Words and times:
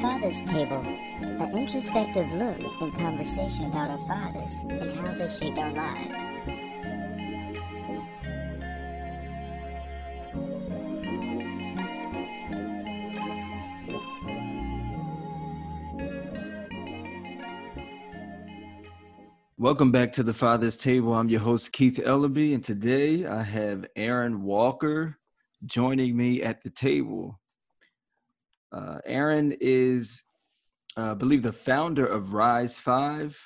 Father's 0.00 0.40
Table, 0.42 0.78
an 0.78 1.58
introspective 1.58 2.32
look 2.32 2.58
and 2.80 2.94
conversation 2.94 3.66
about 3.66 3.90
our 3.90 3.98
fathers 4.06 4.52
and 4.66 4.90
how 4.92 5.14
they 5.14 5.28
shaped 5.28 5.58
our 5.58 5.70
lives. 5.72 6.16
Welcome 19.58 19.92
back 19.92 20.12
to 20.14 20.22
the 20.22 20.32
Father's 20.32 20.78
Table. 20.78 21.12
I'm 21.12 21.28
your 21.28 21.40
host, 21.40 21.72
Keith 21.72 22.00
Ellaby, 22.02 22.54
and 22.54 22.64
today 22.64 23.26
I 23.26 23.42
have 23.42 23.84
Aaron 23.96 24.44
Walker 24.44 25.18
joining 25.66 26.16
me 26.16 26.42
at 26.42 26.62
the 26.62 26.70
table. 26.70 27.39
Uh, 28.72 28.98
Aaron 29.04 29.56
is, 29.60 30.22
uh, 30.96 31.12
I 31.12 31.14
believe, 31.14 31.42
the 31.42 31.52
founder 31.52 32.06
of 32.06 32.34
Rise 32.34 32.78
Five, 32.78 33.38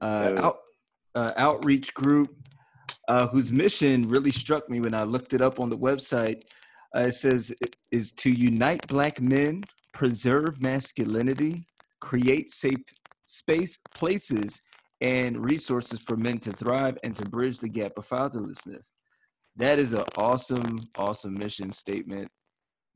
uh, 0.00 0.34
out, 0.36 0.58
uh, 1.14 1.32
outreach 1.36 1.94
group, 1.94 2.34
uh, 3.08 3.26
whose 3.28 3.52
mission 3.52 4.08
really 4.08 4.30
struck 4.30 4.68
me 4.68 4.80
when 4.80 4.94
I 4.94 5.04
looked 5.04 5.32
it 5.34 5.40
up 5.40 5.60
on 5.60 5.70
the 5.70 5.78
website. 5.78 6.42
Uh, 6.94 7.00
it 7.00 7.12
says 7.12 7.54
is 7.90 8.12
to 8.12 8.30
unite 8.30 8.86
Black 8.86 9.20
men, 9.20 9.64
preserve 9.94 10.60
masculinity, 10.60 11.66
create 12.00 12.50
safe 12.50 12.82
space, 13.24 13.78
places, 13.94 14.60
and 15.00 15.42
resources 15.42 16.00
for 16.02 16.16
men 16.16 16.38
to 16.38 16.52
thrive 16.52 16.98
and 17.02 17.16
to 17.16 17.24
bridge 17.24 17.58
the 17.58 17.68
gap 17.68 17.92
of 17.96 18.08
fatherlessness. 18.08 18.92
That 19.56 19.78
is 19.78 19.94
an 19.94 20.04
awesome, 20.16 20.78
awesome 20.96 21.34
mission 21.34 21.72
statement 21.72 22.30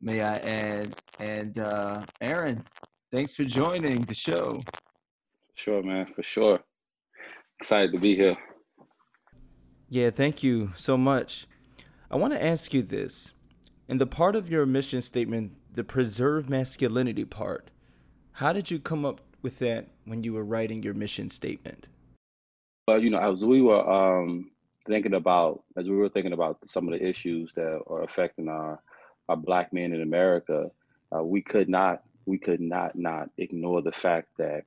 may 0.00 0.20
I 0.20 0.36
add. 0.38 0.96
And 1.18 1.58
uh, 1.58 2.02
Aaron, 2.20 2.64
thanks 3.12 3.34
for 3.34 3.44
joining 3.44 4.02
the 4.02 4.14
show. 4.14 4.60
Sure, 5.54 5.82
man, 5.82 6.06
for 6.14 6.22
sure. 6.22 6.60
Excited 7.60 7.92
to 7.92 7.98
be 7.98 8.14
here. 8.14 8.36
Yeah, 9.88 10.10
thank 10.10 10.42
you 10.42 10.72
so 10.74 10.96
much. 10.96 11.46
I 12.10 12.16
want 12.16 12.32
to 12.32 12.44
ask 12.44 12.74
you 12.74 12.82
this. 12.82 13.32
In 13.88 13.98
the 13.98 14.06
part 14.06 14.34
of 14.34 14.50
your 14.50 14.66
mission 14.66 15.00
statement, 15.00 15.52
the 15.72 15.84
preserve 15.84 16.50
masculinity 16.50 17.24
part, 17.24 17.70
how 18.32 18.52
did 18.52 18.70
you 18.70 18.78
come 18.78 19.04
up 19.04 19.20
with 19.42 19.58
that 19.60 19.86
when 20.04 20.24
you 20.24 20.32
were 20.32 20.44
writing 20.44 20.82
your 20.82 20.94
mission 20.94 21.28
statement? 21.28 21.88
Well, 22.88 23.02
you 23.02 23.10
know, 23.10 23.18
as 23.18 23.44
we 23.44 23.62
were 23.62 23.88
um, 23.88 24.50
thinking 24.86 25.14
about, 25.14 25.62
as 25.76 25.88
we 25.88 25.96
were 25.96 26.08
thinking 26.08 26.32
about 26.32 26.58
some 26.68 26.88
of 26.88 26.98
the 26.98 27.04
issues 27.04 27.52
that 27.54 27.80
are 27.86 28.02
affecting 28.02 28.48
our 28.48 28.80
our 29.28 29.36
black 29.36 29.72
men 29.72 29.92
in 29.92 30.02
America, 30.02 30.70
uh, 31.14 31.22
we 31.22 31.42
could 31.42 31.68
not 31.68 32.02
we 32.26 32.38
could 32.38 32.60
not 32.60 32.96
not 32.96 33.30
ignore 33.38 33.82
the 33.82 33.92
fact 33.92 34.28
that 34.38 34.64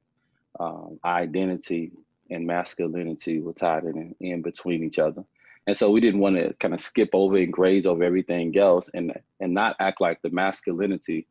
um, 0.59 0.99
identity 1.05 1.91
and 2.29 2.45
masculinity 2.45 3.39
were 3.39 3.53
tied 3.53 3.83
in, 3.83 4.15
in 4.19 4.41
between 4.41 4.83
each 4.83 4.99
other. 4.99 5.23
And 5.67 5.77
so 5.77 5.91
we 5.91 5.99
didn't 5.99 6.21
want 6.21 6.35
to 6.37 6.53
kind 6.53 6.73
of 6.73 6.81
skip 6.81 7.09
over 7.13 7.37
and 7.37 7.53
graze 7.53 7.85
over 7.85 8.03
everything 8.03 8.57
else 8.57 8.89
and 8.93 9.13
and 9.39 9.53
not 9.53 9.75
act 9.79 10.01
like 10.01 10.21
the 10.21 10.29
masculinity 10.29 11.27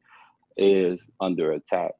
is 0.56 1.08
under 1.20 1.52
attack. 1.52 1.92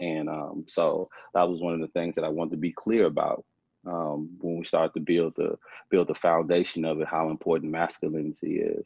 And 0.00 0.28
um, 0.28 0.64
so 0.68 1.08
that 1.34 1.48
was 1.48 1.60
one 1.60 1.74
of 1.74 1.80
the 1.80 1.88
things 1.88 2.14
that 2.14 2.24
I 2.24 2.28
wanted 2.28 2.52
to 2.52 2.56
be 2.58 2.72
clear 2.72 3.06
about 3.06 3.44
um, 3.86 4.30
when 4.40 4.58
we 4.58 4.64
started 4.64 4.94
to 4.94 5.00
build 5.00 5.34
the 5.36 5.58
build 5.90 6.08
the 6.08 6.14
foundation 6.14 6.84
of 6.84 7.00
it, 7.00 7.08
how 7.08 7.30
important 7.30 7.72
masculinity 7.72 8.58
is. 8.58 8.84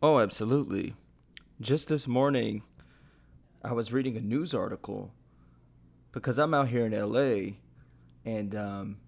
Oh, 0.00 0.20
absolutely. 0.20 0.94
Just 1.60 1.88
this 1.88 2.06
morning, 2.06 2.62
I 3.64 3.72
was 3.72 3.92
reading 3.92 4.16
a 4.16 4.20
news 4.20 4.54
article 4.54 5.12
because 6.12 6.38
I'm 6.38 6.54
out 6.54 6.68
here 6.68 6.86
in 6.86 6.92
LA 6.92 7.56
and 8.24 8.54
um, 8.54 8.98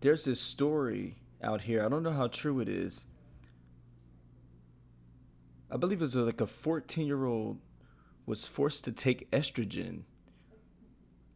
there's 0.00 0.26
this 0.26 0.38
story 0.38 1.16
out 1.42 1.62
here. 1.62 1.82
I 1.82 1.88
don't 1.88 2.02
know 2.02 2.12
how 2.12 2.26
true 2.26 2.60
it 2.60 2.68
is. 2.68 3.06
I 5.70 5.78
believe 5.78 6.00
it 6.00 6.02
was 6.02 6.14
like 6.14 6.42
a 6.42 6.46
14 6.46 7.06
year 7.06 7.24
old 7.24 7.60
was 8.26 8.44
forced 8.44 8.84
to 8.84 8.92
take 8.92 9.30
estrogen, 9.30 10.02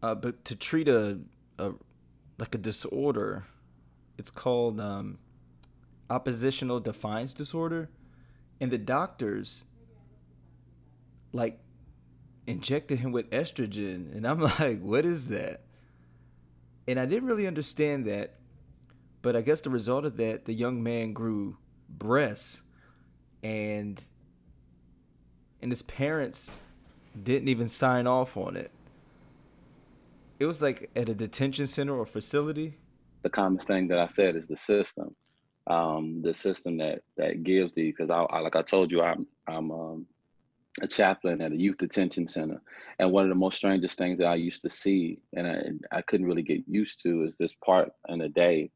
uh, 0.03 0.15
but 0.15 0.45
to 0.45 0.55
treat 0.55 0.89
a, 0.89 1.19
a 1.59 1.71
like 2.39 2.55
a 2.55 2.59
disorder. 2.59 3.47
It's 4.19 4.31
called 4.31 4.79
um, 4.81 5.17
oppositional 6.11 6.79
defiance 6.79 7.33
disorder 7.33 7.89
and 8.63 8.71
the 8.71 8.79
doctors 8.79 9.65
like 11.33 11.59
injected 12.47 13.01
him 13.01 13.11
with 13.11 13.29
estrogen. 13.31 14.15
And 14.17 14.25
i'm 14.25 14.41
like 14.61 14.81
what 14.81 15.05
is 15.05 15.29
that? 15.29 15.63
And 16.87 16.99
i 16.99 17.05
didn't 17.05 17.29
really 17.29 17.47
understand 17.47 18.07
that. 18.07 18.37
But 19.21 19.35
i 19.35 19.41
guess 19.41 19.61
the 19.61 19.71
result 19.71 20.05
of 20.05 20.17
that 20.19 20.45
the 20.45 20.55
young 20.55 20.81
man 20.81 21.13
grew 21.13 21.59
breasts. 21.89 22.63
And 23.43 24.03
and 25.61 25.73
his 25.73 25.83
parents 25.83 26.53
didn't 27.21 27.49
even 27.49 27.67
sign 27.67 28.07
off 28.07 28.37
on 28.37 28.57
it. 28.57 28.71
It 30.39 30.47
was 30.47 30.63
like 30.63 30.89
at 30.95 31.09
a 31.09 31.15
detention 31.15 31.67
center 31.67 31.97
or 31.97 32.07
facility. 32.07 32.79
The 33.23 33.31
commonest 33.31 33.67
thing 33.67 33.89
that 33.89 33.99
i 33.99 34.07
said 34.07 34.37
is 34.37 34.47
the 34.47 34.57
system 34.57 35.17
um, 35.67 36.23
the 36.23 36.35
system 36.35 36.77
that 36.79 37.03
that 37.17 37.45
gives 37.45 37.75
the 37.75 37.91
because 37.91 38.11
I, 38.11 38.23
I, 38.23 38.41
like 38.41 38.57
I 38.57 38.63
told 38.63 38.91
you 38.91 39.03
I'm 39.03 39.27
I'm 39.47 39.71
um, 39.71 40.07
a 40.81 40.87
chaplain 40.87 41.41
at 41.41 41.53
a 41.53 41.57
youth 41.57 41.79
detention 41.79 42.27
center, 42.27 42.61
and 42.99 43.13
one 43.13 43.25
of 43.25 43.29
the 43.29 43.35
most 43.35 43.59
strangest 43.59 43.99
things 43.99 44.19
that 44.19 44.27
I 44.27 44.35
used 44.35 44.63
to 44.63 44.71
see 44.71 45.19
and 45.35 45.47
I, 45.47 45.97
I 45.97 46.03
couldn't 46.03 46.27
really 46.27 46.43
get 46.43 46.63
used 46.67 47.01
to 47.03 47.25
is 47.25 47.37
this 47.37 47.55
part 47.65 47.93
in 48.09 48.19
the 48.19 48.29
day 48.29 48.71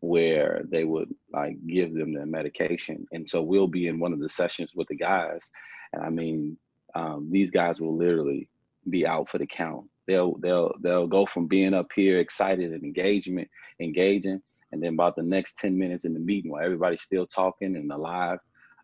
where 0.00 0.64
they 0.68 0.84
would 0.84 1.14
like 1.32 1.56
give 1.66 1.94
them 1.94 2.12
their 2.12 2.26
medication, 2.26 3.06
and 3.12 3.28
so 3.28 3.42
we'll 3.42 3.68
be 3.68 3.88
in 3.88 4.00
one 4.00 4.12
of 4.12 4.20
the 4.20 4.28
sessions 4.28 4.72
with 4.74 4.88
the 4.88 4.96
guys, 4.96 5.50
and 5.92 6.02
I 6.02 6.08
mean 6.08 6.56
um, 6.94 7.28
these 7.30 7.50
guys 7.50 7.80
will 7.80 7.96
literally 7.96 8.48
be 8.88 9.06
out 9.06 9.28
for 9.28 9.38
the 9.38 9.46
count. 9.46 9.86
They'll 10.06 10.36
they'll 10.38 10.72
they'll 10.80 11.06
go 11.06 11.26
from 11.26 11.46
being 11.46 11.74
up 11.74 11.90
here 11.94 12.20
excited 12.20 12.72
and 12.72 12.82
engagement 12.82 13.48
engaging 13.80 14.42
and 14.72 14.82
then 14.82 14.94
about 14.94 15.16
the 15.16 15.22
next 15.22 15.58
10 15.58 15.76
minutes 15.76 16.04
in 16.04 16.14
the 16.14 16.20
meeting 16.20 16.50
while 16.50 16.64
everybody's 16.64 17.02
still 17.02 17.26
talking 17.26 17.76
and 17.76 17.92
alive, 17.92 18.38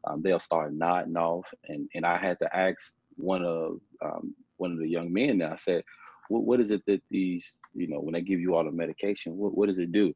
um, 0.05 0.23
they'll 0.23 0.39
start 0.39 0.73
nodding 0.73 1.17
off. 1.17 1.47
And, 1.69 1.89
and 1.95 2.07
I 2.07 2.19
had 2.19 2.39
to 2.41 2.57
ask 2.57 2.93
one 3.17 3.43
of 3.43 3.81
um, 4.05 4.35
one 4.59 4.73
of 4.73 4.79
the 4.79 4.89
young 4.89 5.13
men 5.13 5.39
that 5.39 5.53
I 5.53 5.57
said, 5.57 5.83
what, 6.29 6.45
what 6.45 6.61
is 6.61 6.71
it 6.71 6.83
that 6.87 7.03
these, 7.11 7.59
you 7.75 7.89
know, 7.89 8.01
when 8.01 8.13
they 8.13 8.21
give 8.21 8.41
you 8.41 8.55
all 8.55 8.65
the 8.65 8.71
medication, 8.71 9.37
what, 9.37 9.57
what 9.57 9.69
does 9.69 9.79
it 9.79 9.93
do? 9.93 10.13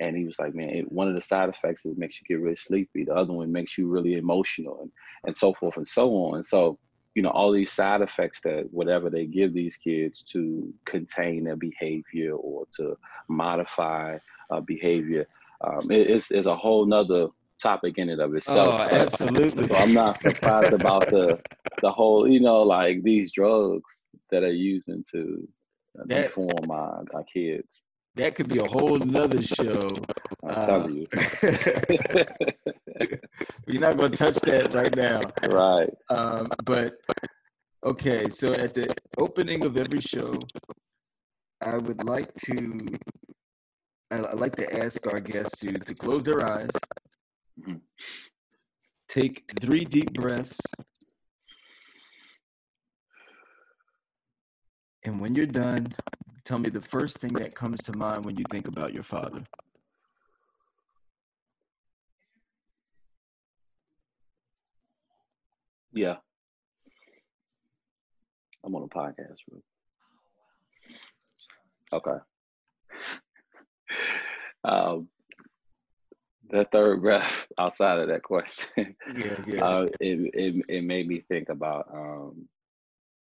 And 0.00 0.16
he 0.16 0.24
was 0.24 0.38
like, 0.38 0.54
man, 0.54 0.70
it, 0.70 0.92
one 0.92 1.08
of 1.08 1.14
the 1.14 1.20
side 1.20 1.48
effects 1.48 1.84
is 1.84 1.92
it 1.92 1.98
makes 1.98 2.20
you 2.20 2.26
get 2.28 2.42
really 2.42 2.56
sleepy. 2.56 3.04
The 3.04 3.14
other 3.14 3.32
one 3.32 3.50
makes 3.50 3.76
you 3.76 3.88
really 3.88 4.14
emotional 4.14 4.78
and, 4.82 4.92
and 5.24 5.36
so 5.36 5.52
forth 5.54 5.76
and 5.76 5.86
so 5.86 6.10
on. 6.10 6.36
And 6.36 6.46
so, 6.46 6.78
you 7.14 7.22
know, 7.22 7.30
all 7.30 7.50
these 7.50 7.72
side 7.72 8.00
effects 8.00 8.40
that 8.44 8.68
whatever 8.70 9.10
they 9.10 9.26
give 9.26 9.52
these 9.52 9.76
kids 9.76 10.22
to 10.32 10.72
contain 10.84 11.42
their 11.42 11.56
behavior 11.56 12.34
or 12.34 12.66
to 12.76 12.96
modify 13.28 14.18
uh, 14.50 14.60
behavior. 14.60 15.26
Um, 15.66 15.90
it, 15.90 16.10
it's, 16.10 16.30
it's 16.30 16.46
a 16.46 16.56
whole 16.56 16.86
nother 16.86 17.28
topic 17.60 17.98
in 17.98 18.10
and 18.10 18.20
of 18.20 18.34
itself. 18.34 18.74
Oh, 18.74 18.94
absolutely. 18.94 19.66
so 19.66 19.76
I'm 19.76 19.92
not 19.92 20.20
surprised 20.20 20.72
about 20.72 21.08
the 21.10 21.40
the 21.82 21.90
whole, 21.90 22.28
you 22.28 22.40
know, 22.40 22.62
like 22.62 23.02
these 23.02 23.32
drugs 23.32 24.08
that 24.30 24.42
are 24.42 24.52
using 24.52 25.04
to 25.12 25.48
uh, 25.98 26.02
that, 26.06 26.24
deform 26.24 26.70
our, 26.70 27.04
our 27.14 27.24
kids. 27.32 27.82
That 28.16 28.34
could 28.34 28.48
be 28.48 28.58
a 28.58 28.64
whole 28.64 28.98
nother 28.98 29.42
show. 29.42 29.88
I'm 30.42 30.50
uh, 30.50 30.66
telling 30.66 30.96
you. 30.96 31.06
We're 33.66 33.80
not 33.80 33.96
going 33.96 34.10
to 34.10 34.16
touch 34.16 34.34
that 34.40 34.74
right 34.74 34.94
now. 34.96 35.20
Right. 35.48 35.90
Um, 36.10 36.48
but 36.64 36.94
okay, 37.84 38.28
so 38.28 38.52
at 38.52 38.74
the 38.74 38.92
opening 39.18 39.64
of 39.64 39.76
every 39.76 40.00
show, 40.00 40.36
I 41.60 41.76
would 41.76 42.04
like 42.04 42.34
to 42.46 42.98
I, 44.10 44.16
I 44.16 44.32
like 44.34 44.56
to 44.56 44.84
ask 44.84 45.06
our 45.06 45.20
guests 45.20 45.58
to 45.60 45.72
to 45.72 45.94
close 45.94 46.24
their 46.24 46.44
eyes, 46.44 46.70
mm-hmm. 47.60 47.76
take 49.08 49.44
three 49.60 49.84
deep 49.84 50.12
breaths, 50.14 50.60
and 55.04 55.20
when 55.20 55.34
you're 55.34 55.46
done, 55.46 55.88
tell 56.44 56.58
me 56.58 56.70
the 56.70 56.80
first 56.80 57.18
thing 57.18 57.32
that 57.34 57.54
comes 57.54 57.82
to 57.82 57.96
mind 57.96 58.24
when 58.24 58.36
you 58.36 58.44
think 58.50 58.68
about 58.68 58.94
your 58.94 59.02
father. 59.02 59.42
Yeah. 65.92 66.16
I'm 68.64 68.74
on 68.74 68.82
a 68.82 68.88
podcast. 68.88 69.38
Okay 71.92 72.18
um, 74.64 75.08
the 76.50 76.66
third 76.72 77.02
breath 77.02 77.46
outside 77.58 77.98
of 77.98 78.08
that 78.08 78.22
question, 78.22 78.96
yeah, 79.16 79.36
yeah. 79.46 79.64
Uh, 79.64 79.86
it, 80.00 80.30
it 80.34 80.64
it 80.68 80.84
made 80.84 81.06
me 81.06 81.22
think 81.28 81.48
about 81.48 81.88
um, 81.92 82.48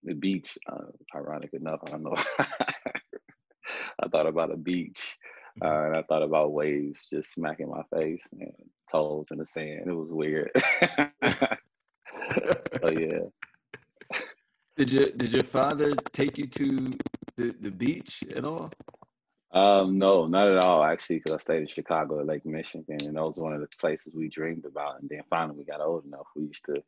the 0.03 0.13
beach. 0.13 0.57
Uh, 0.71 0.85
ironic 1.15 1.53
enough, 1.53 1.79
I 1.87 1.91
don't 1.91 2.03
know. 2.03 2.15
I 4.01 4.07
thought 4.09 4.27
about 4.27 4.51
a 4.51 4.57
beach, 4.57 5.17
uh, 5.61 5.65
mm-hmm. 5.65 5.85
and 5.87 5.95
I 5.95 6.03
thought 6.03 6.23
about 6.23 6.53
waves 6.53 6.99
just 7.11 7.33
smacking 7.33 7.69
my 7.69 7.83
face 7.97 8.27
and 8.31 8.51
toes 8.91 9.27
in 9.31 9.37
the 9.37 9.45
sand. 9.45 9.87
It 9.87 9.93
was 9.93 10.09
weird. 10.11 10.51
so 11.25 12.89
yeah. 12.91 13.19
Did 14.75 14.91
your 14.91 15.11
Did 15.11 15.31
your 15.33 15.43
father 15.43 15.93
take 16.13 16.37
you 16.37 16.47
to 16.47 16.89
the, 17.37 17.55
the 17.59 17.71
beach 17.71 18.23
at 18.35 18.45
all? 18.45 18.71
Um, 19.53 19.99
no, 19.99 20.25
not 20.25 20.47
at 20.47 20.63
all. 20.63 20.83
Actually, 20.83 21.17
because 21.17 21.33
I 21.33 21.37
stayed 21.37 21.61
in 21.61 21.67
Chicago 21.67 22.19
at 22.19 22.25
Lake 22.25 22.45
Michigan, 22.45 22.85
and 22.89 23.15
that 23.15 23.23
was 23.23 23.37
one 23.37 23.53
of 23.53 23.61
the 23.61 23.67
places 23.79 24.13
we 24.15 24.27
dreamed 24.27 24.65
about. 24.65 24.99
And 24.99 25.09
then 25.09 25.21
finally, 25.29 25.59
we 25.59 25.63
got 25.63 25.81
old 25.81 26.05
enough. 26.05 26.25
We 26.35 26.43
used 26.43 26.65
to 26.65 26.83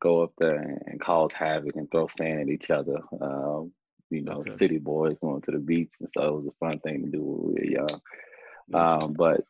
go 0.00 0.22
up 0.22 0.32
there 0.38 0.56
and, 0.56 0.80
and 0.86 1.00
cause 1.00 1.32
havoc 1.32 1.74
and 1.76 1.90
throw 1.90 2.06
sand 2.06 2.40
at 2.40 2.48
each 2.48 2.70
other. 2.70 2.98
Um, 3.20 3.72
you 4.10 4.22
know, 4.22 4.40
okay. 4.40 4.52
city 4.52 4.78
boys 4.78 5.16
going 5.20 5.42
to 5.42 5.50
the 5.50 5.58
beach, 5.58 5.94
and 5.98 6.08
so 6.08 6.22
it 6.22 6.34
was 6.34 6.46
a 6.46 6.64
fun 6.64 6.78
thing 6.80 7.04
to 7.04 7.10
do 7.10 7.22
when 7.22 7.54
we 7.54 7.60
were 7.60 7.64
young. 7.64 8.00
Um, 8.72 9.12
but 9.14 9.40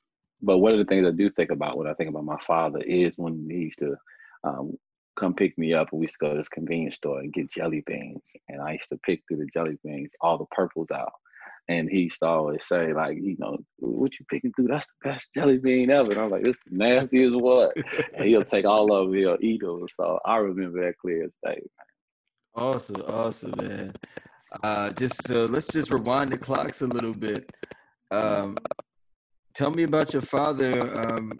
but 0.42 0.58
one 0.58 0.72
of 0.72 0.78
the 0.78 0.84
things 0.84 1.06
I 1.06 1.10
do 1.10 1.30
think 1.30 1.50
about 1.50 1.76
when 1.76 1.86
I 1.86 1.94
think 1.94 2.10
about 2.10 2.24
my 2.24 2.38
father 2.46 2.80
is 2.80 3.14
when 3.16 3.46
he 3.50 3.58
used 3.58 3.78
to 3.80 3.96
um, 4.42 4.78
come 5.18 5.34
pick 5.34 5.56
me 5.56 5.72
up 5.72 5.88
and 5.92 6.00
we 6.00 6.04
used 6.04 6.16
to 6.20 6.26
go 6.26 6.30
to 6.30 6.36
this 6.36 6.48
convenience 6.48 6.96
store 6.96 7.20
and 7.20 7.32
get 7.32 7.50
jelly 7.50 7.82
beans. 7.86 8.32
And 8.48 8.60
I 8.60 8.72
used 8.72 8.90
to 8.90 8.98
pick 8.98 9.22
through 9.26 9.38
the 9.38 9.46
jelly 9.46 9.78
beans, 9.84 10.12
all 10.20 10.38
the 10.38 10.46
purples 10.46 10.90
out. 10.90 11.12
And 11.68 11.88
he 11.88 12.00
used 12.00 12.18
to 12.20 12.26
always 12.26 12.66
say, 12.66 12.92
like, 12.92 13.16
you 13.16 13.36
know, 13.38 13.56
what 13.78 14.18
you 14.18 14.26
picking 14.30 14.52
through? 14.52 14.68
That's 14.68 14.86
the 14.86 15.10
best 15.10 15.32
jelly 15.32 15.56
bean 15.56 15.90
ever. 15.90 16.10
And 16.10 16.20
I'm 16.20 16.30
like, 16.30 16.44
this 16.44 16.56
is 16.56 16.62
nasty 16.70 17.24
as 17.24 17.34
what? 17.34 17.74
and 18.14 18.28
he'll 18.28 18.42
take 18.42 18.66
all 18.66 18.92
of 18.92 19.06
them, 19.06 19.18
he'll 19.18 19.38
eat 19.40 19.62
them. 19.62 19.86
So 19.88 20.18
I 20.26 20.36
remember 20.36 20.84
that 20.84 20.98
clear 20.98 21.24
as 21.24 21.30
day. 21.44 21.62
Awesome, 22.54 23.02
awesome, 23.02 23.54
man. 23.56 23.94
Uh, 24.62 24.90
just 24.90 25.30
uh, 25.30 25.46
let's 25.50 25.68
just 25.68 25.90
rewind 25.90 26.30
the 26.30 26.38
clocks 26.38 26.82
a 26.82 26.86
little 26.86 27.12
bit. 27.12 27.50
Um, 28.10 28.56
tell 29.54 29.70
me 29.70 29.82
about 29.82 30.12
your 30.12 30.22
father 30.22 30.96
um, 30.96 31.32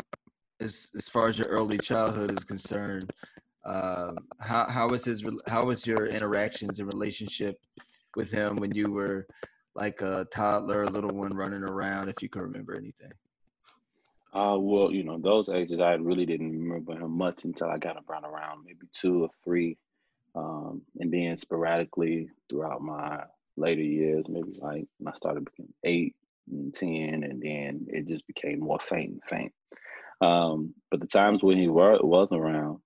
as 0.61 0.89
as 0.97 1.09
far 1.09 1.29
as 1.29 1.39
your 1.39 1.49
early 1.49 1.79
childhood 1.79 2.37
is 2.37 2.45
concerned. 2.45 3.11
Uh, 3.65 4.13
how 4.41 4.69
how 4.69 4.89
was 4.89 5.05
his 5.05 5.25
how 5.47 5.65
was 5.65 5.87
your 5.87 6.07
interactions 6.07 6.81
and 6.81 6.93
relationship 6.93 7.57
with 8.17 8.31
him 8.31 8.57
when 8.57 8.75
you 8.75 8.91
were 8.91 9.27
like 9.75 10.03
a 10.03 10.27
toddler, 10.31 10.87
little 10.87 11.11
one 11.11 11.35
running 11.35 11.63
around, 11.63 12.09
if 12.09 12.23
you 12.23 12.29
can 12.29 12.43
remember 12.43 12.75
anything? 12.75 13.13
Uh, 14.33 14.57
well, 14.59 14.91
you 14.91 15.05
know, 15.05 15.19
those 15.19 15.49
ages 15.49 15.81
I 15.81 15.93
really 15.95 16.27
didn't 16.27 16.51
remember 16.51 16.95
him 16.95 17.17
much 17.17 17.45
until 17.45 17.69
I 17.69 17.79
got 17.79 18.03
around 18.09 18.25
around 18.25 18.65
maybe 18.65 18.87
two 18.93 19.23
or 19.23 19.31
three, 19.45 19.79
um, 20.35 20.83
and 20.99 21.13
then 21.13 21.37
sporadically 21.37 22.29
throughout 22.51 22.83
my 22.83 23.23
later 23.57 23.83
years, 23.83 24.27
maybe 24.29 24.59
like 24.59 24.87
when 24.99 25.13
I 25.13 25.13
started 25.15 25.45
becoming 25.45 25.73
eight 25.85 26.17
and 26.51 26.75
ten, 26.75 27.23
and 27.23 27.41
then 27.41 27.87
it 27.89 28.09
just 28.09 28.27
became 28.27 28.59
more 28.59 28.81
faint 28.81 29.13
and 29.13 29.23
faint. 29.29 29.53
Um, 30.21 30.75
but 30.91 31.01
the 31.01 31.07
times 31.07 31.43
when 31.43 31.57
he 31.57 31.69
were 31.69 31.99
was 32.01 32.33
around, 32.33 32.81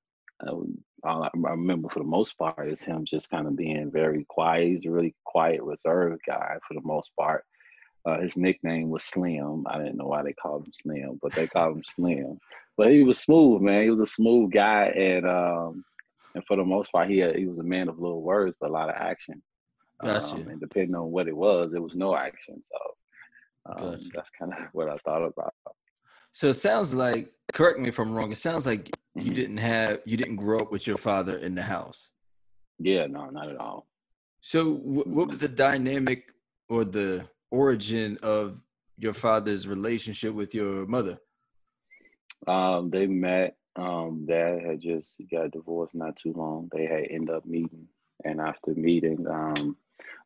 I, 1.04 1.30
remember 1.34 1.88
for 1.88 2.00
the 2.00 2.04
most 2.04 2.36
part 2.38 2.68
is 2.68 2.82
him 2.82 3.04
just 3.04 3.30
kind 3.30 3.46
of 3.46 3.56
being 3.56 3.90
very 3.90 4.24
quiet. 4.28 4.68
He's 4.68 4.86
a 4.86 4.90
really 4.90 5.14
quiet, 5.24 5.62
reserved 5.62 6.22
guy 6.26 6.58
for 6.66 6.74
the 6.74 6.86
most 6.86 7.10
part. 7.18 7.44
Uh, 8.04 8.20
his 8.20 8.36
nickname 8.36 8.88
was 8.88 9.02
Slim. 9.02 9.66
I 9.68 9.78
didn't 9.78 9.96
know 9.96 10.06
why 10.06 10.22
they 10.22 10.32
called 10.32 10.66
him 10.66 10.72
Slim, 10.72 11.18
but 11.20 11.32
they 11.32 11.46
called 11.46 11.76
him 11.76 11.82
Slim. 11.84 12.38
But 12.76 12.90
he 12.92 13.02
was 13.02 13.18
smooth, 13.18 13.60
man. 13.60 13.82
He 13.82 13.90
was 13.90 14.00
a 14.00 14.06
smooth 14.06 14.52
guy, 14.52 14.86
and 14.86 15.26
um, 15.26 15.84
and 16.34 16.44
for 16.46 16.56
the 16.56 16.64
most 16.64 16.92
part, 16.92 17.10
he 17.10 17.18
had, 17.18 17.36
he 17.36 17.46
was 17.46 17.58
a 17.58 17.64
man 17.64 17.88
of 17.88 17.98
little 17.98 18.22
words 18.22 18.56
but 18.60 18.70
a 18.70 18.72
lot 18.72 18.88
of 18.88 18.94
action. 18.96 19.42
Gotcha. 20.02 20.34
Um, 20.34 20.48
and 20.48 20.60
depending 20.60 20.94
on 20.94 21.10
what 21.10 21.26
it 21.26 21.36
was, 21.36 21.74
it 21.74 21.82
was 21.82 21.96
no 21.96 22.16
action. 22.16 22.60
So 22.62 23.72
um, 23.72 23.90
gotcha. 23.92 24.08
that's 24.14 24.30
kind 24.30 24.52
of 24.52 24.58
what 24.72 24.88
I 24.88 24.96
thought 24.98 25.24
about. 25.26 25.52
So 26.32 26.48
it 26.48 26.54
sounds 26.54 26.94
like, 26.94 27.32
correct 27.52 27.80
me 27.80 27.88
if 27.88 27.98
I'm 27.98 28.12
wrong. 28.12 28.30
It 28.30 28.38
sounds 28.38 28.66
like 28.66 28.96
you 29.22 29.32
didn't 29.32 29.58
have, 29.58 30.00
you 30.04 30.16
didn't 30.16 30.36
grow 30.36 30.60
up 30.60 30.72
with 30.72 30.86
your 30.86 30.96
father 30.96 31.36
in 31.36 31.54
the 31.54 31.62
house. 31.62 32.08
Yeah, 32.78 33.06
no, 33.06 33.30
not 33.30 33.48
at 33.48 33.56
all. 33.56 33.88
So 34.40 34.74
what 34.74 35.28
was 35.28 35.38
the 35.38 35.48
dynamic 35.48 36.24
or 36.68 36.84
the 36.84 37.24
origin 37.50 38.18
of 38.22 38.60
your 38.96 39.12
father's 39.12 39.66
relationship 39.66 40.34
with 40.34 40.54
your 40.54 40.86
mother? 40.86 41.18
Um, 42.46 42.90
they 42.90 43.06
met. 43.06 43.56
Um, 43.76 44.26
dad 44.26 44.60
had 44.64 44.80
just 44.80 45.16
got 45.30 45.52
divorced 45.52 45.94
not 45.94 46.16
too 46.16 46.32
long. 46.32 46.68
They 46.72 46.86
had 46.86 47.06
ended 47.10 47.30
up 47.30 47.46
meeting, 47.46 47.86
and 48.24 48.40
after 48.40 48.72
meeting, 48.74 49.24
um, 49.28 49.76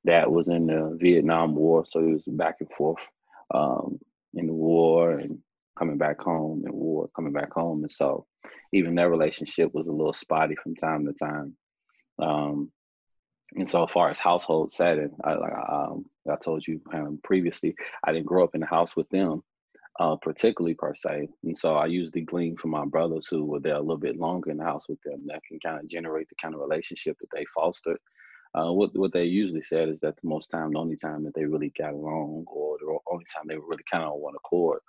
dad 0.06 0.26
was 0.28 0.48
in 0.48 0.66
the 0.66 0.96
Vietnam 1.00 1.54
War, 1.54 1.84
so 1.86 2.00
he 2.00 2.14
was 2.14 2.22
back 2.26 2.56
and 2.60 2.70
forth 2.70 3.06
um, 3.52 3.98
in 4.34 4.46
the 4.46 4.54
war, 4.54 5.18
and 5.18 5.38
coming 5.78 5.98
back 5.98 6.20
home 6.20 6.62
and 6.64 6.74
war 6.74 7.08
coming 7.14 7.32
back 7.32 7.52
home. 7.52 7.82
And 7.82 7.92
so 7.92 8.26
even 8.72 8.94
their 8.94 9.10
relationship 9.10 9.72
was 9.74 9.86
a 9.86 9.92
little 9.92 10.14
spotty 10.14 10.56
from 10.62 10.74
time 10.76 11.06
to 11.06 11.12
time. 11.12 11.56
Um, 12.18 12.70
and 13.54 13.68
so, 13.68 13.86
far 13.86 14.08
as 14.08 14.18
household 14.18 14.72
setting, 14.72 15.10
I, 15.24 15.34
like 15.34 15.52
um, 15.52 16.06
I 16.30 16.36
told 16.42 16.66
you 16.66 16.80
um, 16.94 17.20
previously, 17.22 17.74
I 18.04 18.12
didn't 18.12 18.26
grow 18.26 18.44
up 18.44 18.54
in 18.54 18.60
the 18.60 18.66
house 18.66 18.96
with 18.96 19.08
them, 19.10 19.42
uh, 20.00 20.16
particularly 20.16 20.74
per 20.74 20.94
se. 20.94 21.28
And 21.44 21.56
so, 21.56 21.74
I 21.74 21.86
usually 21.86 22.22
glean 22.22 22.56
from 22.56 22.70
my 22.70 22.86
brothers 22.86 23.26
who 23.28 23.44
were 23.44 23.60
there 23.60 23.74
a 23.74 23.80
little 23.80 23.98
bit 23.98 24.16
longer 24.16 24.50
in 24.50 24.56
the 24.56 24.64
house 24.64 24.88
with 24.88 25.00
them 25.02 25.22
that 25.26 25.42
can 25.46 25.58
kind 25.60 25.78
of 25.78 25.88
generate 25.88 26.28
the 26.30 26.34
kind 26.40 26.54
of 26.54 26.60
relationship 26.60 27.18
that 27.20 27.28
they 27.34 27.44
fostered. 27.54 27.98
Uh, 28.54 28.72
what 28.72 28.90
what 28.96 29.12
they 29.12 29.24
usually 29.24 29.62
said 29.62 29.88
is 29.88 29.98
that 30.00 30.14
the 30.16 30.28
most 30.28 30.50
time, 30.50 30.72
the 30.72 30.78
only 30.78 30.96
time 30.96 31.22
that 31.24 31.34
they 31.34 31.44
really 31.44 31.72
got 31.78 31.92
along, 31.92 32.44
or 32.46 32.78
the 32.78 32.98
only 33.10 33.24
time 33.34 33.44
they 33.46 33.56
were 33.56 33.68
really 33.68 33.84
kind 33.90 34.04
of 34.04 34.12
on 34.12 34.20
one 34.20 34.34
accord, 34.34 34.80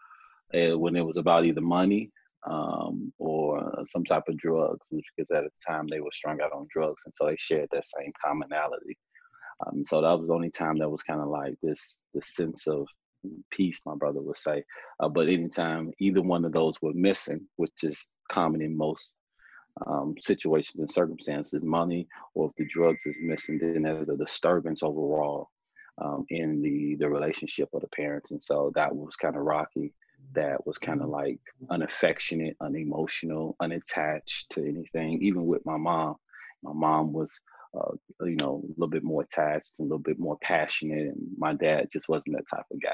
uh, 0.54 0.78
when 0.78 0.96
it 0.96 1.06
was 1.06 1.18
about 1.18 1.46
either 1.46 1.62
money 1.62 2.12
um, 2.50 3.14
or 3.18 3.84
some 3.88 4.04
type 4.04 4.24
of 4.28 4.38
drugs, 4.38 4.86
because 4.92 5.32
at 5.32 5.44
the 5.44 5.50
time 5.66 5.88
they 5.90 6.00
were 6.00 6.12
strung 6.12 6.42
out 6.42 6.52
on 6.54 6.68
drugs, 6.72 7.04
and 7.06 7.14
so 7.16 7.26
they 7.26 7.36
shared 7.38 7.70
that 7.72 7.86
same 7.86 8.12
commonality. 8.24 8.98
Um, 9.66 9.84
so 9.86 10.02
that 10.02 10.18
was 10.18 10.28
the 10.28 10.34
only 10.34 10.52
time 10.52 10.78
that 10.80 10.90
was 10.90 11.04
kind 11.04 11.22
of 11.22 11.28
like 11.28 11.56
this 11.62 12.00
this 12.14 12.36
sense 12.36 12.68
of 12.68 12.88
peace, 13.52 13.80
my 13.86 13.96
brother 13.96 14.22
would 14.22 14.38
say. 14.38 14.64
Uh, 15.00 15.08
but 15.08 15.28
anytime 15.28 15.92
either 16.00 16.22
one 16.22 16.44
of 16.46 16.52
those 16.52 16.82
were 16.82 16.94
missing, 16.94 17.48
which 17.56 17.72
is 17.84 18.10
common 18.30 18.62
in 18.62 18.76
most 18.76 19.14
um, 19.88 20.16
situations 20.20 20.80
and 20.80 20.92
circumstances, 20.92 21.64
money 21.64 22.08
or 22.36 22.50
if 22.50 22.56
the 22.58 22.66
drugs 22.66 23.06
is 23.06 23.18
missing, 23.22 23.58
then 23.60 23.84
there's 23.84 24.10
a 24.10 24.18
disturbance 24.18 24.84
overall 24.84 25.50
um, 26.02 26.26
in 26.30 26.62
the 26.62 26.96
the 26.96 27.10
relationship 27.10 27.70
of 27.74 27.82
the 27.82 27.88
parents, 27.88 28.32
and 28.32 28.42
so 28.42 28.72
that 28.76 28.94
was 28.94 29.16
kind 29.16 29.36
of 29.36 29.44
rocky 29.44 29.94
that 30.34 30.66
was 30.66 30.78
kind 30.78 31.02
of 31.02 31.10
like 31.10 31.40
unaffectionate, 31.70 32.56
unemotional, 32.62 33.56
unattached 33.62 34.50
to 34.52 34.68
anything. 34.68 35.22
Even 35.22 35.46
with 35.46 35.66
my 35.66 35.78
mom, 35.78 36.16
my 36.64 36.74
mom 36.74 37.14
was, 37.14 37.40
uh, 37.78 37.92
you 38.22 38.38
know, 38.40 38.64
a 38.64 38.68
little 38.70 38.88
bit 38.88 39.04
more 39.04 39.24
attached 39.24 39.74
and 39.78 39.86
a 39.86 39.90
little 39.90 40.04
bit 40.04 40.20
more 40.20 40.38
passionate, 40.42 41.08
and 41.08 41.18
my 41.38 41.54
dad 41.54 41.90
just 41.92 42.10
wasn't 42.10 42.36
that 42.36 42.46
type 42.54 42.66
of 42.72 42.82
guy, 42.82 42.92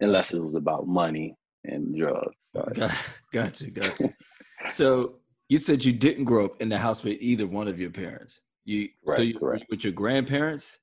unless 0.00 0.32
it 0.32 0.42
was 0.42 0.54
about 0.54 0.86
money 0.86 1.36
and 1.64 1.98
drugs. 1.98 2.36
Got, 2.74 2.94
gotcha, 3.32 3.70
gotcha. 3.70 4.14
so 4.66 5.16
you 5.48 5.58
said 5.58 5.84
you 5.84 5.92
didn't 5.92 6.24
grow 6.24 6.46
up 6.46 6.60
in 6.60 6.68
the 6.68 6.78
house 6.78 7.02
with 7.02 7.18
either 7.20 7.46
one 7.46 7.68
of 7.68 7.78
your 7.78 7.90
parents. 7.90 8.40
You 8.64 8.88
right, 9.06 9.16
so 9.16 9.22
you, 9.22 9.38
with 9.68 9.84
your 9.84 9.92
grandparents. 9.92 10.78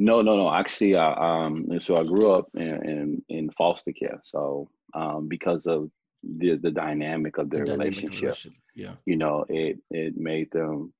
No, 0.00 0.22
no, 0.22 0.34
no. 0.34 0.50
Actually, 0.50 0.96
I, 0.96 1.12
um, 1.12 1.78
so 1.78 1.98
I 1.98 2.04
grew 2.04 2.32
up 2.32 2.48
in, 2.54 2.62
in, 2.62 3.24
in 3.28 3.50
foster 3.50 3.92
care. 3.92 4.18
So 4.24 4.70
um, 4.94 5.28
because 5.28 5.66
of 5.66 5.90
the 6.22 6.56
the 6.56 6.70
dynamic 6.70 7.36
of 7.36 7.50
their 7.50 7.66
the 7.66 7.72
relationship, 7.72 8.34
yeah, 8.74 8.94
you 9.04 9.16
know, 9.16 9.44
it 9.50 9.78
it 9.90 10.16
made 10.16 10.50
them, 10.52 10.94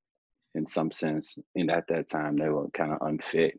in 0.55 0.67
some 0.67 0.93
sense, 0.93 1.35
and 1.55 1.71
at 1.71 1.87
that 1.89 2.11
time 2.11 2.37
they 2.37 2.51
were 2.51 2.69
kind 2.71 2.93
of 2.93 2.99
unfit. 3.01 3.59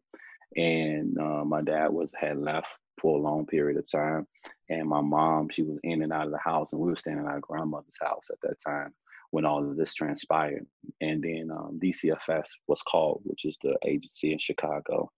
And 0.56 1.18
uh, 1.18 1.44
my 1.44 1.64
dad 1.64 1.88
was 1.88 2.14
had 2.16 2.38
left 2.38 2.68
for 3.00 3.18
a 3.18 3.22
long 3.22 3.48
period 3.48 3.80
of 3.80 3.90
time, 3.90 4.28
and 4.70 4.88
my 4.88 5.02
mom 5.02 5.50
she 5.50 5.64
was 5.64 5.80
in 5.84 6.04
and 6.04 6.14
out 6.14 6.28
of 6.28 6.32
the 6.32 6.38
house, 6.38 6.72
and 6.72 6.80
we 6.80 6.92
were 6.92 6.96
staying 6.96 7.18
at 7.18 7.26
our 7.26 7.40
grandmother's 7.40 7.98
house 8.00 8.26
at 8.30 8.38
that 8.44 8.60
time 8.64 8.94
when 9.32 9.46
all 9.46 9.68
of 9.68 9.76
this 9.76 9.96
transpired. 9.96 10.68
And 11.00 11.24
then 11.24 11.50
um, 11.52 11.80
DCFS 11.82 12.50
was 12.68 12.84
called, 12.84 13.22
which 13.24 13.46
is 13.46 13.58
the 13.64 13.76
agency 13.84 14.34
in 14.34 14.38
Chicago. 14.38 15.10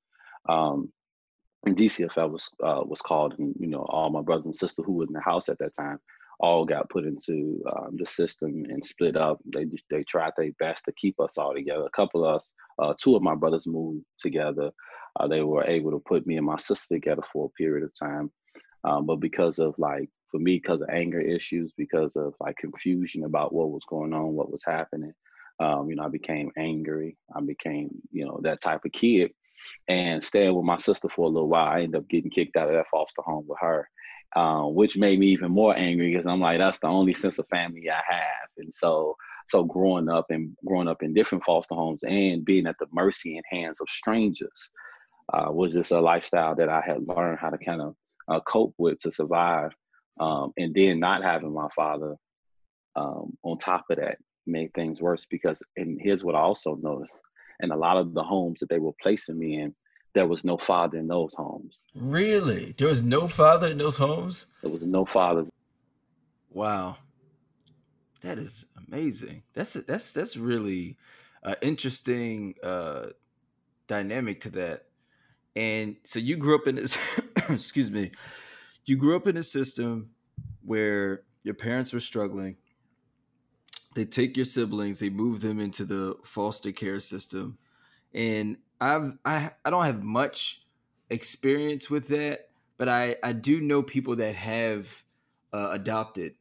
Um, 0.50 0.92
DCFS 1.68 2.30
was 2.30 2.50
uh, 2.64 2.84
was 2.86 3.02
called, 3.02 3.36
and 3.40 3.56
you 3.60 3.68
know, 3.68 3.86
all 3.90 4.10
my 4.10 4.22
brothers 4.22 4.46
and 4.46 4.56
sisters 4.56 4.84
who 4.86 4.94
were 4.94 5.06
in 5.06 5.14
the 5.14 5.22
house 5.22 5.50
at 5.50 5.60
that 5.60 5.76
time 5.76 6.00
all 6.40 6.66
got 6.66 6.90
put 6.90 7.06
into 7.06 7.64
um, 7.74 7.96
the 7.98 8.06
system 8.06 8.66
and 8.68 8.84
split 8.84 9.16
up. 9.16 9.40
They 9.54 9.66
they 9.90 10.04
tried 10.04 10.34
their 10.38 10.52
best 10.60 10.86
to 10.86 10.92
keep 10.94 11.20
us 11.20 11.38
all 11.38 11.54
together. 11.54 11.86
A 11.86 11.96
couple 11.96 12.26
of 12.26 12.36
us, 12.36 12.52
uh, 12.80 12.94
two 13.02 13.16
of 13.16 13.22
my 13.22 13.36
brothers 13.36 13.66
moved 13.66 14.04
together. 14.20 14.72
Uh, 15.20 15.28
they 15.28 15.42
were 15.42 15.64
able 15.64 15.92
to 15.92 16.00
put 16.00 16.28
me 16.28 16.38
and 16.38 16.46
my 16.46 16.58
sister 16.58 16.96
together 16.96 17.22
for 17.32 17.46
a 17.46 17.62
period 17.62 17.84
of 17.84 17.92
time. 17.98 18.32
Um, 18.84 19.06
but 19.06 19.18
because 19.18 19.60
of 19.60 19.76
like 19.78 20.10
for 20.32 20.40
me 20.40 20.56
because 20.56 20.82
of 20.82 20.90
anger 20.90 21.22
issues, 21.22 21.72
because 21.78 22.16
of 22.16 22.34
like 22.42 22.58
confusion 22.58 23.24
about 23.24 23.54
what 23.54 23.70
was 23.70 23.84
going 23.88 24.14
on, 24.14 24.34
what 24.34 24.52
was 24.52 24.64
happening. 24.66 25.14
Um, 25.60 25.90
you 25.90 25.96
know, 25.96 26.04
I 26.04 26.10
became 26.10 26.52
angry. 26.58 27.16
I 27.34 27.42
became, 27.42 27.90
you 28.12 28.26
know, 28.26 28.40
that 28.44 28.60
type 28.60 28.82
of 28.84 28.92
kid. 28.92 29.32
And 29.88 30.24
staying 30.24 30.56
with 30.56 30.66
my 30.66 30.78
sister 30.78 31.10
for 31.10 31.26
a 31.26 31.30
little 31.30 31.50
while, 31.50 31.68
I 31.68 31.82
ended 31.82 32.02
up 32.02 32.10
getting 32.10 32.32
kicked 32.32 32.56
out 32.56 32.70
of 32.70 32.76
that 32.76 32.88
foster 32.92 33.22
home 33.22 33.46
with 33.48 33.60
her, 33.62 33.88
uh, 34.36 34.64
which 34.64 34.98
made 34.98 35.20
me 35.20 35.28
even 35.28 35.52
more 35.52 35.76
angry 35.78 36.12
because 36.12 36.26
I'm 36.26 36.40
like, 36.40 36.60
that's 36.60 36.80
the 36.80 36.88
only 36.88 37.14
sense 37.14 37.40
of 37.40 37.48
family 37.50 37.90
I 37.90 38.02
have. 38.08 38.50
And 38.58 38.74
so, 38.74 39.16
so 39.48 39.64
growing 39.64 40.10
up 40.10 40.28
and 40.30 40.56
growing 40.66 40.88
up 40.88 41.04
in 41.04 41.14
different 41.14 41.44
foster 41.44 41.76
homes 41.76 42.04
and 42.04 42.46
being 42.46 42.68
at 42.68 42.76
the 42.80 42.88
mercy 42.94 43.36
and 43.36 43.46
hands 43.50 43.82
of 43.82 43.90
strangers 43.90 44.70
uh, 45.34 45.52
was 45.52 45.74
just 45.74 45.92
a 45.92 46.00
lifestyle 46.00 46.56
that 46.56 46.70
I 46.70 46.82
had 46.82 47.08
learned 47.08 47.40
how 47.40 47.50
to 47.50 47.58
kind 47.58 47.82
of 47.82 47.96
uh, 48.28 48.40
cope 48.42 48.74
with 48.78 49.00
to 49.00 49.12
survive. 49.12 49.72
Um, 50.20 50.54
and 50.58 50.72
then 50.76 51.00
not 51.00 51.24
having 51.24 51.54
my 51.54 51.68
father 51.76 52.16
um, 52.96 53.36
on 53.42 53.58
top 53.58 53.86
of 53.90 53.98
that 53.98 54.18
made 54.46 54.74
things 54.74 55.02
worse 55.02 55.26
because, 55.30 55.64
and 55.76 56.00
here's 56.02 56.24
what 56.24 56.36
I 56.36 56.40
also 56.40 56.78
noticed 56.82 57.18
in 57.60 57.72
a 57.72 57.76
lot 57.76 57.98
of 57.98 58.14
the 58.14 58.24
homes 58.24 58.60
that 58.60 58.70
they 58.70 58.80
were 58.80 58.94
placing 59.02 59.38
me 59.38 59.60
in, 59.60 59.74
there 60.14 60.28
was 60.28 60.44
no 60.44 60.58
father 60.58 60.98
in 60.98 61.08
those 61.08 61.34
homes. 61.34 61.86
Really? 61.96 62.76
There 62.78 62.88
was 62.88 63.04
no 63.04 63.28
father 63.28 63.68
in 63.68 63.78
those 63.78 63.98
homes? 63.98 64.46
There 64.62 64.72
was 64.72 64.86
no 64.86 65.06
father. 65.06 65.46
Wow. 66.52 66.98
That 68.22 68.38
is 68.38 68.68
amazing. 68.88 69.44
That's 69.54 69.74
that's 69.74 70.12
that's 70.12 70.38
really 70.38 70.98
uh, 71.44 71.56
interesting 71.62 72.56
uh, 72.64 73.08
dynamic 73.88 74.42
to 74.42 74.50
that. 74.52 74.86
And 75.56 75.98
so 76.04 76.20
you 76.20 76.38
grew 76.38 76.56
up 76.56 76.68
in 76.68 76.76
this 76.76 76.98
excuse 77.50 77.92
me. 77.92 78.12
You 78.86 78.98
grew 78.98 79.16
up 79.16 79.28
in 79.28 79.38
a 79.38 79.44
system 79.44 80.12
where 80.64 81.24
your 81.44 81.54
parents 81.54 81.92
were 81.92 82.00
struggling 82.00 82.58
they 83.96 84.06
take 84.06 84.36
your 84.36 84.46
siblings, 84.46 85.00
they 85.00 85.10
move 85.10 85.42
them 85.42 85.60
into 85.60 85.86
the 85.86 86.16
foster 86.24 86.72
care 86.72 87.00
system, 87.00 87.58
and 88.14 88.58
I've 88.82 89.18
I 89.26 89.52
I 89.64 89.70
don't 89.70 89.86
have 89.86 90.04
much 90.04 90.64
experience 91.10 91.90
with 91.90 92.08
that, 92.10 92.50
but 92.78 92.90
I 92.90 93.16
I 93.24 93.34
do 93.34 93.62
know 93.62 93.84
people 93.84 94.16
that 94.18 94.36
have 94.36 95.04
uh, 95.54 95.70
adopted, 95.72 96.36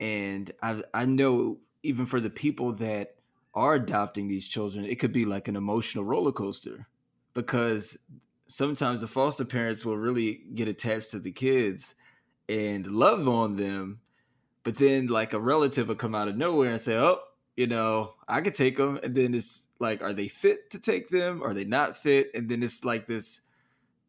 and 0.00 0.50
I 0.62 0.82
I 0.94 1.04
know 1.04 1.58
even 1.82 2.06
for 2.06 2.20
the 2.20 2.30
people 2.30 2.72
that 2.74 3.16
are 3.54 3.74
adopting 3.74 4.28
these 4.28 4.46
children, 4.46 4.84
it 4.84 4.96
could 4.96 5.12
be 5.12 5.24
like 5.24 5.48
an 5.48 5.56
emotional 5.56 6.04
roller 6.04 6.32
coaster 6.32 6.86
because 7.34 7.96
sometimes 8.46 9.00
the 9.00 9.06
foster 9.06 9.44
parents 9.44 9.84
will 9.84 9.96
really 9.96 10.42
get 10.54 10.68
attached 10.68 11.10
to 11.10 11.18
the 11.18 11.30
kids 11.30 11.94
and 12.48 12.86
love 12.86 13.28
on 13.28 13.56
them 13.56 14.00
but 14.68 14.76
then 14.76 15.06
like 15.06 15.32
a 15.32 15.40
relative 15.40 15.88
will 15.88 15.94
come 15.94 16.14
out 16.14 16.28
of 16.28 16.36
nowhere 16.36 16.72
and 16.72 16.78
say, 16.78 16.94
"Oh, 16.94 17.20
you 17.56 17.66
know, 17.66 18.12
I 18.28 18.42
could 18.42 18.54
take 18.54 18.76
them." 18.76 19.00
And 19.02 19.14
then 19.14 19.32
it's 19.32 19.68
like, 19.78 20.02
are 20.02 20.12
they 20.12 20.28
fit 20.28 20.68
to 20.72 20.78
take 20.78 21.08
them? 21.08 21.42
Are 21.42 21.54
they 21.54 21.64
not 21.64 21.96
fit? 21.96 22.30
And 22.34 22.50
then 22.50 22.62
it's 22.62 22.84
like 22.84 23.06
this 23.06 23.40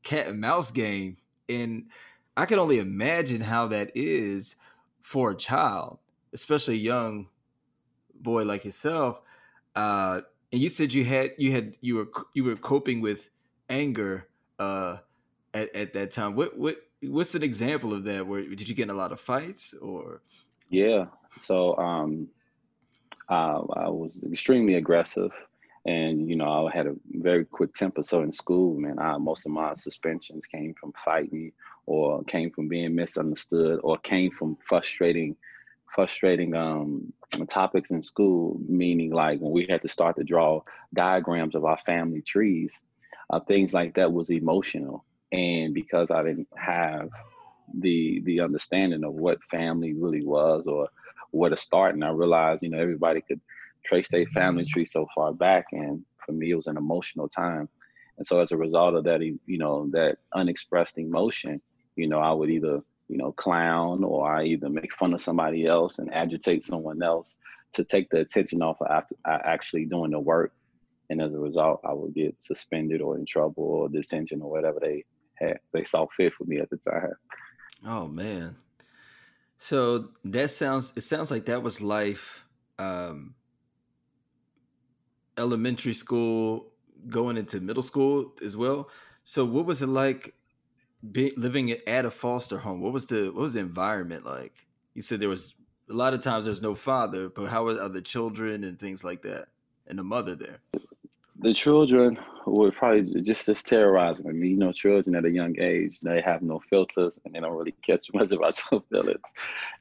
cat 0.04 0.28
and 0.28 0.42
mouse 0.42 0.70
game. 0.70 1.16
And 1.48 1.86
I 2.36 2.46
can 2.46 2.60
only 2.60 2.80
imagine 2.80 3.40
how 3.40 3.68
that 3.68 3.92
is 3.96 4.58
for 5.02 5.32
a 5.32 5.38
child, 5.38 6.00
especially 6.34 6.74
a 6.74 6.80
young 6.80 7.30
boy 8.14 8.44
like 8.44 8.66
yourself. 8.66 9.22
Uh, 9.78 10.20
and 10.52 10.60
you 10.60 10.68
said 10.68 10.92
you 10.92 11.06
had 11.06 11.32
you 11.38 11.54
had 11.54 11.78
you 11.80 11.96
were 11.96 12.10
you 12.34 12.44
were 12.44 12.58
coping 12.58 13.00
with 13.00 13.30
anger 13.70 14.28
uh, 14.60 14.98
at 15.54 15.74
at 15.74 15.94
that 15.94 16.12
time. 16.12 16.36
What 16.36 16.58
what 16.58 16.76
what's 17.02 17.34
an 17.34 17.44
example 17.44 17.94
of 17.94 18.04
that? 18.04 18.28
Where 18.28 18.42
did 18.42 18.68
you 18.68 18.76
get 18.76 18.84
in 18.84 18.90
a 18.90 18.94
lot 18.94 19.14
of 19.14 19.22
fights 19.22 19.74
or? 19.82 20.22
Yeah. 20.70 21.06
So 21.38 21.78
um, 21.78 22.28
I 23.30 23.90
was 23.90 24.22
extremely 24.32 24.76
aggressive, 24.76 25.32
and 25.86 26.30
you 26.30 26.36
know 26.36 26.68
I 26.68 26.72
had 26.76 26.88
a 26.88 26.96
very 27.12 27.46
quick 27.46 27.74
temper. 27.74 28.04
So 28.04 28.22
in 28.22 28.32
school, 28.32 28.78
man, 28.80 29.00
I, 29.00 29.18
most 29.18 29.46
of 29.46 29.52
my 29.52 29.74
suspensions 29.76 30.46
came 30.48 30.74
from 30.80 30.94
fighting, 31.04 31.52
or 31.86 32.24
came 32.24 32.52
from 32.52 32.68
being 32.68 32.96
misunderstood, 32.96 33.80
or 33.84 33.98
came 34.00 34.32
from 34.32 34.58
frustrating, 34.64 35.36
frustrating 35.94 36.56
um, 36.56 37.14
topics 37.48 37.92
in 37.92 38.02
school. 38.02 38.60
Meaning, 38.68 39.12
like 39.12 39.40
when 39.40 39.52
we 39.52 39.68
had 39.70 39.82
to 39.84 39.88
start 39.88 40.16
to 40.18 40.24
draw 40.24 40.62
diagrams 40.94 41.56
of 41.56 41.66
our 41.66 41.78
family 41.80 42.22
trees, 42.22 42.80
uh, 43.30 43.40
things 43.40 43.74
like 43.74 43.96
that 43.96 44.12
was 44.12 44.30
emotional. 44.32 45.06
And 45.32 45.74
because 45.76 46.10
I 46.10 46.24
didn't 46.24 46.48
have 46.58 47.10
the 47.80 48.22
the 48.26 48.40
understanding 48.42 49.04
of 49.04 49.14
what 49.14 49.44
family 49.44 49.94
really 49.94 50.26
was 50.26 50.66
or 50.68 50.90
where 51.32 51.50
to 51.50 51.58
start. 51.58 51.96
And 51.96 52.04
I 52.04 52.10
realized, 52.10 52.64
you 52.64 52.70
know, 52.70 52.80
everybody 52.80 53.22
could 53.22 53.42
trace 53.86 54.10
their 54.10 54.26
family 54.28 54.66
tree 54.66 54.86
so 54.86 55.08
far 55.14 55.34
back. 55.34 55.66
And 55.72 56.04
for 56.26 56.32
me, 56.32 56.52
it 56.52 56.56
was 56.56 56.68
an 56.68 56.78
emotional 56.78 57.28
time. 57.28 57.70
And 58.18 58.28
so 58.28 58.40
as 58.42 58.52
a 58.52 58.58
result 58.58 58.96
of 58.96 59.04
that, 59.06 59.22
you 59.22 59.58
know, 59.58 59.90
that 59.92 60.18
unexpressed 60.36 60.98
emotion, 60.98 61.62
you 61.96 62.08
know, 62.08 62.20
I 62.20 62.32
would 62.32 62.50
either, 62.50 62.82
you 63.08 63.18
know, 63.18 63.32
clown 63.32 64.04
or 64.04 64.30
I 64.30 64.44
either 64.44 64.70
make 64.70 64.94
fun 64.94 65.14
of 65.14 65.22
somebody 65.22 65.66
else 65.66 66.00
and 66.00 66.14
agitate 66.14 66.64
someone 66.64 67.02
else 67.02 67.38
to 67.74 67.84
take 67.84 68.10
the 68.10 68.20
attention 68.20 68.62
off 68.62 68.82
of 68.82 68.88
after 68.90 69.16
actually 69.26 69.86
doing 69.86 70.12
the 70.12 70.20
work. 70.20 70.54
And 71.10 71.22
as 71.22 71.34
a 71.34 71.40
result, 71.40 71.82
I 71.84 71.94
would 71.94 72.14
get 72.14 72.36
suspended 72.42 73.02
or 73.02 73.18
in 73.18 73.26
trouble 73.26 73.64
or 73.64 73.90
detention 73.90 74.42
or 74.42 74.52
whatever 74.52 74.80
they 74.80 75.06
had 75.36 75.60
they 75.74 75.84
saw 75.84 76.06
fit 76.16 76.34
for 76.34 76.44
me 76.44 76.60
at 76.60 76.70
the 76.70 76.78
time. 76.78 77.14
Oh 77.86 78.08
man. 78.08 78.56
So 79.58 80.10
that 80.26 80.52
sounds 80.52 80.94
it 80.96 81.02
sounds 81.02 81.32
like 81.32 81.46
that 81.46 81.64
was 81.64 81.82
life 81.82 82.46
um 82.78 83.36
elementary 85.38 85.94
school 85.94 86.72
going 87.08 87.38
into 87.38 87.60
middle 87.62 87.84
school 87.84 88.34
as 88.44 88.58
well. 88.58 88.90
So 89.24 89.46
what 89.46 89.66
was 89.66 89.82
it 89.82 89.88
like 89.88 90.34
be, 91.12 91.32
living 91.38 91.72
at 91.72 92.06
a 92.06 92.12
foster 92.12 92.58
home? 92.58 92.82
What 92.82 92.94
was 92.94 93.08
the 93.08 93.26
what 93.28 93.42
was 93.42 93.54
the 93.54 93.60
environment 93.60 94.26
like? 94.26 94.54
You 94.94 95.02
said 95.02 95.20
there 95.20 95.30
was 95.30 95.56
a 95.90 95.94
lot 95.94 96.14
of 96.14 96.22
times 96.22 96.46
there's 96.46 96.62
no 96.62 96.76
father, 96.76 97.30
but 97.30 97.48
how 97.48 97.68
are 97.68 97.90
the 97.90 98.02
children 98.02 98.64
and 98.64 98.78
things 98.78 99.04
like 99.04 99.22
that 99.24 99.48
and 99.88 99.98
the 99.98 100.04
mother 100.04 100.36
there? 100.36 100.60
the 101.40 101.54
children 101.54 102.18
were 102.52 102.72
probably 102.72 103.22
just 103.22 103.48
as 103.50 103.64
terrorizing. 103.64 104.28
I 104.28 104.32
mean, 104.32 104.52
you 104.52 104.58
know, 104.58 104.72
children 104.72 105.16
at 105.16 105.26
a 105.26 105.30
young 105.30 105.60
age, 105.60 106.00
they 106.02 106.22
have 106.22 106.42
no 106.42 106.62
filters 106.70 107.20
and 107.24 107.34
they 107.34 107.40
don't 107.40 107.56
really 107.56 107.76
catch 107.86 108.08
much 108.14 108.32
about 108.32 108.60
your 108.72 108.84
feelings. 108.92 109.34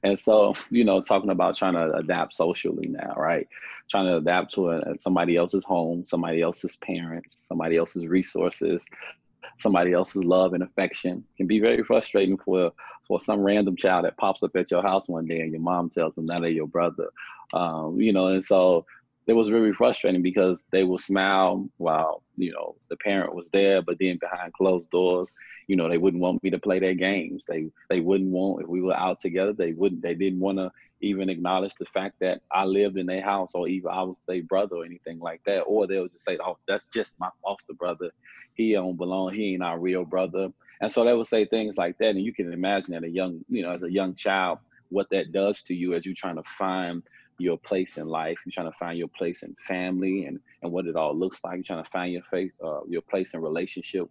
And 0.02 0.18
so, 0.18 0.54
you 0.70 0.84
know, 0.84 1.00
talking 1.00 1.30
about 1.30 1.56
trying 1.56 1.74
to 1.74 1.92
adapt 1.94 2.36
socially 2.36 2.88
now, 2.88 3.14
right? 3.16 3.48
Trying 3.90 4.06
to 4.06 4.16
adapt 4.16 4.54
to 4.54 4.70
a, 4.70 4.98
somebody 4.98 5.36
else's 5.36 5.64
home, 5.64 6.04
somebody 6.04 6.42
else's 6.42 6.76
parents, 6.76 7.46
somebody 7.46 7.76
else's 7.76 8.06
resources, 8.06 8.84
somebody 9.58 9.92
else's 9.92 10.24
love 10.24 10.54
and 10.54 10.62
affection 10.62 11.24
can 11.36 11.46
be 11.46 11.60
very 11.60 11.82
frustrating 11.82 12.38
for 12.38 12.72
for 13.06 13.18
some 13.18 13.40
random 13.40 13.74
child 13.74 14.04
that 14.04 14.18
pops 14.18 14.42
up 14.42 14.54
at 14.54 14.70
your 14.70 14.82
house 14.82 15.08
one 15.08 15.26
day 15.26 15.40
and 15.40 15.50
your 15.50 15.62
mom 15.62 15.88
tells 15.88 16.14
them 16.14 16.26
that 16.26 16.42
they're 16.42 16.50
your 16.50 16.66
brother. 16.66 17.08
Um, 17.54 17.98
you 17.98 18.12
know, 18.12 18.26
and 18.26 18.44
so 18.44 18.84
it 19.26 19.32
was 19.32 19.50
really 19.50 19.72
frustrating 19.72 20.22
because 20.22 20.64
they 20.72 20.84
will 20.84 20.98
smile 20.98 21.68
while 21.76 22.22
you 22.38 22.52
know 22.52 22.76
the 22.88 22.96
parent 22.96 23.34
was 23.34 23.48
there, 23.52 23.82
but 23.82 23.96
then 24.00 24.18
behind 24.20 24.52
closed 24.54 24.90
doors, 24.90 25.28
you 25.66 25.76
know, 25.76 25.88
they 25.88 25.98
wouldn't 25.98 26.22
want 26.22 26.42
me 26.42 26.50
to 26.50 26.58
play 26.58 26.78
their 26.78 26.94
games. 26.94 27.44
They 27.46 27.66
they 27.90 28.00
wouldn't 28.00 28.30
want 28.30 28.62
if 28.62 28.68
we 28.68 28.80
were 28.80 28.96
out 28.96 29.18
together. 29.18 29.52
They 29.52 29.72
wouldn't. 29.72 30.02
They 30.02 30.14
didn't 30.14 30.40
want 30.40 30.58
to 30.58 30.70
even 31.00 31.28
acknowledge 31.28 31.74
the 31.78 31.86
fact 31.86 32.16
that 32.20 32.40
I 32.50 32.64
lived 32.64 32.96
in 32.96 33.06
their 33.06 33.22
house, 33.22 33.50
or 33.54 33.68
even 33.68 33.90
I 33.90 34.02
was 34.02 34.16
their 34.26 34.42
brother, 34.42 34.76
or 34.76 34.84
anything 34.84 35.18
like 35.18 35.42
that. 35.46 35.60
Or 35.62 35.86
they 35.86 36.00
would 36.00 36.12
just 36.12 36.24
say, 36.24 36.38
"Oh, 36.44 36.58
that's 36.66 36.88
just 36.88 37.18
my 37.20 37.30
foster 37.42 37.74
brother. 37.74 38.10
He 38.54 38.72
don't 38.72 38.96
belong. 38.96 39.34
He 39.34 39.54
ain't 39.54 39.62
our 39.62 39.78
real 39.78 40.04
brother." 40.04 40.48
And 40.80 40.90
so 40.90 41.04
they 41.04 41.12
would 41.12 41.26
say 41.26 41.44
things 41.44 41.76
like 41.76 41.98
that, 41.98 42.10
and 42.10 42.20
you 42.20 42.32
can 42.32 42.52
imagine 42.52 42.94
that 42.94 43.04
a 43.04 43.10
young, 43.10 43.44
you 43.48 43.62
know, 43.62 43.72
as 43.72 43.82
a 43.82 43.90
young 43.90 44.14
child, 44.14 44.58
what 44.90 45.10
that 45.10 45.32
does 45.32 45.62
to 45.64 45.74
you 45.74 45.94
as 45.94 46.06
you're 46.06 46.14
trying 46.14 46.36
to 46.36 46.42
find 46.44 47.02
your 47.38 47.56
place 47.58 47.96
in 47.96 48.06
life. 48.06 48.38
You're 48.44 48.52
trying 48.52 48.70
to 48.70 48.78
find 48.78 48.98
your 48.98 49.08
place 49.08 49.42
in 49.42 49.54
family 49.66 50.26
and 50.26 50.40
and 50.62 50.72
what 50.72 50.86
it 50.86 50.96
all 50.96 51.16
looks 51.16 51.40
like. 51.44 51.56
You're 51.56 51.64
trying 51.64 51.84
to 51.84 51.90
find 51.90 52.12
your 52.12 52.22
faith, 52.30 52.52
uh, 52.62 52.80
your 52.88 53.02
place 53.02 53.34
in 53.34 53.40
relationship 53.40 54.08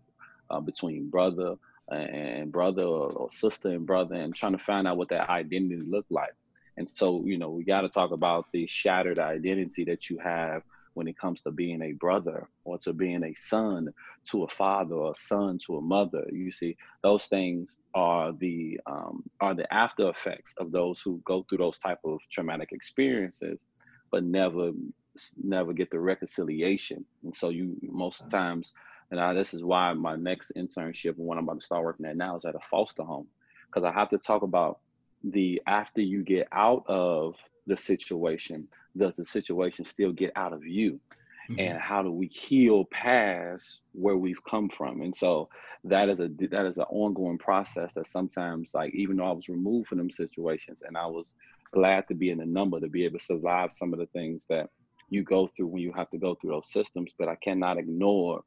uh, 0.50 0.60
between 0.60 1.10
brother 1.10 1.56
and 1.90 2.52
brother 2.52 2.84
or, 2.84 3.12
or, 3.12 3.30
sister 3.30 3.70
and 3.70 3.86
brother, 3.86 4.16
and 4.16 4.36
trying 4.36 4.52
to 4.52 4.58
find 4.58 4.88
out 4.88 4.98
what 4.98 5.10
that 5.10 5.30
identity 5.30 5.82
look 5.88 6.06
like. 6.10 6.34
And 6.76 6.90
so, 6.90 7.24
you 7.26 7.38
know, 7.38 7.50
we 7.50 7.64
got 7.64 7.82
to 7.82 7.90
talk 7.90 8.12
about 8.12 8.46
the 8.52 8.68
shattered 8.68 9.20
identity 9.20 9.86
that 9.86 10.10
you 10.10 10.18
have 10.20 10.64
when 10.98 11.08
it 11.08 11.16
comes 11.16 11.42
to 11.42 11.52
being 11.52 11.84
a 11.84 11.94
brother 11.94 12.50
or 12.66 12.80
to 12.80 12.92
being 12.92 13.24
a 13.24 13.34
son 13.36 13.88
to 14.32 14.46
a 14.46 14.48
father 14.48 14.96
or 14.96 15.12
a 15.12 15.16
son 15.16 15.60
to 15.64 15.78
a 15.78 15.82
mother. 15.82 16.26
You 16.32 16.52
see, 16.52 16.76
those 17.04 17.26
things 17.26 17.76
are 17.94 18.34
the 18.34 18.80
um, 18.88 19.24
are 19.40 19.54
the 19.54 19.72
after 19.72 20.10
effects 20.10 20.56
of 20.58 20.72
those 20.72 21.00
who 21.00 21.22
go 21.24 21.46
through 21.48 21.60
those 21.60 21.78
type 21.78 22.00
of 22.04 22.18
traumatic 22.32 22.70
experiences, 22.72 23.60
but 24.12 24.24
never 24.24 24.72
never 25.44 25.72
get 25.72 25.92
the 25.92 26.00
reconciliation. 26.00 27.06
And 27.24 27.34
so 27.34 27.50
you 27.50 27.78
most 27.84 28.28
times, 28.32 28.74
and 29.12 29.20
I, 29.20 29.36
this 29.36 29.54
is 29.54 29.64
why 29.64 29.94
my 29.94 30.16
next 30.16 30.52
internship 30.58 31.18
and 31.18 31.28
what 31.28 31.38
I'm 31.38 31.44
about 31.44 31.60
to 31.60 31.66
start 31.66 31.84
working 31.84 32.08
at 32.08 32.18
now 32.18 32.36
is 32.38 32.46
at 32.46 32.56
a 32.56 32.60
foster 32.72 33.04
home, 33.04 33.28
because 33.68 33.86
I 33.86 33.92
have 33.92 34.10
to 34.10 34.18
talk 34.18 34.42
about 34.42 34.80
the 35.24 35.62
after 35.68 36.02
you 36.02 36.24
get 36.24 36.48
out 36.52 36.84
of 36.88 37.36
the 37.68 37.78
situation? 37.78 38.68
Does 38.96 39.18
the 39.18 39.26
situation 39.26 39.86
still 39.86 40.12
get 40.12 40.32
out 40.36 40.54
of 40.54 40.66
you? 40.66 41.00
Mm-hmm. 41.50 41.60
And 41.60 41.80
how 41.80 42.04
do 42.04 42.12
we 42.12 42.28
heal 42.28 42.86
past 42.86 43.82
where 43.94 44.18
we've 44.18 44.44
come 44.44 44.70
from? 44.70 45.02
And 45.02 45.16
so 45.16 45.50
that 45.86 46.10
is 46.10 46.20
a 46.20 46.30
that 46.52 46.66
is 46.66 46.78
an 46.78 46.86
ongoing 46.90 47.38
process 47.38 47.94
that 47.94 48.08
sometimes, 48.08 48.72
like 48.74 48.94
even 48.94 49.18
though 49.18 49.30
I 49.30 49.32
was 49.32 49.48
removed 49.48 49.88
from 49.88 50.00
them 50.00 50.10
situations, 50.10 50.84
and 50.86 50.98
I 50.98 51.06
was 51.06 51.36
glad 51.74 52.08
to 52.10 52.16
be 52.16 52.32
in 52.32 52.40
the 52.40 52.46
number 52.46 52.80
to 52.80 52.90
be 52.90 53.06
able 53.06 53.20
to 53.20 53.24
survive 53.24 53.72
some 53.72 53.94
of 53.94 54.00
the 54.00 54.08
things 54.08 54.46
that 54.50 54.70
you 55.10 55.24
go 55.24 55.48
through 55.48 55.68
when 55.68 55.82
you 55.82 55.94
have 55.94 56.10
to 56.10 56.18
go 56.18 56.36
through 56.36 56.52
those 56.52 56.72
systems. 56.72 57.12
But 57.18 57.30
I 57.30 57.36
cannot 57.36 57.78
ignore 57.78 58.42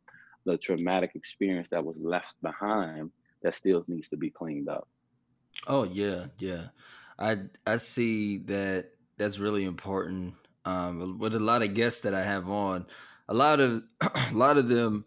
the 0.44 0.58
traumatic 0.58 1.12
experience 1.14 1.68
that 1.70 1.84
was 1.84 1.98
left 2.00 2.34
behind 2.42 3.10
that 3.42 3.54
still 3.54 3.84
needs 3.88 4.10
to 4.10 4.16
be 4.16 4.30
cleaned 4.30 4.68
up. 4.68 4.88
Oh 5.66 5.84
yeah, 5.84 6.26
yeah. 6.38 6.66
I 7.18 7.38
I 7.66 7.76
see 7.76 8.38
that 8.38 8.90
that's 9.20 9.38
really 9.38 9.64
important. 9.64 10.34
Um, 10.64 11.18
with 11.18 11.34
a 11.34 11.40
lot 11.40 11.62
of 11.62 11.74
guests 11.74 12.00
that 12.00 12.14
I 12.14 12.22
have 12.22 12.48
on, 12.48 12.86
a 13.28 13.34
lot 13.34 13.60
of 13.60 13.82
a 14.00 14.10
lot 14.32 14.56
of 14.56 14.68
them 14.68 15.04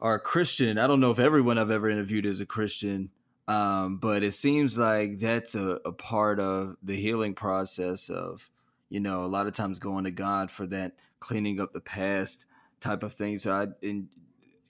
are 0.00 0.18
Christian. 0.18 0.78
I 0.78 0.86
don't 0.86 1.00
know 1.00 1.10
if 1.10 1.18
everyone 1.18 1.58
I've 1.58 1.70
ever 1.70 1.88
interviewed 1.88 2.26
is 2.26 2.40
a 2.40 2.46
Christian, 2.46 3.10
um, 3.48 3.96
but 3.96 4.22
it 4.22 4.32
seems 4.32 4.76
like 4.76 5.18
that's 5.18 5.54
a, 5.54 5.80
a 5.86 5.92
part 5.92 6.38
of 6.38 6.76
the 6.82 6.96
healing 6.96 7.34
process 7.34 8.10
of 8.10 8.50
you 8.90 9.00
know 9.00 9.24
a 9.24 9.26
lot 9.26 9.46
of 9.46 9.54
times 9.54 9.78
going 9.78 10.04
to 10.04 10.10
God 10.10 10.50
for 10.50 10.66
that 10.66 10.92
cleaning 11.18 11.60
up 11.60 11.72
the 11.72 11.80
past 11.80 12.44
type 12.80 13.02
of 13.02 13.14
thing. 13.14 13.38
So 13.38 13.52
I 13.54 13.68
in 13.80 14.08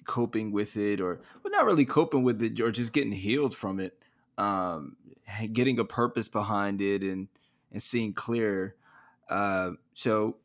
coping 0.04 0.52
with 0.52 0.76
it, 0.76 1.00
or 1.00 1.20
well, 1.42 1.50
not 1.50 1.64
really 1.64 1.84
coping 1.84 2.22
with 2.22 2.40
it, 2.40 2.60
or 2.60 2.70
just 2.70 2.92
getting 2.92 3.12
healed 3.12 3.54
from 3.54 3.80
it, 3.80 4.00
um, 4.38 4.96
getting 5.52 5.80
a 5.80 5.84
purpose 5.84 6.28
behind 6.28 6.80
it, 6.80 7.02
and 7.02 7.26
and 7.74 7.82
seeing 7.82 8.14
clear. 8.14 8.76
Uh, 9.28 9.72
so 9.92 10.36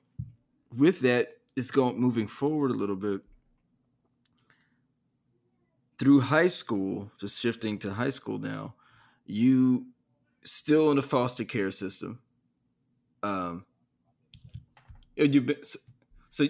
with 0.75 0.99
that, 1.01 1.37
it's 1.55 1.71
going 1.71 1.97
moving 1.97 2.27
forward 2.27 2.71
a 2.71 2.73
little 2.73 2.95
bit 2.97 3.21
through 5.97 6.21
high 6.21 6.47
school. 6.47 7.11
Just 7.17 7.39
shifting 7.39 7.77
to 7.79 7.93
high 7.93 8.09
school 8.09 8.39
now, 8.39 8.73
you 9.25 9.85
still 10.43 10.89
in 10.89 10.97
the 10.97 11.01
foster 11.01 11.45
care 11.45 11.71
system. 11.71 12.19
Um, 13.21 13.65
you've 15.15 15.45
been 15.45 15.63
so 16.29 16.47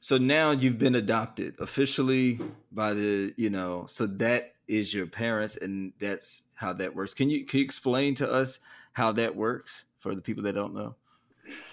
so 0.00 0.16
now 0.16 0.50
you've 0.52 0.78
been 0.78 0.94
adopted 0.94 1.56
officially 1.58 2.40
by 2.72 2.94
the, 2.94 3.34
you 3.36 3.50
know, 3.50 3.84
so 3.86 4.06
that 4.06 4.54
is 4.66 4.94
your 4.94 5.06
parents 5.06 5.56
and 5.56 5.92
that's 6.00 6.44
how 6.54 6.72
that 6.74 6.94
works. 6.94 7.12
Can 7.12 7.28
you 7.28 7.44
can 7.44 7.58
you 7.58 7.64
explain 7.64 8.14
to 8.16 8.30
us 8.30 8.60
how 9.00 9.12
that 9.12 9.34
works 9.34 9.86
for 9.98 10.14
the 10.14 10.20
people 10.20 10.42
that 10.42 10.54
don't 10.54 10.74
know? 10.74 10.94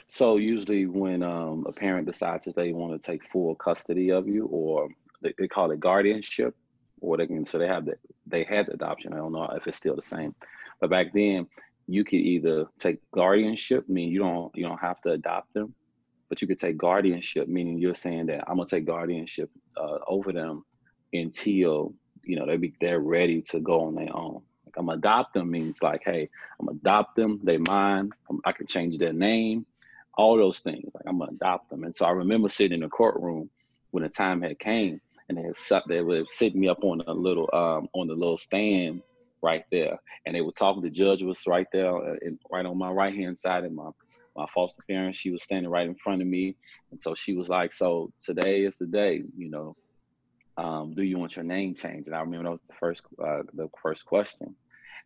So 0.08 0.38
usually 0.38 0.86
when 0.86 1.22
um, 1.22 1.66
a 1.68 1.74
parent 1.74 2.08
decides 2.08 2.46
that 2.46 2.56
they 2.56 2.72
want 2.72 2.94
to 2.94 3.06
take 3.06 3.30
full 3.30 3.54
custody 3.56 4.12
of 4.12 4.30
you 4.30 4.46
or 4.46 4.88
they, 5.22 5.34
they 5.38 5.50
call 5.50 5.70
it 5.72 5.82
guardianship 5.82 6.56
or 7.02 7.18
they 7.18 7.28
can 7.28 7.46
so 7.46 7.58
they 7.58 7.68
have 7.68 7.86
that 7.86 8.00
they 8.26 8.46
had 8.46 8.68
the 8.68 8.74
adoption. 8.74 9.12
I 9.12 9.18
don't 9.18 9.34
know 9.34 9.44
if 9.44 9.68
it's 9.68 9.76
still 9.76 9.96
the 9.96 10.02
same. 10.02 10.34
But 10.80 10.90
back 10.90 11.08
then 11.14 11.48
you 11.86 12.06
could 12.06 12.20
either 12.20 12.66
take 12.80 13.00
guardianship, 13.12 13.84
I 13.90 13.92
mean 13.92 14.10
you 14.10 14.20
don't 14.20 14.56
you 14.56 14.64
don't 14.64 14.80
have 14.80 15.02
to 15.02 15.12
adopt 15.12 15.54
them, 15.54 15.76
but 16.30 16.42
you 16.42 16.48
could 16.48 16.60
take 16.60 16.78
guardianship, 16.78 17.50
meaning 17.50 17.78
you're 17.78 17.94
saying 17.94 18.28
that 18.28 18.46
I'm 18.48 18.56
gonna 18.56 18.68
take 18.68 18.86
guardianship 18.86 19.50
uh, 19.76 19.98
over 20.08 20.32
them 20.32 20.64
until 21.12 21.94
you 22.24 22.38
know 22.38 22.46
they 22.46 22.56
be 22.56 22.74
they're 22.80 23.02
ready 23.02 23.42
to 23.50 23.60
go 23.60 23.86
on 23.88 23.96
their 23.96 24.16
own. 24.16 24.42
I'm 24.78 24.90
adopt 24.90 25.34
them 25.34 25.52
means 25.52 25.82
like, 25.82 26.02
hey, 26.06 26.30
I'm 26.60 26.70
adopt 26.70 27.16
them, 27.16 27.40
they 27.44 27.58
mine. 27.58 28.12
I'm, 28.30 28.40
I 28.46 28.52
can 28.52 28.68
change 28.68 28.98
their 28.98 29.14
name, 29.14 29.66
all 30.18 30.38
those 30.38 30.60
things. 30.60 30.90
Like 30.94 31.04
I'm 31.08 31.20
gonna 31.20 31.32
adopt 31.32 31.70
them. 31.70 31.84
And 31.84 31.96
so 31.96 32.06
I 32.06 32.12
remember 32.12 32.50
sitting 32.50 32.76
in 32.76 32.82
the 32.82 32.90
courtroom 32.90 33.50
when 33.92 34.04
the 34.04 34.10
time 34.10 34.42
had 34.42 34.60
came, 34.60 35.02
and 35.30 35.38
they 35.38 35.44
had 35.44 35.56
sat, 35.56 35.84
they 35.88 36.02
would 36.02 36.30
sit 36.30 36.56
me 36.56 36.68
up 36.68 36.84
on 36.84 37.02
a 37.08 37.14
little 37.14 37.50
um, 37.54 37.88
on 37.94 38.08
the 38.08 38.14
little 38.14 38.38
stand 38.38 39.02
right 39.42 39.64
there, 39.72 39.98
and 40.26 40.36
they 40.36 40.42
were 40.42 40.52
talking. 40.52 40.82
The 40.82 40.90
judge 40.90 41.24
was 41.24 41.42
right 41.48 41.68
there, 41.74 41.96
uh, 41.96 42.16
in, 42.22 42.40
right 42.52 42.66
on 42.66 42.78
my 42.78 42.92
right 42.92 43.14
hand 43.14 43.38
side, 43.38 43.64
and 43.64 43.76
my 43.76 43.90
my 44.38 44.46
foster 44.54 44.84
parent, 44.88 45.16
she 45.16 45.32
was 45.32 45.44
standing 45.44 45.70
right 45.70 45.88
in 45.88 45.96
front 45.96 46.22
of 46.22 46.28
me. 46.28 46.56
And 46.92 47.00
so 47.00 47.16
she 47.16 47.34
was 47.34 47.50
like, 47.50 47.74
So 47.74 48.12
today 48.24 48.64
is 48.64 48.78
the 48.78 48.86
day, 48.86 49.24
you 49.36 49.50
know, 49.50 49.76
um, 50.58 50.94
do 50.96 51.04
you 51.04 51.18
want 51.18 51.36
your 51.36 51.46
name 51.46 51.76
changed? 51.76 52.08
And 52.08 52.16
I 52.16 52.22
remember 52.22 52.46
that 52.46 52.52
was 52.52 52.68
the 52.68 52.76
first 52.80 53.02
uh, 53.22 53.44
the 53.54 53.68
first 53.82 54.06
question. 54.06 54.56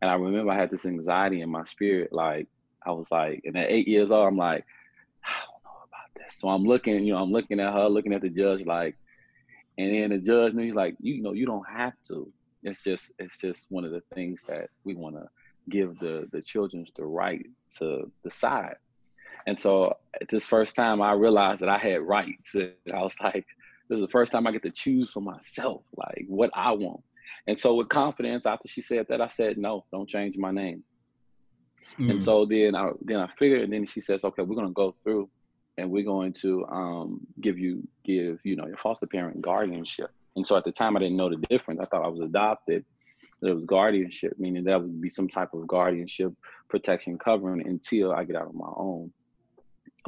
And 0.01 0.09
I 0.09 0.15
remember 0.15 0.51
I 0.51 0.57
had 0.57 0.71
this 0.71 0.85
anxiety 0.85 1.41
in 1.41 1.49
my 1.49 1.63
spirit, 1.63 2.11
like 2.11 2.47
I 2.85 2.91
was 2.91 3.07
like, 3.11 3.41
and 3.45 3.57
at 3.57 3.69
eight 3.69 3.87
years 3.87 4.11
old, 4.11 4.27
I'm 4.27 4.37
like, 4.37 4.65
I 5.23 5.33
don't 5.41 5.63
know 5.63 5.79
about 5.87 6.09
this. 6.15 6.39
So 6.39 6.49
I'm 6.49 6.63
looking, 6.63 7.03
you 7.05 7.13
know, 7.13 7.21
I'm 7.21 7.31
looking 7.31 7.59
at 7.59 7.73
her, 7.73 7.87
looking 7.87 8.13
at 8.13 8.21
the 8.21 8.29
judge, 8.29 8.65
like, 8.65 8.97
and 9.77 9.93
then 9.93 10.09
the 10.09 10.17
judge, 10.17 10.53
and 10.53 10.61
he's 10.61 10.73
like, 10.73 10.95
you 10.99 11.21
know, 11.21 11.33
you 11.33 11.45
don't 11.45 11.69
have 11.69 11.93
to. 12.07 12.31
It's 12.63 12.83
just, 12.83 13.11
it's 13.19 13.39
just 13.39 13.67
one 13.69 13.85
of 13.85 13.91
the 13.91 14.01
things 14.13 14.43
that 14.47 14.69
we 14.83 14.95
want 14.95 15.15
to 15.15 15.27
give 15.69 15.97
the 15.99 16.27
the 16.31 16.41
children 16.41 16.85
the 16.95 17.05
right 17.05 17.45
to 17.77 18.11
decide. 18.23 18.75
And 19.47 19.57
so 19.57 19.97
this 20.29 20.45
first 20.45 20.75
time 20.75 21.01
I 21.01 21.13
realized 21.13 21.61
that 21.61 21.69
I 21.69 21.77
had 21.77 22.01
rights. 22.01 22.55
And 22.55 22.73
I 22.93 23.01
was 23.01 23.15
like, 23.21 23.45
this 23.89 23.97
is 23.97 24.01
the 24.01 24.11
first 24.11 24.31
time 24.31 24.45
I 24.45 24.51
get 24.51 24.63
to 24.63 24.71
choose 24.71 25.11
for 25.11 25.21
myself, 25.21 25.83
like 25.95 26.25
what 26.27 26.51
I 26.53 26.71
want. 26.71 27.01
And 27.47 27.59
so 27.59 27.75
with 27.75 27.89
confidence, 27.89 28.45
after 28.45 28.67
she 28.67 28.81
said 28.81 29.05
that, 29.09 29.21
I 29.21 29.27
said, 29.27 29.57
no, 29.57 29.85
don't 29.91 30.07
change 30.07 30.37
my 30.37 30.51
name. 30.51 30.83
Mm. 31.99 32.11
And 32.11 32.23
so 32.23 32.45
then 32.45 32.75
I 32.75 32.91
then 33.01 33.17
I 33.17 33.29
figured, 33.37 33.61
and 33.61 33.73
then 33.73 33.85
she 33.85 33.99
says, 33.99 34.23
okay, 34.23 34.43
we're 34.43 34.55
gonna 34.55 34.71
go 34.71 34.95
through 35.03 35.29
and 35.77 35.89
we're 35.89 36.05
going 36.05 36.33
to 36.33 36.65
um, 36.67 37.21
give 37.39 37.57
you 37.57 37.87
give, 38.05 38.39
you 38.43 38.55
know, 38.55 38.67
your 38.67 38.77
foster 38.77 39.07
parent 39.07 39.41
guardianship. 39.41 40.11
And 40.35 40.45
so 40.45 40.55
at 40.55 40.63
the 40.63 40.71
time 40.71 40.95
I 40.95 40.99
didn't 40.99 41.17
know 41.17 41.29
the 41.29 41.45
difference. 41.49 41.79
I 41.81 41.85
thought 41.85 42.05
I 42.05 42.09
was 42.09 42.21
adopted. 42.21 42.85
There 43.41 43.55
was 43.55 43.65
guardianship, 43.65 44.33
meaning 44.37 44.63
that 44.65 44.81
would 44.81 45.01
be 45.01 45.09
some 45.09 45.27
type 45.27 45.53
of 45.53 45.67
guardianship 45.67 46.31
protection 46.69 47.17
covering 47.17 47.67
until 47.67 48.13
I 48.13 48.23
get 48.23 48.35
out 48.35 48.47
of 48.47 48.53
my 48.53 48.69
own 48.75 49.11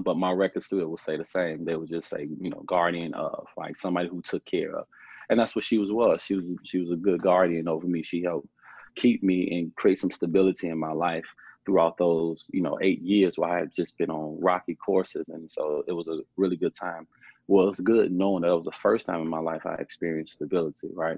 but 0.01 0.17
my 0.17 0.31
record 0.31 0.63
still 0.63 0.87
will 0.87 0.97
say 0.97 1.17
the 1.17 1.25
same. 1.25 1.65
They 1.65 1.75
would 1.75 1.89
just 1.89 2.09
say, 2.09 2.27
you 2.39 2.49
know, 2.49 2.63
guardian 2.65 3.13
of, 3.13 3.47
like 3.57 3.77
somebody 3.77 4.09
who 4.09 4.21
took 4.21 4.43
care 4.45 4.75
of, 4.75 4.87
and 5.29 5.39
that's 5.39 5.55
what 5.55 5.63
she 5.63 5.77
was. 5.77 5.91
Was 5.91 6.23
she 6.23 6.35
was 6.35 6.49
she 6.63 6.79
was 6.79 6.91
a 6.91 6.95
good 6.95 7.21
guardian 7.21 7.67
over 7.67 7.87
me. 7.87 8.03
She 8.03 8.23
helped 8.23 8.47
keep 8.95 9.23
me 9.23 9.49
and 9.51 9.75
create 9.75 9.99
some 9.99 10.11
stability 10.11 10.69
in 10.69 10.77
my 10.77 10.91
life 10.91 11.25
throughout 11.65 11.97
those, 11.97 12.45
you 12.49 12.61
know, 12.61 12.77
eight 12.81 13.01
years 13.01 13.37
where 13.37 13.49
I 13.49 13.59
had 13.59 13.73
just 13.73 13.97
been 13.97 14.09
on 14.09 14.39
rocky 14.41 14.75
courses, 14.75 15.29
and 15.29 15.49
so 15.49 15.83
it 15.87 15.93
was 15.93 16.07
a 16.07 16.19
really 16.37 16.57
good 16.57 16.75
time. 16.75 17.07
Well, 17.47 17.69
it's 17.69 17.79
good 17.79 18.11
knowing 18.11 18.41
that 18.41 18.49
it 18.49 18.55
was 18.55 18.65
the 18.65 18.71
first 18.71 19.05
time 19.05 19.21
in 19.21 19.27
my 19.27 19.39
life 19.39 19.65
I 19.65 19.75
experienced 19.75 20.33
stability. 20.35 20.89
Right. 20.93 21.17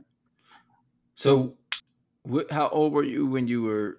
So, 1.16 1.56
what, 2.24 2.52
how 2.52 2.70
old 2.70 2.94
were 2.94 3.04
you 3.04 3.26
when 3.26 3.48
you 3.48 3.64
were 3.64 3.98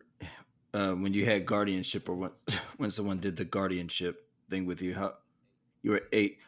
uh, 0.75 0.93
when 0.93 1.15
you 1.15 1.25
had 1.25 1.47
guardianship, 1.47 2.09
or 2.09 2.15
when 2.15 2.31
when 2.77 2.91
someone 2.91 3.19
did 3.19 3.37
the 3.37 3.45
guardianship? 3.45 4.27
thing 4.49 4.67
with 4.67 4.83
you. 4.83 4.95
How 4.95 5.15
you 5.83 5.93
were 5.93 6.03
eight, 6.13 6.39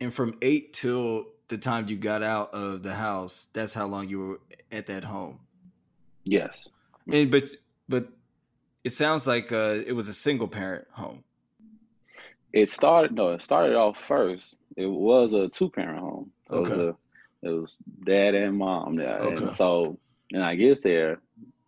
and 0.00 0.12
from 0.12 0.34
eight 0.42 0.72
till 0.72 1.26
the 1.48 1.58
time 1.58 1.88
you 1.88 1.96
got 1.96 2.22
out 2.22 2.52
of 2.52 2.82
the 2.82 2.94
house, 2.94 3.48
that's 3.52 3.74
how 3.74 3.86
long 3.86 4.08
you 4.08 4.18
were 4.20 4.40
at 4.70 4.86
that 4.86 5.04
home. 5.04 5.40
Yes, 6.24 6.68
and 7.10 7.30
but 7.30 7.44
but 7.88 8.08
it 8.84 8.90
sounds 8.90 9.26
like 9.26 9.52
uh, 9.52 9.78
it 9.86 9.92
was 9.92 10.08
a 10.08 10.14
single 10.14 10.48
parent 10.48 10.86
home. 10.90 11.24
It 12.52 12.70
started 12.70 13.12
no, 13.12 13.32
it 13.32 13.42
started 13.42 13.76
off 13.76 14.00
first. 14.02 14.56
It 14.76 14.86
was 14.86 15.32
a 15.32 15.48
two 15.48 15.70
parent 15.70 15.98
home. 15.98 16.30
So 16.48 16.56
okay. 16.56 16.72
it 16.72 16.76
was 16.76 16.86
a 16.86 16.96
it 17.40 17.50
was 17.50 17.76
dad 18.04 18.34
and 18.34 18.56
mom 18.56 18.96
there. 18.96 19.18
Okay. 19.18 19.44
And 19.44 19.52
so 19.52 19.98
and 20.32 20.42
I 20.42 20.54
get 20.54 20.82
there, 20.82 21.20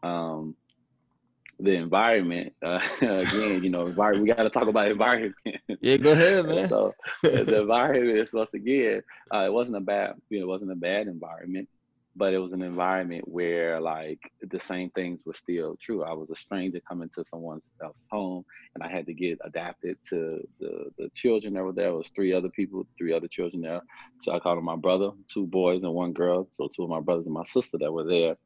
um, 0.02 0.54
the 1.62 1.72
environment 1.72 2.52
uh, 2.64 2.80
again 3.02 3.62
you 3.62 3.70
know 3.70 3.86
environment 3.86 4.22
we 4.22 4.34
got 4.34 4.42
to 4.42 4.50
talk 4.50 4.68
about 4.68 4.90
environment. 4.90 5.34
Yeah 5.80 5.96
go 5.96 6.12
ahead 6.12 6.46
man. 6.46 6.68
So 6.68 6.94
the 7.22 7.60
environment 7.60 8.18
is 8.18 8.32
once 8.32 8.54
again 8.54 9.02
uh, 9.34 9.44
it 9.46 9.52
wasn't 9.52 9.76
a 9.76 9.80
bad 9.80 10.14
you 10.28 10.38
know 10.38 10.44
it 10.44 10.48
wasn't 10.48 10.72
a 10.72 10.76
bad 10.76 11.06
environment 11.06 11.68
but 12.16 12.34
it 12.34 12.38
was 12.38 12.52
an 12.52 12.62
environment 12.62 13.26
where 13.26 13.80
like 13.80 14.18
the 14.42 14.58
same 14.58 14.90
things 14.90 15.22
were 15.24 15.34
still 15.34 15.76
true. 15.80 16.02
I 16.02 16.12
was 16.12 16.28
a 16.30 16.36
stranger 16.36 16.80
coming 16.88 17.08
to 17.14 17.24
someone 17.24 17.60
else's 17.82 18.06
home 18.10 18.44
and 18.74 18.82
i 18.82 18.90
had 18.90 19.06
to 19.06 19.14
get 19.14 19.38
adapted 19.44 19.96
to 20.10 20.40
the, 20.58 20.90
the 20.98 21.08
children 21.14 21.54
that 21.54 21.62
were 21.62 21.72
there. 21.72 21.88
It 21.88 21.96
was 21.96 22.10
three 22.14 22.32
other 22.32 22.48
people 22.48 22.86
three 22.98 23.12
other 23.12 23.28
children 23.28 23.62
there. 23.62 23.80
So 24.22 24.32
i 24.32 24.38
called 24.38 24.58
them 24.58 24.64
my 24.64 24.76
brother 24.76 25.10
two 25.32 25.46
boys 25.46 25.82
and 25.82 25.94
one 25.94 26.12
girl. 26.12 26.48
So 26.50 26.68
two 26.74 26.82
of 26.82 26.90
my 26.90 27.00
brothers 27.00 27.26
and 27.26 27.34
my 27.34 27.44
sister 27.44 27.78
that 27.78 27.92
were 27.92 28.04
there 28.04 28.36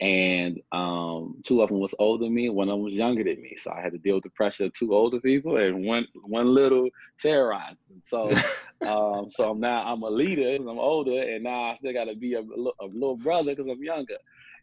and 0.00 0.60
um, 0.72 1.40
two 1.44 1.60
of 1.62 1.68
them 1.68 1.80
was 1.80 1.94
older 1.98 2.24
than 2.24 2.34
me, 2.34 2.48
one 2.50 2.68
of 2.68 2.74
them 2.74 2.84
was 2.84 2.94
younger 2.94 3.24
than 3.24 3.42
me. 3.42 3.56
So 3.56 3.72
I 3.72 3.80
had 3.80 3.92
to 3.92 3.98
deal 3.98 4.16
with 4.16 4.24
the 4.24 4.30
pressure 4.30 4.64
of 4.64 4.74
two 4.74 4.94
older 4.94 5.20
people 5.20 5.56
and 5.56 5.84
one 5.84 6.06
one 6.24 6.54
little 6.54 6.88
terrorizing. 7.18 8.00
So 8.04 8.30
um, 8.86 9.28
so 9.28 9.54
now 9.54 9.82
I'm 9.84 10.02
a 10.02 10.10
leader 10.10 10.52
because 10.52 10.66
I'm 10.66 10.78
older, 10.78 11.20
and 11.22 11.44
now 11.44 11.62
I 11.64 11.74
still 11.74 11.92
got 11.92 12.04
to 12.04 12.14
be 12.14 12.34
a, 12.34 12.40
a, 12.40 12.86
little 12.86 13.16
brother 13.16 13.54
because 13.54 13.66
I'm 13.66 13.82
younger. 13.82 14.18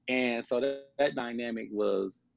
And 0.07 0.45
so 0.45 0.59
that, 0.59 0.83
that 0.97 1.15
dynamic 1.15 1.67
was 1.71 2.27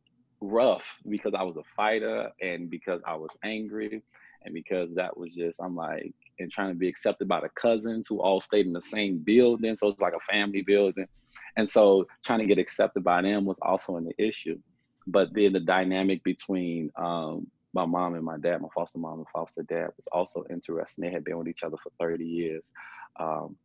rough 0.40 0.98
because 1.08 1.34
I 1.36 1.42
was 1.42 1.56
a 1.56 1.64
fighter 1.76 2.30
and 2.40 2.70
because 2.70 3.00
I 3.06 3.14
was 3.16 3.30
angry 3.44 4.02
and 4.44 4.54
because 4.54 4.94
that 4.94 5.16
was 5.16 5.34
just 5.34 5.60
I'm 5.60 5.74
like 5.74 6.14
and 6.38 6.50
trying 6.50 6.70
to 6.70 6.78
be 6.78 6.88
accepted 6.88 7.28
by 7.28 7.40
the 7.40 7.48
cousins 7.50 8.06
who 8.08 8.20
all 8.20 8.40
stayed 8.40 8.66
in 8.66 8.72
the 8.72 8.80
same 8.80 9.18
building, 9.18 9.74
so 9.74 9.88
it's 9.88 10.00
like 10.00 10.14
a 10.14 10.32
family 10.32 10.62
building, 10.62 11.06
and 11.58 11.68
so 11.68 12.06
trying 12.24 12.38
to 12.38 12.46
get 12.46 12.58
accepted 12.58 13.02
by 13.02 13.20
them 13.20 13.44
was 13.44 13.58
also 13.60 13.96
an 13.96 14.10
issue. 14.16 14.58
But 15.08 15.34
then 15.34 15.52
the 15.52 15.60
dynamic 15.60 16.22
between 16.22 16.90
um, 16.96 17.48
my 17.74 17.84
mom 17.84 18.14
and 18.14 18.24
my 18.24 18.38
dad, 18.38 18.62
my 18.62 18.68
foster 18.72 18.98
mom 18.98 19.18
and 19.18 19.26
foster 19.32 19.64
dad, 19.64 19.88
was 19.96 20.06
also 20.12 20.44
interesting. 20.50 21.02
They 21.02 21.10
had 21.10 21.24
been 21.24 21.36
with 21.36 21.48
each 21.48 21.64
other 21.64 21.76
for 21.82 21.90
30 21.98 22.24
years. 22.24 22.70
Um, 23.18 23.56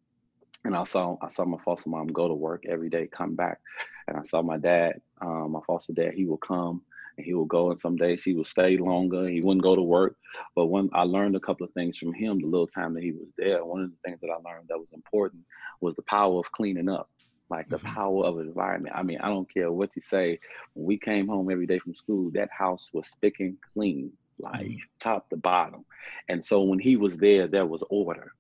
and 0.66 0.76
I 0.76 0.84
saw 0.84 1.18
I 1.22 1.28
saw 1.28 1.46
my 1.46 1.58
foster 1.64 1.90
mom 1.90 2.08
go 2.08 2.28
to 2.28 2.34
work 2.34 2.64
every 2.68 2.90
day, 2.90 3.08
come 3.08 3.36
back, 3.36 3.60
and 4.08 4.18
I 4.18 4.24
saw 4.24 4.42
my 4.42 4.58
dad, 4.58 5.02
um, 5.22 5.52
my 5.52 5.60
foster 5.68 5.94
dad. 5.94 6.14
He 6.16 6.26
would 6.26 6.42
come 6.42 6.82
and 7.18 7.26
he 7.26 7.36
would 7.36 7.50
go, 7.50 7.70
and 7.70 7.80
some 7.80 7.96
days 7.96 8.24
he 8.24 8.34
would 8.34 8.48
stay 8.48 8.78
longer. 8.78 9.28
He 9.28 9.42
wouldn't 9.42 9.64
go 9.64 9.76
to 9.76 9.82
work, 9.82 10.16
but 10.56 10.68
when 10.68 10.90
I 10.94 11.04
learned 11.04 11.36
a 11.36 11.42
couple 11.42 11.66
of 11.66 11.74
things 11.74 11.98
from 11.98 12.14
him, 12.14 12.40
the 12.40 12.48
little 12.48 12.66
time 12.66 12.94
that 12.96 13.04
he 13.04 13.12
was 13.12 13.28
there, 13.38 13.64
one 13.64 13.84
of 13.84 13.92
the 13.92 13.98
things 14.04 14.20
that 14.22 14.32
I 14.32 14.50
learned 14.50 14.68
that 14.70 14.80
was 14.80 14.88
important 14.94 15.44
was 15.82 15.96
the 15.96 16.04
power 16.04 16.40
of 16.40 16.52
cleaning 16.54 16.90
up, 16.90 17.10
like 17.54 17.70
the 17.70 17.78
mm-hmm. 17.78 17.94
power 17.94 18.26
of 18.26 18.40
environment. 18.40 18.96
I 18.96 19.04
mean, 19.04 19.20
I 19.22 19.28
don't 19.28 19.52
care 19.52 19.72
what 19.72 19.92
you 19.96 20.02
say. 20.02 20.40
When 20.74 20.88
we 20.88 20.98
came 20.98 21.28
home 21.28 21.52
every 21.52 21.68
day 21.68 21.78
from 21.78 21.94
school, 21.94 22.32
that 22.32 22.50
house 22.52 22.90
was 22.94 23.08
spick 23.08 23.36
and 23.40 23.58
clean, 23.74 24.12
like 24.40 24.66
mm-hmm. 24.66 24.78
top 25.00 25.30
to 25.30 25.38
bottom. 25.38 25.86
And 26.30 26.44
so 26.44 26.64
when 26.64 26.80
he 26.80 26.98
was 26.98 27.16
there, 27.16 27.48
there 27.48 27.68
was 27.68 27.84
order. 27.90 28.34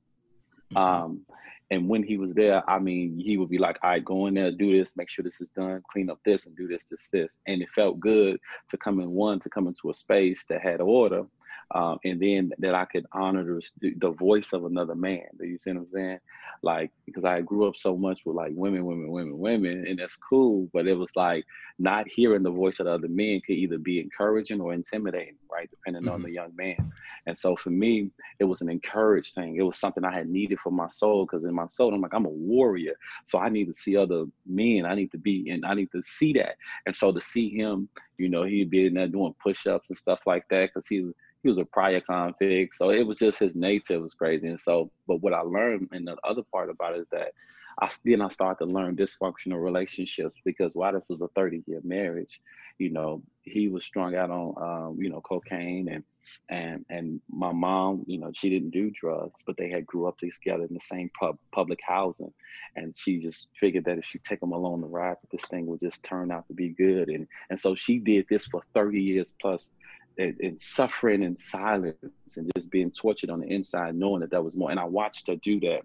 Mm-hmm. 0.73 0.78
Um, 0.78 1.21
and 1.69 1.88
when 1.88 2.04
he 2.04 2.17
was 2.17 2.34
there, 2.34 2.67
I 2.69 2.80
mean, 2.80 3.19
he 3.19 3.38
would 3.38 3.49
be 3.49 3.58
like, 3.58 3.78
all 3.84 3.91
right, 3.91 4.04
go 4.04 4.26
in 4.26 4.34
there, 4.34 4.52
do 4.52 4.78
this, 4.78 4.93
make 4.95 5.10
sure 5.10 5.23
this 5.23 5.41
is 5.41 5.52
done, 5.52 5.82
clean 5.91 6.10
up 6.10 6.19
this 6.26 6.47
and 6.47 6.56
do 6.58 6.67
this, 6.67 6.86
this, 6.89 7.08
this. 7.12 7.38
And 7.47 7.62
it 7.62 7.69
felt 7.69 7.99
good 7.99 8.39
to 8.69 8.78
come 8.78 8.99
in 8.99 9.12
one, 9.12 9.39
to 9.41 9.49
come 9.49 9.67
into 9.67 9.91
a 9.91 9.93
space 9.93 10.43
that 10.49 10.62
had 10.62 10.82
order 10.82 11.26
um, 11.73 11.97
and 12.03 12.21
then 12.21 12.51
that 12.59 12.75
I 12.75 12.85
could 12.85 13.05
honor 13.11 13.59
the, 13.81 13.93
the 13.97 14.11
voice 14.11 14.53
of 14.53 14.65
another 14.65 14.95
man. 14.95 15.25
Do 15.39 15.45
you 15.45 15.57
see 15.57 15.71
what 15.71 15.79
I'm 15.79 15.87
saying? 15.93 16.19
Like 16.61 16.91
because 17.05 17.25
I 17.25 17.41
grew 17.41 17.67
up 17.67 17.75
so 17.75 17.97
much 17.97 18.21
with 18.25 18.35
like 18.35 18.51
women, 18.55 18.85
women, 18.85 19.11
women, 19.11 19.37
women, 19.37 19.85
and 19.87 19.99
that's 19.99 20.15
cool. 20.15 20.69
But 20.71 20.87
it 20.87 20.93
was 20.93 21.15
like 21.15 21.45
not 21.79 22.07
hearing 22.07 22.43
the 22.43 22.51
voice 22.51 22.79
of 22.79 22.85
the 22.85 22.93
other 22.93 23.07
men 23.07 23.41
could 23.45 23.55
either 23.55 23.77
be 23.77 23.99
encouraging 23.99 24.61
or 24.61 24.73
intimidating, 24.73 25.35
right? 25.51 25.69
Depending 25.69 26.03
mm-hmm. 26.03 26.13
on 26.13 26.21
the 26.21 26.31
young 26.31 26.55
man. 26.55 26.91
And 27.25 27.37
so 27.37 27.55
for 27.55 27.69
me, 27.69 28.11
it 28.39 28.45
was 28.45 28.61
an 28.61 28.69
encouraged 28.69 29.33
thing. 29.33 29.55
It 29.55 29.63
was 29.63 29.77
something 29.77 30.05
I 30.05 30.13
had 30.13 30.29
needed 30.29 30.59
for 30.59 30.71
my 30.71 30.87
soul 30.87 31.25
because 31.25 31.43
in 31.43 31.53
my 31.53 31.67
soul, 31.67 31.93
I'm 31.93 32.01
like 32.01 32.13
I'm 32.13 32.25
a 32.25 32.29
warrior, 32.29 32.93
so 33.25 33.39
I 33.39 33.49
need 33.49 33.65
to 33.65 33.73
see 33.73 33.97
other 33.97 34.25
men. 34.45 34.85
I 34.85 34.95
need 34.95 35.11
to 35.11 35.17
be 35.17 35.49
and 35.49 35.65
I 35.65 35.73
need 35.73 35.91
to 35.91 36.01
see 36.01 36.33
that. 36.33 36.55
And 36.85 36.95
so 36.95 37.11
to 37.11 37.21
see 37.21 37.49
him, 37.49 37.89
you 38.17 38.30
know, 38.30 38.43
he'd 38.43 38.69
be 38.69 38.88
in 38.88 38.93
there 38.93 39.08
doing 39.08 39.36
push-ups 39.41 39.89
and 39.89 39.97
stuff 39.97 40.19
like 40.26 40.47
that 40.49 40.69
because 40.69 40.88
he 40.88 41.02
was 41.02 41.13
he 41.41 41.49
was 41.49 41.58
a 41.58 41.65
prior 41.65 41.99
convict, 41.99 42.73
so 42.73 42.89
it 42.89 43.06
was 43.06 43.19
just 43.19 43.39
his 43.39 43.54
nature 43.54 43.99
was 43.99 44.13
crazy. 44.13 44.47
And 44.47 44.60
so, 44.60 44.89
but 45.08 45.17
what 45.17 45.34
I 45.34 45.41
learned, 45.41 45.89
and 45.91 46.08
the 46.08 46.15
other 46.23 46.41
part 46.41 46.69
about 46.69 46.95
it 46.95 47.02
is 47.02 47.08
that 47.12 47.34
I 47.82 47.89
then 48.06 48.21
I 48.21 48.30
started 48.30 48.65
to 48.65 48.73
learn 48.73 48.95
dysfunctional 48.95 49.62
relationships 49.62 50.39
because 50.45 50.73
while 50.73 50.93
this 50.93 51.04
was 51.10 51.21
a 51.21 51.28
30 51.30 51.63
year 51.67 51.82
marriage, 51.84 52.41
you 52.78 52.91
know, 52.91 53.23
he 53.41 53.67
was 53.67 53.84
strung 53.84 54.15
out 54.15 54.30
on, 54.30 54.54
um, 54.58 55.02
you 55.02 55.10
know, 55.10 55.21
cocaine 55.21 55.89
and 55.89 56.04
and 56.49 56.86
and 56.89 57.21
my 57.29 57.51
mom, 57.51 58.03
you 58.07 58.19
know, 58.19 58.31
she 58.33 58.49
didn't 58.49 58.71
do 58.71 58.91
drugs, 58.91 59.41
but 59.45 59.57
they 59.57 59.69
had 59.69 59.86
grew 59.86 60.07
up 60.07 60.17
together 60.17 60.63
in 60.63 60.73
the 60.73 60.79
same 60.79 61.09
pub, 61.19 61.38
public 61.51 61.79
housing, 61.86 62.33
and 62.75 62.95
she 62.95 63.19
just 63.19 63.49
figured 63.59 63.86
that 63.86 63.97
if 63.97 64.05
she 64.05 64.19
take 64.19 64.39
them 64.39 64.51
along 64.51 64.81
the 64.81 64.88
ride, 64.88 65.17
this 65.31 65.45
thing 65.45 65.65
would 65.67 65.79
just 65.79 66.03
turn 66.03 66.31
out 66.31 66.47
to 66.47 66.53
be 66.53 66.69
good, 66.69 67.09
and 67.09 67.27
and 67.49 67.59
so 67.59 67.75
she 67.75 67.99
did 67.99 68.25
this 68.29 68.45
for 68.47 68.62
30 68.73 69.01
years 69.01 69.33
plus 69.41 69.71
and, 70.17 70.38
and, 70.41 70.62
suffering 70.62 71.23
in 71.23 71.36
silence 71.36 71.97
and 72.38 72.51
just 72.55 72.69
being 72.69 72.91
tortured 72.91 73.29
on 73.29 73.39
the 73.39 73.47
inside, 73.47 73.95
knowing 73.95 74.21
that 74.21 74.29
that 74.29 74.43
was 74.43 74.55
more. 74.55 74.69
And 74.69 74.79
I 74.79 74.86
watched 74.86 75.27
her 75.27 75.36
do 75.38 75.59
that 75.62 75.81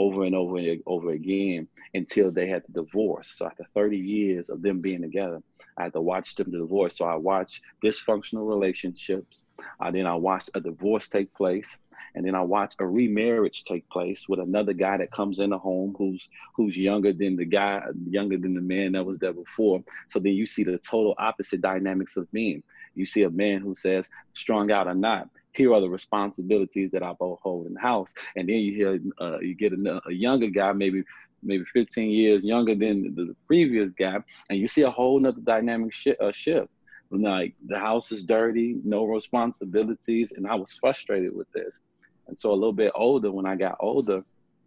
over 0.00 0.24
and 0.24 0.34
over 0.34 0.56
and 0.56 0.82
over 0.86 1.10
again 1.10 1.68
until 1.92 2.30
they 2.30 2.48
had 2.48 2.62
the 2.66 2.82
divorce. 2.82 3.34
So 3.36 3.46
after 3.46 3.64
30 3.74 3.98
years 3.98 4.48
of 4.48 4.62
them 4.62 4.80
being 4.80 5.02
together, 5.02 5.42
I 5.76 5.84
had 5.84 5.92
to 5.92 6.00
watch 6.00 6.34
them 6.34 6.50
divorce. 6.50 6.96
So 6.96 7.04
I 7.04 7.16
watched 7.16 7.60
dysfunctional 7.84 8.48
relationships. 8.48 9.42
Uh, 9.78 9.90
then 9.90 10.06
I 10.06 10.14
watched 10.14 10.50
a 10.54 10.60
divorce 10.60 11.08
take 11.08 11.34
place 11.34 11.78
and 12.14 12.26
then 12.26 12.34
I 12.34 12.40
watch 12.40 12.74
a 12.78 12.86
remarriage 12.86 13.64
take 13.64 13.88
place 13.88 14.28
with 14.28 14.40
another 14.40 14.72
guy 14.72 14.96
that 14.96 15.10
comes 15.10 15.38
in 15.38 15.50
the 15.50 15.58
home 15.58 15.94
who's 15.96 16.28
who's 16.54 16.76
younger 16.76 17.12
than 17.12 17.36
the 17.36 17.44
guy, 17.44 17.82
younger 18.08 18.38
than 18.38 18.54
the 18.54 18.60
man 18.60 18.92
that 18.92 19.04
was 19.04 19.18
there 19.18 19.34
before. 19.34 19.82
So 20.08 20.18
then 20.18 20.32
you 20.32 20.46
see 20.46 20.64
the 20.64 20.78
total 20.78 21.14
opposite 21.18 21.60
dynamics 21.60 22.16
of 22.16 22.26
men. 22.32 22.62
You 22.94 23.04
see 23.04 23.22
a 23.22 23.30
man 23.30 23.60
who 23.60 23.74
says, 23.74 24.08
strung 24.32 24.72
out 24.72 24.88
or 24.88 24.94
not, 24.94 25.28
here 25.52 25.72
are 25.74 25.80
the 25.80 25.88
responsibilities 25.88 26.90
that 26.92 27.02
I 27.02 27.12
both 27.12 27.40
hold 27.42 27.66
in 27.66 27.74
the 27.74 27.80
house. 27.80 28.14
And 28.36 28.48
then 28.48 28.56
you 28.56 28.74
hear, 28.74 29.00
uh, 29.20 29.40
you 29.40 29.54
get 29.54 29.72
a, 29.72 30.00
a, 30.06 30.12
younger 30.12 30.46
guy, 30.46 30.72
maybe 30.72 31.02
maybe 31.42 31.64
15 31.64 32.10
years 32.10 32.44
younger 32.44 32.74
than 32.74 33.14
the, 33.14 33.24
the 33.24 33.36
previous 33.46 33.90
guy, 33.98 34.18
and 34.50 34.58
you 34.58 34.68
see 34.68 34.82
a 34.82 34.90
whole 34.90 35.18
nother 35.18 35.40
dynamic 35.40 35.92
sh- 35.92 36.08
uh, 36.20 36.32
shift. 36.32 36.68
Like 37.10 37.54
the 37.66 37.78
house 37.78 38.12
is 38.12 38.24
dirty, 38.24 38.76
no 38.84 39.04
responsibilities, 39.04 40.32
and 40.36 40.46
I 40.46 40.54
was 40.54 40.72
frustrated 40.80 41.34
with 41.34 41.50
this. 41.52 41.80
And 42.28 42.38
so 42.38 42.52
a 42.52 42.54
little 42.54 42.72
bit 42.72 42.92
older, 42.94 43.32
when 43.32 43.46
I 43.46 43.56
got 43.56 43.76
older, 43.80 44.22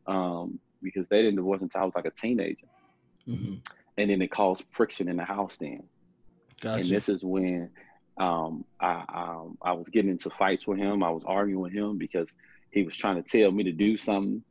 um, 0.08 0.60
because 0.82 1.08
they 1.08 1.22
didn't 1.22 1.38
divorce 1.38 1.62
until 1.62 1.82
I 1.82 1.86
was 1.86 1.96
like 1.96 2.06
a 2.06 2.12
teenager, 2.12 2.68
mm-hmm. 3.28 3.56
and 3.98 4.10
then 4.10 4.22
it 4.22 4.30
caused 4.32 4.66
friction 4.70 5.08
in 5.08 5.16
the 5.16 5.24
house. 5.24 5.56
Then, 5.56 5.84
gotcha. 6.60 6.82
and 6.82 6.90
this 6.90 7.08
is 7.08 7.24
when 7.24 7.70
um, 8.18 8.66
I 8.80 9.04
um, 9.14 9.58
I 9.62 9.74
was 9.74 9.90
getting 9.90 10.12
into 10.12 10.30
fights 10.30 10.68
with 10.68 10.78
him. 10.78 11.04
I 11.04 11.10
was 11.10 11.24
arguing 11.26 11.62
with 11.62 11.74
him 11.74 11.98
because 11.98 12.34
he 12.72 12.84
was 12.84 12.96
trying 12.96 13.22
to 13.22 13.28
tell 13.28 13.52
me 13.52 13.64
to 13.64 13.72
do 13.72 13.98
something, 13.98 14.44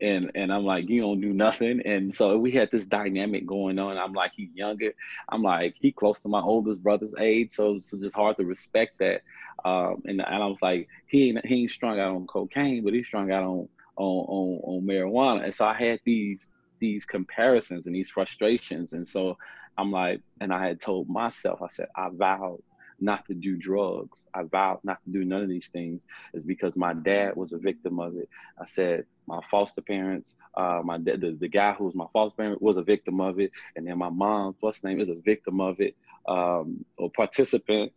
and 0.00 0.30
and 0.34 0.52
I'm 0.52 0.64
like, 0.64 0.88
you 0.88 1.02
don't 1.02 1.20
do 1.20 1.32
nothing. 1.32 1.82
And 1.84 2.14
so 2.14 2.38
we 2.38 2.50
had 2.50 2.70
this 2.70 2.86
dynamic 2.86 3.46
going 3.46 3.78
on. 3.78 3.98
I'm 3.98 4.14
like, 4.14 4.32
he's 4.34 4.54
younger. 4.54 4.92
I'm 5.28 5.42
like, 5.42 5.74
he 5.78 5.92
close 5.92 6.20
to 6.20 6.28
my 6.28 6.40
oldest 6.40 6.82
brother's 6.82 7.14
age, 7.18 7.52
so 7.52 7.74
it's 7.74 7.90
just 7.90 8.16
hard 8.16 8.36
to 8.38 8.44
respect 8.44 8.98
that. 8.98 9.22
Um, 9.64 10.02
and, 10.06 10.20
and 10.20 10.42
I 10.42 10.46
was 10.46 10.62
like, 10.62 10.88
he 11.06 11.28
ain't 11.28 11.44
he 11.44 11.62
ain't 11.62 11.70
strung 11.70 12.00
out 12.00 12.14
on 12.14 12.26
cocaine, 12.26 12.84
but 12.84 12.94
he's 12.94 13.06
strung 13.06 13.30
out 13.30 13.42
on 13.42 13.68
on 13.96 14.26
on, 14.28 14.60
on 14.64 14.86
marijuana. 14.86 15.44
And 15.44 15.54
so 15.54 15.66
I 15.66 15.74
had 15.74 16.00
these 16.04 16.50
these 16.78 17.04
comparisons 17.04 17.86
and 17.86 17.94
these 17.94 18.08
frustrations. 18.08 18.94
And 18.94 19.06
so 19.06 19.36
I'm 19.76 19.92
like, 19.92 20.22
and 20.40 20.52
I 20.52 20.66
had 20.66 20.80
told 20.80 21.08
myself, 21.08 21.60
I 21.62 21.68
said, 21.68 21.88
I 21.94 22.08
vowed 22.10 22.62
not 23.00 23.26
to 23.26 23.34
do 23.34 23.56
drugs. 23.56 24.26
I 24.34 24.42
vowed 24.42 24.80
not 24.84 25.02
to 25.04 25.10
do 25.10 25.24
none 25.24 25.42
of 25.42 25.48
these 25.48 25.68
things 25.68 26.02
is 26.34 26.42
because 26.42 26.76
my 26.76 26.94
dad 26.94 27.36
was 27.36 27.52
a 27.52 27.58
victim 27.58 27.98
of 27.98 28.16
it. 28.16 28.28
I 28.60 28.66
said 28.66 29.04
my 29.26 29.40
foster 29.50 29.82
parents, 29.82 30.34
uh, 30.56 30.80
my 30.84 30.98
dad, 30.98 31.20
the, 31.20 31.32
the 31.32 31.48
guy 31.48 31.72
who 31.72 31.84
was 31.84 31.94
my 31.94 32.06
foster 32.12 32.36
parent 32.36 32.62
was 32.62 32.76
a 32.76 32.82
victim 32.82 33.20
of 33.20 33.40
it, 33.40 33.50
and 33.76 33.86
then 33.86 33.98
my 33.98 34.10
mom, 34.10 34.56
what's 34.60 34.84
name, 34.84 35.00
is 35.00 35.08
a 35.08 35.20
victim 35.24 35.60
of 35.60 35.80
it, 35.80 35.96
um, 36.28 36.84
or 36.96 37.10
participant 37.10 37.92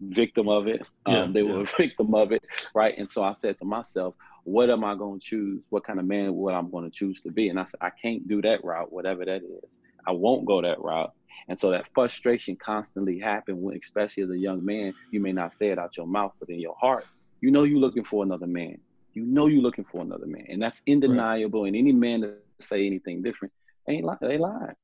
victim 0.00 0.48
of 0.48 0.66
it. 0.66 0.82
Um, 1.06 1.14
yeah, 1.14 1.26
they 1.32 1.42
yeah. 1.42 1.52
were 1.52 1.62
a 1.62 1.76
victim 1.78 2.14
of 2.14 2.32
it, 2.32 2.44
right? 2.74 2.96
And 2.96 3.10
so 3.10 3.22
I 3.22 3.34
said 3.34 3.58
to 3.58 3.64
myself, 3.64 4.14
what 4.44 4.70
am 4.70 4.84
I 4.84 4.94
going 4.94 5.20
to 5.20 5.24
choose? 5.24 5.62
What 5.70 5.84
kind 5.84 6.00
of 6.00 6.06
man 6.06 6.34
what 6.34 6.54
I'm 6.54 6.70
going 6.70 6.84
to 6.84 6.90
choose 6.90 7.20
to 7.22 7.30
be? 7.30 7.48
And 7.48 7.60
I 7.60 7.64
said, 7.64 7.78
I 7.80 7.90
can't 7.90 8.26
do 8.26 8.42
that 8.42 8.64
route, 8.64 8.92
whatever 8.92 9.24
that 9.24 9.42
is. 9.42 9.76
I 10.06 10.12
won't 10.12 10.44
go 10.44 10.60
that 10.62 10.80
route. 10.80 11.12
And 11.48 11.58
so 11.58 11.70
that 11.70 11.88
frustration 11.94 12.56
constantly 12.56 13.18
happened 13.18 13.60
when, 13.60 13.76
especially 13.76 14.22
as 14.22 14.30
a 14.30 14.38
young 14.38 14.64
man, 14.64 14.94
you 15.10 15.20
may 15.20 15.32
not 15.32 15.54
say 15.54 15.68
it 15.68 15.78
out 15.78 15.96
your 15.96 16.06
mouth, 16.06 16.32
but 16.38 16.48
in 16.48 16.60
your 16.60 16.76
heart, 16.80 17.06
you 17.40 17.50
know 17.50 17.64
you're 17.64 17.80
looking 17.80 18.04
for 18.04 18.22
another 18.22 18.46
man. 18.46 18.78
You 19.14 19.24
know 19.24 19.46
you're 19.46 19.62
looking 19.62 19.84
for 19.84 20.02
another 20.02 20.26
man. 20.26 20.46
And 20.48 20.62
that's 20.62 20.80
undeniable. 20.88 21.62
Right. 21.62 21.68
And 21.68 21.76
any 21.76 21.92
man 21.92 22.20
that 22.22 22.42
say 22.60 22.86
anything 22.86 23.22
different 23.22 23.52
ain't 23.88 24.04
lying. 24.04 24.18
They 24.20 24.38
lying. 24.38 24.74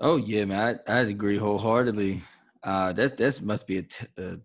Oh 0.00 0.16
yeah, 0.16 0.44
man. 0.44 0.80
I, 0.88 0.92
I 0.92 1.00
agree 1.00 1.38
wholeheartedly. 1.38 2.22
Uh, 2.64 2.92
that 2.92 3.16
that 3.18 3.42
must 3.42 3.66
be 3.66 3.78
a, 3.78 3.82
t- 3.82 4.06
a 4.18 4.38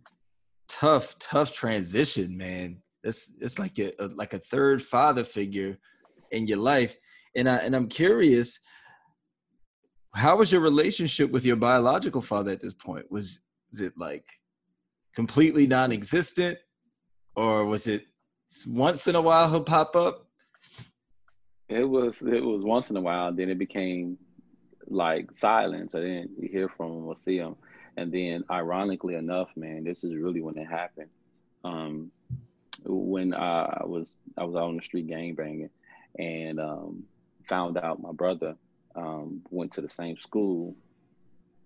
tough, 0.68 1.18
tough 1.20 1.54
transition, 1.54 2.38
man. 2.38 2.78
It's 3.04 3.32
it's 3.40 3.58
like 3.58 3.80
a, 3.80 3.92
a, 4.04 4.08
like 4.08 4.34
a 4.34 4.40
third 4.40 4.84
father 4.84 5.24
figure 5.24 5.78
in 6.32 6.48
your 6.48 6.58
life, 6.58 6.98
and 7.36 7.50
I 7.50 7.58
and 7.58 7.76
I'm 7.76 7.88
curious, 7.88 8.60
how 10.18 10.36
was 10.36 10.52
your 10.52 10.62
relationship 10.62 11.30
with 11.30 11.46
your 11.46 11.56
biological 11.56 12.22
father 12.22 12.52
at 12.52 12.60
this 12.60 12.74
point? 12.74 13.10
Was 13.12 13.40
was 13.72 13.82
it 13.82 13.94
like 13.98 14.26
completely 15.14 15.68
non-existent, 15.68 16.58
or 17.36 17.66
was 17.66 17.86
it 17.88 18.08
once 18.66 19.08
in 19.08 19.16
a 19.16 19.22
while 19.22 19.50
he'll 19.50 19.62
pop 19.62 19.96
up? 19.96 20.28
It 21.70 21.84
was 21.84 22.20
it 22.22 22.44
was 22.44 22.64
once 22.64 22.90
in 22.90 22.98
a 22.98 23.02
while, 23.02 23.32
then 23.32 23.50
it 23.50 23.60
became 23.60 24.18
like 24.88 25.32
silence. 25.34 25.94
I 25.94 26.00
didn't 26.00 26.32
hear 26.52 26.68
from 26.68 26.94
him 26.94 27.06
or 27.06 27.16
see 27.16 27.38
him. 27.38 27.56
And 27.98 28.12
then, 28.12 28.44
ironically 28.50 29.16
enough, 29.16 29.50
man, 29.56 29.84
this 29.84 30.04
is 30.04 30.16
really 30.16 30.42
when 30.42 30.58
it 30.58 30.68
happened. 30.68 31.10
Um, 31.64 32.12
when 32.86 33.34
I 33.34 33.84
was 33.86 34.18
I 34.36 34.46
was 34.46 34.56
out 34.56 34.70
on 34.70 34.78
the 34.78 34.82
street 34.82 35.08
gang 35.08 35.36
banging, 35.36 35.70
and 36.18 36.60
um, 36.60 37.04
found 37.48 37.78
out 37.78 38.02
my 38.02 38.12
brother 38.12 38.56
um, 38.98 39.42
went 39.50 39.74
to 39.74 39.82
the 39.82 39.90
same 39.90 40.18
school 40.18 40.76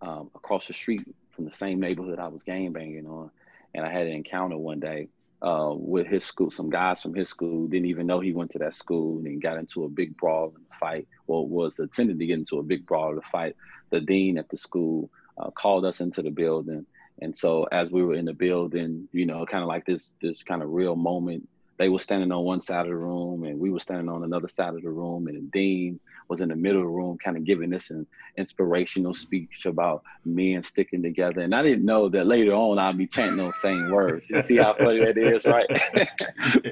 um, 0.01 0.29
across 0.35 0.67
the 0.67 0.73
street 0.73 1.03
from 1.31 1.45
the 1.45 1.51
same 1.51 1.79
neighborhood 1.79 2.19
I 2.19 2.27
was 2.27 2.43
gang 2.43 2.71
banging 2.73 3.07
on, 3.07 3.31
and 3.73 3.85
I 3.85 3.91
had 3.91 4.07
an 4.07 4.13
encounter 4.13 4.57
one 4.57 4.79
day 4.79 5.07
uh, 5.41 5.73
with 5.73 6.05
his 6.07 6.25
school. 6.25 6.51
Some 6.51 6.69
guys 6.69 7.01
from 7.01 7.15
his 7.15 7.29
school 7.29 7.67
didn't 7.67 7.87
even 7.87 8.05
know 8.05 8.19
he 8.19 8.33
went 8.33 8.51
to 8.51 8.59
that 8.59 8.75
school, 8.75 9.19
and 9.19 9.41
got 9.41 9.57
into 9.57 9.85
a 9.85 9.89
big 9.89 10.15
brawl 10.17 10.53
and 10.55 10.65
fight. 10.79 11.07
Well, 11.27 11.47
was 11.47 11.79
attending 11.79 12.19
to 12.19 12.25
get 12.25 12.39
into 12.39 12.59
a 12.59 12.63
big 12.63 12.85
brawl 12.85 13.15
to 13.15 13.21
fight. 13.21 13.55
The 13.89 14.01
dean 14.01 14.37
at 14.37 14.49
the 14.49 14.57
school 14.57 15.09
uh, 15.37 15.51
called 15.51 15.85
us 15.85 16.01
into 16.01 16.21
the 16.21 16.31
building, 16.31 16.85
and 17.21 17.35
so 17.35 17.63
as 17.71 17.89
we 17.89 18.03
were 18.03 18.15
in 18.15 18.25
the 18.25 18.33
building, 18.33 19.07
you 19.13 19.25
know, 19.25 19.45
kind 19.45 19.63
of 19.63 19.69
like 19.69 19.85
this 19.85 20.11
this 20.21 20.43
kind 20.43 20.61
of 20.61 20.69
real 20.69 20.95
moment 20.95 21.47
they 21.77 21.89
were 21.89 21.97
standing 21.97 22.31
on 22.31 22.43
one 22.43 22.61
side 22.61 22.81
of 22.81 22.89
the 22.89 22.95
room 22.95 23.43
and 23.43 23.59
we 23.59 23.71
were 23.71 23.79
standing 23.79 24.07
on 24.07 24.23
another 24.23 24.47
side 24.47 24.75
of 24.75 24.83
the 24.83 24.89
room 24.89 25.25
and 25.25 25.35
the 25.35 25.49
dean 25.51 25.99
was 26.31 26.39
in 26.39 26.47
the 26.47 26.55
middle 26.55 26.79
of 26.79 26.85
the 26.85 26.89
room 26.89 27.17
kind 27.17 27.35
of 27.35 27.43
giving 27.43 27.69
this 27.69 27.89
an 27.89 28.07
inspirational 28.37 29.13
speech 29.13 29.65
about 29.65 30.01
men 30.23 30.63
sticking 30.63 31.03
together. 31.03 31.41
And 31.41 31.53
i 31.53 31.61
didn't 31.61 31.83
know 31.83 32.07
that 32.07 32.25
later 32.25 32.53
on 32.53 32.79
i'd 32.79 32.97
be 32.97 33.05
chanting 33.05 33.35
those 33.35 33.59
same 33.61 33.91
words. 33.91 34.29
You 34.29 34.41
see 34.41 34.55
how 34.55 34.73
funny 34.75 34.99
that 34.99 35.17
is 35.17 35.45
right? 35.45 35.69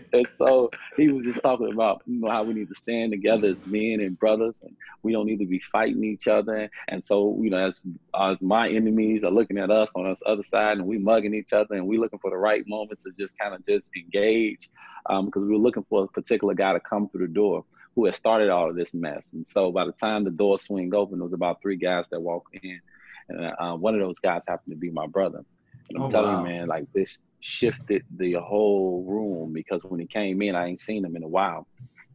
And 0.14 0.26
so 0.28 0.72
he 0.96 1.10
was 1.10 1.26
just 1.26 1.42
talking 1.42 1.72
about 1.74 2.04
you 2.08 2.22
know 2.22 2.32
how 2.32 2.44
we 2.44 2.54
need 2.54 2.70
to 2.70 2.76
stand 2.76 3.12
together 3.12 3.50
as 3.50 3.58
men 3.66 4.00
and 4.00 4.18
brothers 4.18 4.62
and 4.64 4.74
we 5.04 5.12
don't 5.12 5.26
need 5.26 5.40
to 5.40 5.46
be 5.46 5.60
fighting 5.60 6.06
each 6.06 6.30
other. 6.30 6.70
And 6.88 7.04
so 7.04 7.38
you 7.42 7.50
know 7.50 7.68
as 7.68 7.82
as 8.18 8.42
my 8.42 8.70
enemies 8.70 9.26
are 9.26 9.32
looking 9.32 9.58
at 9.58 9.70
us 9.70 9.92
on 9.98 10.06
this 10.10 10.24
other 10.26 10.44
side 10.44 10.78
and 10.78 10.88
we 10.88 10.98
mugging 10.98 11.34
each 11.34 11.52
other 11.52 11.76
and 11.76 11.86
we 11.86 11.98
looking 11.98 12.20
for 12.20 12.32
the 12.32 12.38
right 12.38 12.64
moment 12.66 13.02
to 13.02 13.12
just 13.20 13.38
kind 13.38 13.54
of 13.54 13.66
just 13.66 13.90
engage 13.94 14.70
because 15.10 15.42
um, 15.42 15.48
we 15.48 15.54
were 15.54 15.66
looking 15.68 15.86
for 15.90 16.06
a 16.06 16.08
particular 16.08 16.54
guy 16.54 16.72
to 16.72 16.80
come 16.80 17.10
through 17.10 17.28
the 17.28 17.34
door 17.34 17.66
who 18.00 18.06
had 18.06 18.16
started 18.16 18.50
all 18.50 18.70
of 18.70 18.78
this 18.78 18.94
mess. 18.94 19.28
And 19.34 19.46
so 19.46 19.74
by 19.74 19.84
the 19.84 19.92
time 19.92 20.24
the 20.24 20.32
door 20.32 20.58
swing 20.58 20.96
open, 20.96 21.20
there 21.20 21.26
was 21.26 21.34
about 21.34 21.62
three 21.62 21.76
guys 21.76 22.06
that 22.12 22.22
walked 22.22 22.56
in, 22.56 22.80
and 23.28 23.54
uh, 23.60 23.76
one 23.76 23.94
of 23.94 24.00
those 24.00 24.20
guys 24.20 24.44
happened 24.48 24.74
to 24.74 24.78
be 24.78 24.90
my 24.90 25.06
brother. 25.06 25.44
And 25.90 25.98
I'm 25.98 26.04
oh, 26.04 26.10
telling 26.10 26.34
wow. 26.34 26.40
you, 26.40 26.46
man, 26.46 26.68
like 26.68 26.86
this 26.94 27.18
shifted 27.42 28.06
the 28.16 28.36
whole 28.36 29.04
room 29.06 29.52
because 29.52 29.84
when 29.84 30.00
he 30.00 30.06
came 30.06 30.42
in, 30.42 30.56
I 30.56 30.68
ain't 30.68 30.80
seen 30.80 31.04
him 31.04 31.18
in 31.18 31.24
a 31.24 31.28
while, 31.28 31.68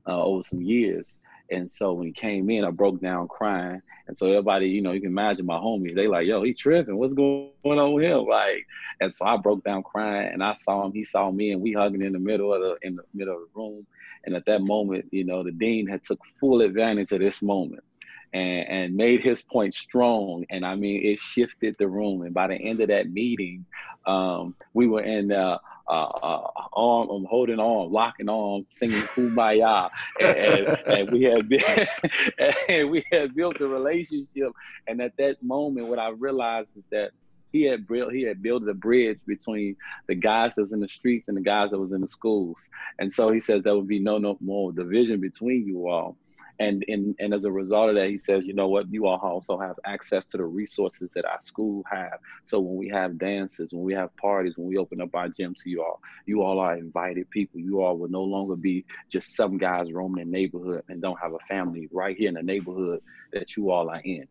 uh, 0.08 0.22
over 0.22 0.42
some 0.42 0.62
years. 0.62 1.18
And 1.50 1.70
so 1.70 1.92
when 1.92 2.06
he 2.06 2.12
came 2.12 2.48
in, 2.50 2.64
I 2.64 2.70
broke 2.70 3.00
down 3.00 3.28
crying. 3.28 3.82
And 4.06 4.16
so 4.16 4.26
everybody, 4.26 4.68
you 4.68 4.82
know, 4.82 4.92
you 4.92 5.00
can 5.00 5.10
imagine 5.10 5.46
my 5.46 5.56
homies, 5.56 5.94
they 5.94 6.08
like, 6.08 6.26
yo, 6.26 6.42
he 6.42 6.52
tripping. 6.52 6.96
What's 6.96 7.12
going 7.12 7.50
on 7.64 7.92
with 7.92 8.04
him? 8.04 8.26
Like, 8.26 8.66
and 9.00 9.14
so 9.14 9.24
I 9.24 9.36
broke 9.36 9.64
down 9.64 9.82
crying 9.82 10.30
and 10.32 10.42
I 10.42 10.54
saw 10.54 10.84
him, 10.84 10.92
he 10.92 11.04
saw 11.04 11.30
me, 11.30 11.52
and 11.52 11.62
we 11.62 11.72
hugging 11.72 12.02
in 12.02 12.12
the 12.12 12.18
middle 12.18 12.52
of 12.52 12.60
the 12.60 12.76
in 12.86 12.96
the 12.96 13.02
middle 13.14 13.34
of 13.34 13.40
the 13.40 13.60
room. 13.60 13.86
And 14.24 14.34
at 14.34 14.46
that 14.46 14.62
moment, 14.62 15.06
you 15.10 15.24
know, 15.24 15.42
the 15.42 15.52
dean 15.52 15.86
had 15.86 16.02
took 16.02 16.20
full 16.40 16.62
advantage 16.62 17.12
of 17.12 17.20
this 17.20 17.42
moment 17.42 17.84
and, 18.32 18.68
and 18.68 18.96
made 18.96 19.22
his 19.22 19.42
point 19.42 19.74
strong. 19.74 20.44
And 20.50 20.64
I 20.64 20.74
mean, 20.76 21.04
it 21.04 21.18
shifted 21.18 21.76
the 21.78 21.88
room. 21.88 22.22
And 22.22 22.34
by 22.34 22.48
the 22.48 22.56
end 22.56 22.80
of 22.80 22.88
that 22.88 23.10
meeting, 23.10 23.66
um, 24.06 24.54
we 24.72 24.86
were 24.86 25.02
in 25.02 25.30
uh, 25.32 25.58
uh, 25.88 25.92
uh, 25.92 26.50
arm, 26.72 27.10
um, 27.10 27.26
holding 27.28 27.58
on, 27.58 27.92
locking 27.92 28.28
arms, 28.28 28.68
singing 28.70 28.96
"Kumbaya," 28.96 29.90
and, 30.20 30.36
and, 30.36 30.78
and 30.86 31.10
we 31.10 31.22
had 31.22 31.50
and 32.68 32.90
we 32.90 33.04
had 33.12 33.34
built 33.34 33.60
a 33.60 33.66
relationship. 33.66 34.52
And 34.86 35.00
at 35.02 35.16
that 35.18 35.42
moment, 35.42 35.88
what 35.88 35.98
I 35.98 36.08
realized 36.08 36.70
is 36.76 36.84
that 36.90 37.10
he 37.52 37.62
had 37.62 37.86
built 37.86 38.12
he 38.12 38.22
had 38.22 38.42
built 38.42 38.68
a 38.68 38.74
bridge 38.74 39.20
between 39.26 39.76
the 40.08 40.14
guys 40.14 40.54
that 40.54 40.62
was 40.62 40.72
in 40.72 40.80
the 40.80 40.88
streets 40.88 41.28
and 41.28 41.36
the 41.36 41.42
guys 41.42 41.70
that 41.70 41.78
was 41.78 41.92
in 41.92 42.00
the 42.00 42.08
schools. 42.08 42.68
And 42.98 43.12
so 43.12 43.30
he 43.30 43.38
says 43.38 43.62
there 43.62 43.76
would 43.76 43.86
be 43.86 44.00
no 44.00 44.18
no 44.18 44.36
more 44.40 44.72
division 44.72 45.20
between 45.20 45.66
you 45.66 45.88
all. 45.88 46.16
And, 46.60 46.84
and 46.86 47.16
and 47.18 47.34
as 47.34 47.44
a 47.44 47.50
result 47.50 47.90
of 47.90 47.96
that, 47.96 48.08
he 48.08 48.16
says, 48.16 48.46
you 48.46 48.54
know 48.54 48.68
what, 48.68 48.92
you 48.92 49.06
all 49.06 49.18
also 49.18 49.58
have 49.58 49.74
access 49.84 50.24
to 50.26 50.36
the 50.36 50.44
resources 50.44 51.08
that 51.14 51.24
our 51.24 51.42
school 51.42 51.82
have. 51.90 52.18
So 52.44 52.60
when 52.60 52.76
we 52.76 52.88
have 52.90 53.18
dances, 53.18 53.72
when 53.72 53.82
we 53.82 53.92
have 53.94 54.16
parties, 54.16 54.54
when 54.56 54.68
we 54.68 54.76
open 54.76 55.00
up 55.00 55.14
our 55.14 55.28
gym 55.28 55.54
to 55.62 55.70
you 55.70 55.82
all, 55.82 56.00
you 56.26 56.42
all 56.42 56.60
are 56.60 56.76
invited 56.76 57.28
people. 57.30 57.58
You 57.58 57.82
all 57.82 57.98
will 57.98 58.08
no 58.08 58.22
longer 58.22 58.54
be 58.54 58.84
just 59.10 59.34
some 59.34 59.58
guys 59.58 59.92
roaming 59.92 60.24
the 60.24 60.30
neighborhood 60.30 60.84
and 60.88 61.02
don't 61.02 61.18
have 61.20 61.32
a 61.32 61.40
family 61.48 61.88
right 61.90 62.16
here 62.16 62.28
in 62.28 62.34
the 62.34 62.42
neighborhood 62.42 63.00
that 63.32 63.56
you 63.56 63.70
all 63.70 63.90
are 63.90 64.02
in. 64.04 64.28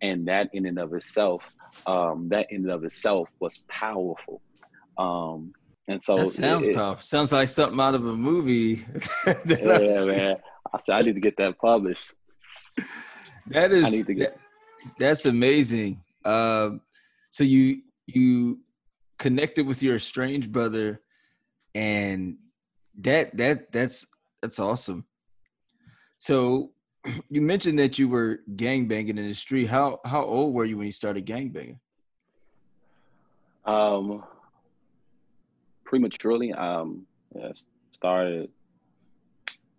And 0.00 0.28
that 0.28 0.50
in 0.52 0.66
and 0.66 0.78
of 0.78 0.92
itself, 0.94 1.42
um, 1.86 2.28
that 2.28 2.46
in 2.50 2.62
and 2.62 2.70
of 2.70 2.84
itself 2.84 3.28
was 3.40 3.64
powerful. 3.68 4.40
Um, 4.96 5.52
and 5.88 6.02
so 6.02 6.18
that 6.18 6.28
sounds 6.28 6.66
it, 6.66 6.76
powerful. 6.76 7.02
Sounds 7.02 7.32
like 7.32 7.48
something 7.48 7.80
out 7.80 7.94
of 7.94 8.06
a 8.06 8.16
movie. 8.16 8.84
yeah, 9.26 10.04
man. 10.04 10.36
I 10.72 10.78
said 10.78 10.96
I 10.96 11.02
need 11.02 11.14
to 11.14 11.20
get 11.20 11.36
that 11.38 11.58
published. 11.58 12.12
That 13.48 13.72
is 13.72 13.84
I 13.84 13.90
need 13.90 14.06
to 14.06 14.14
get 14.14 14.36
that, 14.36 14.94
that's 14.98 15.26
amazing. 15.26 16.02
Um, 16.24 16.80
so 17.30 17.44
you 17.44 17.82
you 18.06 18.58
connected 19.18 19.66
with 19.66 19.82
your 19.82 19.96
estranged 19.96 20.52
brother, 20.52 21.00
and 21.74 22.36
that 23.00 23.36
that 23.36 23.72
that's 23.72 24.06
that's 24.42 24.58
awesome. 24.58 25.04
So 26.18 26.72
you 27.28 27.40
mentioned 27.40 27.78
that 27.78 27.98
you 27.98 28.08
were 28.08 28.40
gang 28.56 28.88
banging 28.88 29.18
in 29.18 29.26
the 29.26 29.34
street. 29.34 29.66
How 29.66 30.00
how 30.04 30.24
old 30.24 30.54
were 30.54 30.64
you 30.64 30.78
when 30.78 30.86
you 30.86 30.92
started 30.92 31.24
gang 31.24 31.50
banging? 31.50 31.80
Um, 33.64 34.22
prematurely. 35.84 36.52
Um, 36.52 37.06
yeah, 37.34 37.52
started 37.92 38.50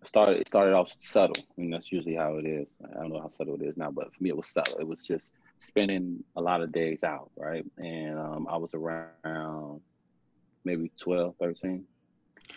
started 0.06 0.38
it 0.38 0.48
started 0.48 0.74
off 0.74 0.92
subtle. 1.00 1.36
I 1.38 1.60
mean, 1.60 1.70
that's 1.70 1.92
usually 1.92 2.14
how 2.14 2.36
it 2.36 2.46
is. 2.46 2.66
I 2.84 3.00
don't 3.00 3.10
know 3.10 3.20
how 3.20 3.28
subtle 3.28 3.54
it 3.54 3.62
is 3.62 3.76
now, 3.76 3.90
but 3.90 4.14
for 4.14 4.22
me, 4.22 4.30
it 4.30 4.36
was 4.36 4.48
subtle. 4.48 4.78
It 4.78 4.86
was 4.86 5.04
just 5.06 5.32
spending 5.60 6.22
a 6.36 6.40
lot 6.40 6.62
of 6.62 6.72
days 6.72 7.02
out, 7.02 7.30
right? 7.36 7.64
And 7.78 8.18
um, 8.18 8.46
I 8.50 8.56
was 8.56 8.74
around 8.74 9.80
maybe 10.64 10.90
12, 10.98 11.34
13. 11.40 11.84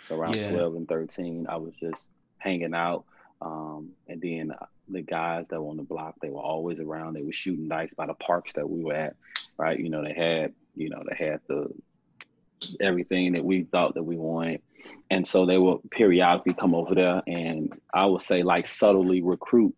So 0.07 0.15
around 0.15 0.35
yeah. 0.35 0.49
12 0.49 0.75
and 0.75 0.87
13, 0.87 1.47
I 1.49 1.57
was 1.57 1.73
just 1.79 2.05
hanging 2.37 2.73
out. 2.73 3.05
Um, 3.41 3.91
and 4.07 4.21
then 4.21 4.51
the 4.89 5.01
guys 5.01 5.45
that 5.49 5.61
were 5.61 5.69
on 5.69 5.77
the 5.77 5.83
block, 5.83 6.15
they 6.21 6.29
were 6.29 6.41
always 6.41 6.79
around. 6.79 7.13
They 7.13 7.21
were 7.21 7.31
shooting 7.31 7.69
dice 7.69 7.93
by 7.93 8.07
the 8.07 8.13
parks 8.15 8.53
that 8.53 8.69
we 8.69 8.83
were 8.83 8.93
at, 8.93 9.15
right? 9.57 9.79
You 9.79 9.89
know, 9.89 10.03
they 10.03 10.13
had, 10.13 10.53
you 10.75 10.89
know, 10.89 11.03
they 11.07 11.15
had 11.15 11.39
the 11.47 11.69
everything 12.81 13.33
that 13.33 13.45
we 13.45 13.63
thought 13.63 13.93
that 13.93 14.03
we 14.03 14.17
wanted. 14.17 14.61
And 15.11 15.25
so 15.25 15.45
they 15.45 15.57
would 15.57 15.79
periodically 15.91 16.53
come 16.53 16.75
over 16.75 16.93
there 16.93 17.21
and 17.27 17.73
I 17.93 18.05
would 18.05 18.21
say 18.21 18.43
like 18.43 18.67
subtly 18.67 19.21
recruit 19.21 19.75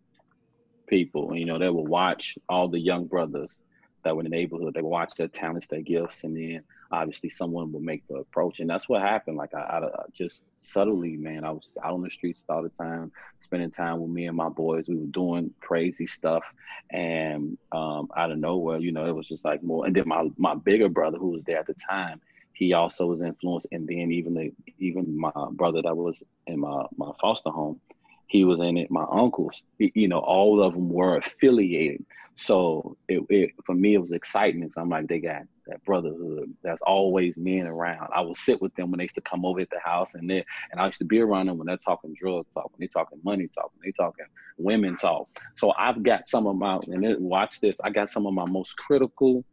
people. 0.87 1.35
You 1.35 1.45
know, 1.45 1.57
they 1.57 1.69
would 1.69 1.87
watch 1.87 2.37
all 2.49 2.67
the 2.67 2.79
young 2.79 3.07
brothers 3.07 3.59
that 4.03 4.15
were 4.15 4.21
in 4.23 4.29
the 4.29 4.35
neighborhood. 4.35 4.73
They 4.73 4.81
would 4.81 4.89
watch 4.89 5.15
their 5.15 5.27
talents, 5.27 5.67
their 5.67 5.81
gifts, 5.81 6.23
and 6.23 6.35
then 6.35 6.63
obviously 6.91 7.29
someone 7.29 7.71
would 7.71 7.83
make 7.83 8.05
the 8.07 8.15
approach. 8.15 8.59
And 8.59 8.69
that's 8.69 8.89
what 8.89 9.01
happened. 9.01 9.37
Like 9.37 9.53
I, 9.53 9.59
I, 9.59 9.81
just 10.13 10.43
subtly, 10.59 11.15
man, 11.15 11.43
I 11.43 11.51
was 11.51 11.65
just 11.65 11.77
out 11.83 11.93
on 11.93 12.01
the 12.01 12.09
streets 12.09 12.43
all 12.49 12.63
the 12.63 12.69
time, 12.69 13.11
spending 13.39 13.71
time 13.71 14.01
with 14.01 14.11
me 14.11 14.25
and 14.25 14.35
my 14.35 14.49
boys. 14.49 14.87
We 14.87 14.97
were 14.97 15.05
doing 15.05 15.53
crazy 15.61 16.07
stuff. 16.07 16.43
And 16.91 17.57
um, 17.71 18.09
out 18.17 18.31
of 18.31 18.37
nowhere, 18.37 18.79
you 18.79 18.91
know, 18.91 19.07
it 19.07 19.15
was 19.15 19.27
just 19.27 19.45
like 19.45 19.63
more. 19.63 19.85
And 19.85 19.95
then 19.95 20.07
my, 20.07 20.27
my 20.37 20.55
bigger 20.55 20.89
brother 20.89 21.17
who 21.17 21.29
was 21.29 21.43
there 21.43 21.59
at 21.59 21.67
the 21.67 21.75
time, 21.75 22.19
he 22.53 22.73
also 22.73 23.05
was 23.05 23.21
influenced. 23.21 23.67
And 23.71 23.87
then 23.87 24.11
even 24.11 24.33
the 24.33 24.51
even 24.79 25.17
my 25.17 25.31
brother 25.51 25.81
that 25.81 25.95
was 25.95 26.21
in 26.47 26.59
my 26.59 26.85
my 26.97 27.11
foster 27.19 27.49
home, 27.49 27.79
he 28.27 28.43
was 28.43 28.59
in 28.59 28.77
it. 28.77 28.91
My 28.91 29.05
uncles, 29.11 29.63
you 29.77 30.07
know, 30.07 30.19
all 30.19 30.63
of 30.63 30.73
them 30.73 30.89
were 30.89 31.17
affiliated. 31.17 32.05
So 32.33 32.97
it, 33.07 33.23
it 33.29 33.51
for 33.65 33.75
me 33.75 33.95
it 33.95 34.01
was 34.01 34.11
excitement. 34.11 34.73
So 34.73 34.81
I'm 34.81 34.89
like, 34.89 35.07
they 35.07 35.19
got 35.19 35.43
that 35.67 35.83
brotherhood. 35.85 36.53
That's 36.63 36.81
always 36.83 37.37
men 37.37 37.67
around. 37.67 38.09
I 38.15 38.21
would 38.21 38.37
sit 38.37 38.61
with 38.61 38.73
them 38.75 38.89
when 38.89 38.99
they 38.99 39.03
used 39.03 39.15
to 39.15 39.21
come 39.21 39.45
over 39.45 39.59
at 39.59 39.69
the 39.69 39.79
house, 39.83 40.13
and 40.15 40.29
they 40.29 40.45
and 40.71 40.79
I 40.79 40.85
used 40.85 40.99
to 40.99 41.05
be 41.05 41.19
around 41.19 41.47
them 41.47 41.57
when 41.57 41.67
they're 41.67 41.77
talking 41.77 42.13
drug 42.13 42.45
talk, 42.53 42.71
when 42.71 42.79
they're 42.79 42.87
talking 42.87 43.19
money 43.23 43.49
talk, 43.53 43.71
when 43.73 43.81
they're 43.83 44.05
talking 44.05 44.25
women 44.57 44.95
talk. 44.95 45.27
So 45.55 45.73
I've 45.77 46.03
got 46.03 46.27
some 46.27 46.47
of 46.47 46.55
my 46.55 46.79
and 46.87 47.03
then, 47.03 47.17
watch 47.21 47.59
this. 47.59 47.77
I 47.83 47.89
got 47.89 48.09
some 48.09 48.25
of 48.25 48.33
my 48.33 48.45
most 48.45 48.77
critical 48.77 49.43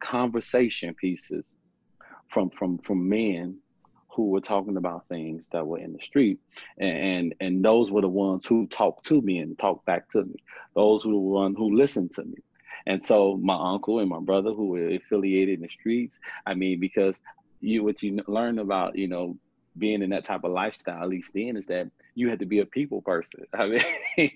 conversation 0.00 0.94
pieces 0.94 1.44
from 2.28 2.50
from 2.50 2.78
from 2.78 3.08
men 3.08 3.58
who 4.08 4.30
were 4.30 4.40
talking 4.40 4.78
about 4.78 5.06
things 5.08 5.46
that 5.52 5.66
were 5.66 5.78
in 5.78 5.92
the 5.92 6.00
street. 6.00 6.40
And, 6.78 7.34
and 7.38 7.62
those 7.62 7.90
were 7.90 8.00
the 8.00 8.08
ones 8.08 8.46
who 8.46 8.66
talked 8.66 9.04
to 9.06 9.20
me 9.20 9.40
and 9.40 9.58
talked 9.58 9.84
back 9.84 10.08
to 10.12 10.24
me. 10.24 10.36
Those 10.74 11.04
were 11.04 11.12
the 11.12 11.18
ones 11.18 11.56
who 11.58 11.76
listened 11.76 12.12
to 12.12 12.24
me. 12.24 12.38
And 12.86 13.04
so 13.04 13.36
my 13.36 13.56
uncle 13.74 13.98
and 13.98 14.08
my 14.08 14.20
brother 14.20 14.52
who 14.52 14.68
were 14.68 14.88
affiliated 14.88 15.56
in 15.56 15.62
the 15.62 15.68
streets 15.68 16.18
i 16.46 16.54
mean 16.54 16.78
because 16.78 17.20
you 17.60 17.82
what 17.82 18.02
you 18.02 18.18
learn 18.28 18.58
about 18.58 18.96
you 18.96 19.08
know 19.08 19.36
being 19.78 20.02
in 20.02 20.10
that 20.10 20.24
type 20.24 20.44
of 20.44 20.52
lifestyle 20.52 21.02
at 21.02 21.08
least 21.08 21.32
then 21.34 21.56
is 21.56 21.66
that 21.66 21.90
you 22.14 22.30
had 22.30 22.38
to 22.38 22.46
be 22.46 22.60
a 22.60 22.66
people 22.66 23.02
person. 23.02 23.44
I 23.52 23.66
mean 24.18 24.30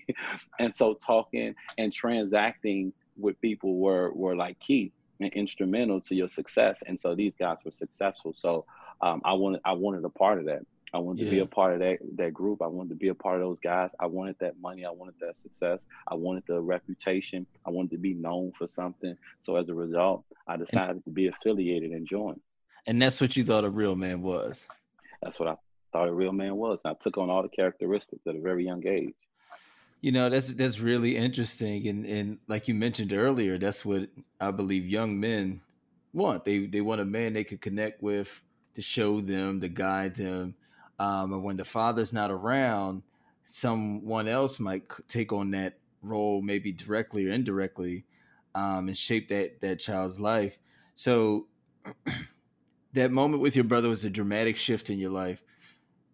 and 0.59 0.75
so 0.75 0.93
talking 0.93 1.55
and 1.77 1.91
transacting 1.91 2.93
with 3.17 3.39
people 3.41 3.77
were 3.77 4.11
were 4.13 4.35
like 4.35 4.59
key 4.59 4.91
and 5.23 5.33
instrumental 5.33 6.01
to 6.01 6.15
your 6.15 6.27
success. 6.27 6.83
And 6.85 6.99
so 6.99 7.15
these 7.15 7.35
guys 7.35 7.57
were 7.63 7.71
successful. 7.71 8.33
So 8.33 8.65
um, 9.01 9.21
I 9.23 9.33
wanted 9.33 9.61
I 9.65 9.73
wanted 9.73 10.03
a 10.05 10.09
part 10.09 10.39
of 10.39 10.45
that. 10.45 10.65
I 10.93 10.97
wanted 10.97 11.23
yeah. 11.23 11.29
to 11.29 11.31
be 11.31 11.39
a 11.39 11.45
part 11.45 11.73
of 11.73 11.79
that 11.79 11.99
that 12.17 12.33
group. 12.33 12.61
I 12.61 12.67
wanted 12.67 12.89
to 12.89 12.95
be 12.95 13.07
a 13.07 13.15
part 13.15 13.35
of 13.35 13.41
those 13.41 13.59
guys. 13.59 13.89
I 13.99 14.07
wanted 14.07 14.35
that 14.39 14.59
money. 14.59 14.85
I 14.85 14.91
wanted 14.91 15.15
that 15.21 15.37
success. 15.37 15.79
I 16.07 16.15
wanted 16.15 16.43
the 16.47 16.59
reputation. 16.59 17.45
I 17.65 17.69
wanted 17.69 17.91
to 17.91 17.97
be 17.97 18.13
known 18.13 18.51
for 18.57 18.67
something. 18.67 19.15
So 19.41 19.55
as 19.55 19.69
a 19.69 19.73
result, 19.73 20.25
I 20.47 20.57
decided 20.57 20.97
and, 20.97 21.03
to 21.05 21.09
be 21.09 21.27
affiliated 21.27 21.91
and 21.91 22.05
join. 22.05 22.39
And 22.85 23.01
that's 23.01 23.21
what 23.21 23.35
you 23.37 23.45
thought 23.45 23.63
a 23.63 23.69
real 23.69 23.95
man 23.95 24.21
was. 24.21 24.67
That's 25.21 25.39
what 25.39 25.49
I 25.49 25.55
thought 25.93 26.07
a 26.07 26.13
real 26.13 26.33
man 26.33 26.55
was. 26.55 26.79
And 26.83 26.91
I 26.91 26.95
took 27.01 27.17
on 27.17 27.29
all 27.29 27.43
the 27.43 27.49
characteristics 27.49 28.21
at 28.27 28.35
a 28.35 28.41
very 28.41 28.65
young 28.65 28.85
age. 28.85 29.13
You 30.01 30.11
know, 30.11 30.29
that's 30.29 30.53
that's 30.55 30.79
really 30.79 31.15
interesting. 31.15 31.87
And 31.87 32.05
and 32.05 32.37
like 32.47 32.67
you 32.67 32.73
mentioned 32.73 33.13
earlier, 33.13 33.57
that's 33.57 33.85
what 33.85 34.09
I 34.39 34.51
believe 34.51 34.87
young 34.87 35.19
men 35.19 35.61
want. 36.13 36.43
They 36.43 36.65
they 36.65 36.81
want 36.81 37.01
a 37.01 37.05
man 37.05 37.33
they 37.33 37.43
could 37.43 37.61
connect 37.61 38.01
with 38.01 38.41
to 38.75 38.81
show 38.81 39.21
them, 39.21 39.61
to 39.61 39.69
guide 39.69 40.15
them. 40.15 40.55
Um, 40.97 41.33
and 41.33 41.43
when 41.43 41.57
the 41.57 41.63
father's 41.63 42.13
not 42.13 42.31
around, 42.31 43.03
someone 43.45 44.27
else 44.27 44.59
might 44.59 44.83
take 45.07 45.31
on 45.33 45.51
that 45.51 45.77
role, 46.01 46.41
maybe 46.41 46.71
directly 46.71 47.27
or 47.27 47.31
indirectly, 47.31 48.05
um, 48.55 48.87
and 48.87 48.97
shape 48.97 49.27
that 49.29 49.61
that 49.61 49.79
child's 49.79 50.19
life. 50.19 50.57
So 50.95 51.47
that 52.93 53.11
moment 53.11 53.41
with 53.41 53.55
your 53.55 53.65
brother 53.65 53.89
was 53.89 54.03
a 54.03 54.09
dramatic 54.09 54.57
shift 54.57 54.89
in 54.89 54.99
your 54.99 55.11
life. 55.11 55.43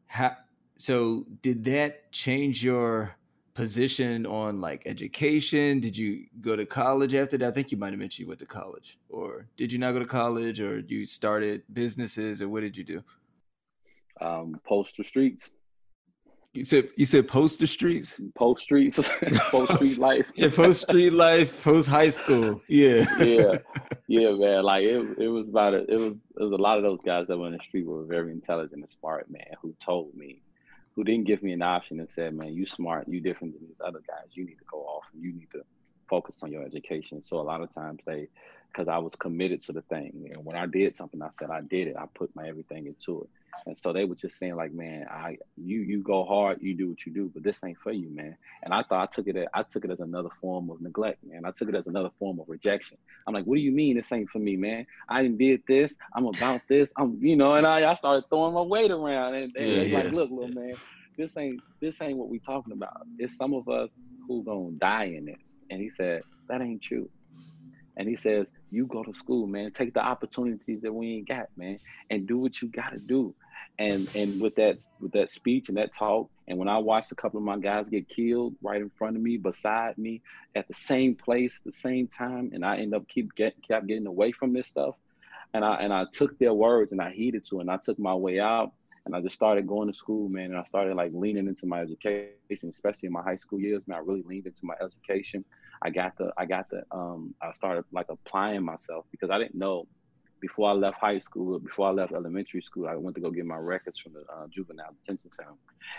How, 0.08 0.36
so 0.78 1.26
did 1.42 1.64
that 1.66 2.12
change 2.12 2.64
your 2.64 3.16
position 3.58 4.28
on 4.28 4.62
like 4.62 4.84
education? 4.86 5.80
Did 5.80 5.98
you 5.98 6.26
go 6.40 6.56
to 6.56 6.66
college 6.66 7.16
after 7.16 7.38
that? 7.40 7.48
I 7.48 7.52
think 7.52 7.72
you 7.72 7.78
might 7.78 7.92
have 7.92 8.00
mentioned 8.00 8.24
you 8.26 8.28
went 8.28 8.40
to 8.40 8.46
college, 8.46 9.00
or 9.10 9.48
did 9.58 9.74
you 9.74 9.80
not 9.80 9.94
go 9.94 10.00
to 10.00 10.06
college, 10.06 10.62
or 10.62 10.80
you 10.80 11.08
started 11.08 11.64
businesses, 11.74 12.40
or 12.42 12.48
what 12.50 12.62
did 12.62 12.78
you 12.78 12.84
do? 12.84 13.04
Um, 14.22 14.62
Poster 14.64 15.04
Streets. 15.04 15.52
You 16.54 16.64
said 16.64 16.90
you 16.96 17.06
said 17.06 17.28
poster 17.28 17.68
streets. 17.68 18.20
Post 18.36 18.64
streets, 18.64 18.98
post 19.52 19.74
street 19.74 19.98
life. 20.10 20.32
yeah, 20.36 20.50
post 20.50 20.82
street 20.84 21.14
life, 21.14 21.64
post 21.64 21.88
high 21.88 22.10
school. 22.10 22.62
Yeah, 22.68 23.06
yeah, 23.20 23.58
yeah, 24.08 24.32
man. 24.32 24.64
Like 24.64 24.84
it, 24.84 25.20
it 25.20 25.28
was 25.28 25.48
about 25.48 25.76
it. 25.76 25.86
It 25.88 26.00
was 26.00 26.14
it 26.40 26.44
was 26.44 26.52
a 26.52 26.64
lot 26.68 26.78
of 26.78 26.84
those 26.84 27.00
guys 27.06 27.28
that 27.28 27.38
were 27.38 27.48
in 27.48 27.54
the 27.54 27.64
street 27.68 27.86
were 27.86 28.06
very 28.06 28.32
intelligent 28.32 28.82
and 28.82 28.92
smart, 29.00 29.30
man. 29.30 29.52
Who 29.62 29.76
told 29.80 30.16
me, 30.16 30.42
who 30.98 31.04
didn't 31.04 31.28
give 31.28 31.44
me 31.44 31.54
an 31.54 31.62
option 31.62 32.00
and 32.00 32.10
said, 32.10 32.34
"Man, 32.34 32.54
you 32.54 32.66
smart, 32.66 33.08
you 33.08 33.22
different 33.22 33.54
than 33.54 33.68
these 33.68 33.80
other 33.86 34.02
guys. 34.08 34.30
You 34.32 34.44
need 34.46 34.58
to 34.58 34.66
go 34.70 34.80
off 34.80 35.04
and 35.14 35.22
you 35.22 35.32
need 35.32 35.50
to 35.52 35.62
focus 36.10 36.38
on 36.42 36.52
your 36.52 36.64
education." 36.66 37.24
So 37.24 37.38
a 37.40 37.46
lot 37.52 37.62
of 37.62 37.72
times 37.72 38.02
they, 38.08 38.28
because 38.72 38.88
I 38.88 38.98
was 38.98 39.16
committed 39.16 39.62
to 39.66 39.74
the 39.74 39.82
thing, 39.84 40.30
and 40.34 40.46
when 40.46 40.56
I 40.56 40.66
did 40.66 40.96
something, 40.96 41.22
I 41.22 41.30
said 41.32 41.50
I 41.50 41.62
did 41.62 41.88
it. 41.88 41.96
I 41.98 42.06
put 42.14 42.36
my 42.36 42.48
everything 42.48 42.88
into 42.88 43.22
it. 43.22 43.30
And 43.66 43.78
so 43.78 43.92
they 43.92 44.06
were 44.06 44.16
just 44.16 44.38
saying 44.38 44.56
like, 44.56 44.74
man, 44.74 45.08
I 45.10 45.38
you 45.56 45.80
you 45.82 46.02
go 46.02 46.24
hard, 46.24 46.62
you 46.62 46.74
do 46.76 46.90
what 46.90 47.06
you 47.06 47.12
do, 47.12 47.32
but 47.34 47.44
this 47.44 47.64
ain't 47.64 47.78
for 47.80 47.92
you, 47.92 48.10
man. 48.10 48.38
And 48.64 48.74
I 48.74 48.84
thought 48.84 49.04
I 49.04 49.06
took 49.08 49.28
it 49.28 49.36
as, 49.36 49.48
I 49.54 49.64
took 49.64 49.84
it 49.84 49.92
as 49.92 50.00
another 50.00 50.30
form 50.40 50.70
of 50.70 50.82
neglect, 50.82 51.24
man. 51.24 51.44
I 51.46 51.52
took 51.52 51.70
it 51.70 51.76
as 51.76 51.88
another 51.88 52.12
form 52.20 52.40
of 52.40 52.48
rejection. 52.48 52.98
I'm 53.26 53.34
like, 53.34 53.46
what 53.46 53.56
do 53.56 53.62
you 53.62 53.72
mean 53.72 53.98
this 53.98 54.12
ain't 54.12 54.30
for 54.30 54.40
me, 54.40 54.56
man? 54.56 54.86
I 55.10 55.24
didn't 55.24 55.38
did 55.38 55.64
this. 55.68 55.96
I'm 56.16 56.28
about 56.28 56.62
this. 56.70 56.92
I'm 56.98 57.18
you 57.22 57.36
know, 57.36 57.56
and 57.56 57.66
I, 57.66 57.90
I 57.90 57.94
started 57.96 58.26
throwing 58.30 58.54
my 58.54 58.62
weight 58.62 58.92
around 58.92 59.36
and, 59.36 59.56
and 59.56 59.68
yeah, 59.70 59.82
yeah. 59.82 59.98
like, 59.98 60.12
look, 60.12 60.30
little 60.32 60.54
man, 60.54 60.74
this 61.18 61.36
ain't 61.38 61.60
this 61.82 62.02
ain't 62.02 62.18
what 62.18 62.30
we 62.30 62.40
talking 62.40 62.74
about. 62.74 63.06
It's 63.18 63.36
some 63.36 63.54
of 63.54 63.68
us 63.68 63.98
who 64.28 64.44
gonna 64.44 64.72
die 64.72 65.16
in 65.18 65.26
this. 65.26 65.40
And 65.70 65.82
he 65.82 65.90
said, 65.90 66.22
that 66.48 66.62
ain't 66.62 66.82
true. 66.82 67.10
And 67.98 68.08
he 68.08 68.16
says, 68.16 68.52
you 68.72 68.86
go 68.86 69.04
to 69.04 69.14
school, 69.14 69.48
man. 69.48 69.72
Take 69.72 69.94
the 69.94 70.06
opportunities 70.06 70.82
that 70.82 70.94
we 70.94 71.16
ain't 71.16 71.28
got, 71.28 71.48
man, 71.58 71.80
and 72.10 72.28
do 72.28 72.38
what 72.38 72.62
you 72.62 72.70
gotta 72.70 73.00
do 73.00 73.34
and 73.80 74.08
and 74.16 74.42
with 74.42 74.56
that 74.56 74.82
with 75.00 75.12
that 75.12 75.30
speech 75.30 75.70
and 75.70 75.78
that 75.78 75.94
talk 75.94 76.30
and 76.48 76.58
when 76.58 76.68
i 76.68 76.78
watched 76.78 77.12
a 77.12 77.16
couple 77.16 77.38
of 77.38 77.44
my 77.44 77.58
guys 77.58 77.90
get 77.90 78.08
killed 78.10 78.56
right 78.62 78.82
in 78.82 78.90
front 78.98 79.16
of 79.16 79.22
me 79.22 79.38
beside 79.38 79.98
me 79.98 80.22
at 80.56 80.68
the 80.68 80.74
same 80.74 81.16
place 81.16 81.58
at 81.58 81.64
the 81.64 81.72
same 81.72 82.08
time 82.08 82.50
and 82.54 82.66
i 82.66 82.78
end 82.78 82.94
up 82.94 83.08
keep 83.08 83.34
get 83.36 83.54
kept 83.68 83.88
getting 83.88 84.08
away 84.08 84.32
from 84.32 84.54
this 84.54 84.68
stuff 84.68 84.96
and 85.54 85.64
i 85.64 85.76
and 85.76 85.94
i 85.94 86.06
took 86.12 86.38
their 86.40 86.54
words 86.54 86.92
and 86.92 87.02
i 87.02 87.12
heeded 87.12 87.46
to 87.46 87.60
it 87.60 87.62
and 87.62 87.72
i 87.72 87.78
took 87.78 88.00
my 88.00 88.16
way 88.16 88.40
out 88.40 88.72
and 89.06 89.16
i 89.16 89.22
just 89.22 89.36
started 89.36 89.68
going 89.68 89.88
to 89.88 89.94
school 89.94 90.28
man 90.28 90.46
and 90.46 90.58
i 90.58 90.64
started 90.64 90.96
like 90.96 91.12
leaning 91.14 91.48
into 91.48 91.68
my 91.68 91.82
education 91.82 92.70
especially 92.70 93.08
in 93.08 93.14
my 93.14 93.22
high 93.22 93.36
school 93.36 93.60
years 93.60 93.84
man 93.86 94.00
i 94.00 94.02
really 94.02 94.24
leaned 94.24 94.48
into 94.48 94.66
my 94.66 94.76
education 94.82 95.46
i 95.82 95.90
got 95.90 96.18
the 96.18 96.32
i 96.38 96.46
got 96.46 96.70
the 96.70 96.84
um 96.92 97.34
i 97.42 97.52
started 97.52 97.84
like 97.92 98.08
applying 98.10 98.64
myself 98.64 99.06
because 99.12 99.30
i 99.30 99.38
didn't 99.38 99.56
know 99.56 99.88
before 100.40 100.70
I 100.70 100.74
left 100.74 100.98
high 101.00 101.20
school, 101.20 101.60
before 101.60 101.88
I 101.88 101.92
left 101.92 102.14
elementary 102.14 102.62
school, 102.62 102.88
I 102.88 102.96
went 102.96 103.16
to 103.16 103.22
go 103.22 103.32
get 103.32 103.46
my 103.46 103.58
records 103.58 103.98
from 103.98 104.14
the 104.14 104.22
uh, 104.32 104.48
juvenile 104.50 104.94
detention 105.02 105.32
center. 105.32 105.52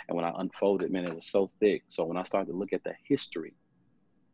And 0.08 0.16
when 0.16 0.24
I 0.24 0.32
unfolded, 0.36 0.90
man, 0.90 1.06
it 1.06 1.14
was 1.14 1.26
so 1.26 1.50
thick. 1.60 1.84
So 1.88 2.04
when 2.04 2.16
I 2.16 2.22
started 2.22 2.52
to 2.52 2.56
look 2.56 2.72
at 2.72 2.84
the 2.84 2.94
history 3.04 3.54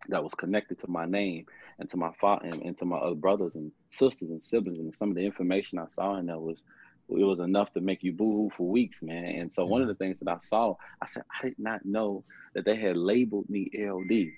that 0.08 0.22
was 0.22 0.34
connected 0.34 0.78
to 0.80 0.90
my 0.90 1.06
name 1.06 1.46
and 1.78 1.88
to 1.88 1.96
my 1.96 2.10
father 2.20 2.46
and, 2.46 2.62
and 2.62 2.76
to 2.78 2.84
my 2.84 2.98
other 2.98 3.14
brothers 3.14 3.54
and 3.54 3.72
sisters 3.90 4.30
and 4.30 4.42
siblings, 4.42 4.80
and 4.80 4.92
some 4.92 5.10
of 5.10 5.16
the 5.16 5.24
information 5.24 5.78
I 5.78 5.88
saw 5.88 6.16
in 6.16 6.26
there 6.26 6.38
was 6.38 6.62
it 7.10 7.22
was 7.22 7.40
enough 7.40 7.70
to 7.74 7.82
make 7.82 8.02
you 8.02 8.12
boohoo 8.12 8.48
for 8.56 8.66
weeks, 8.66 9.02
man. 9.02 9.26
And 9.26 9.52
so 9.52 9.66
one 9.66 9.82
of 9.82 9.88
the 9.88 9.94
things 9.94 10.18
that 10.20 10.28
I 10.28 10.38
saw, 10.38 10.74
I 11.02 11.06
said, 11.06 11.24
I 11.38 11.48
did 11.48 11.58
not 11.58 11.84
know 11.84 12.24
that 12.54 12.64
they 12.64 12.76
had 12.76 12.96
labeled 12.96 13.48
me 13.50 13.70
LD. 13.74 14.32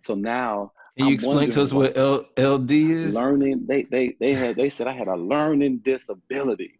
So 0.00 0.14
now 0.14 0.72
can 0.96 1.06
you 1.06 1.12
I'm 1.12 1.14
explain 1.14 1.50
to 1.50 1.62
us 1.62 1.72
what 1.72 1.96
L- 1.96 2.26
LD 2.36 2.70
is? 2.70 3.14
Learning. 3.14 3.64
They 3.66 3.84
they 3.84 4.16
they 4.20 4.34
had 4.34 4.56
they 4.56 4.68
said 4.68 4.86
I 4.86 4.92
had 4.92 5.08
a 5.08 5.16
learning 5.16 5.78
disability, 5.78 6.78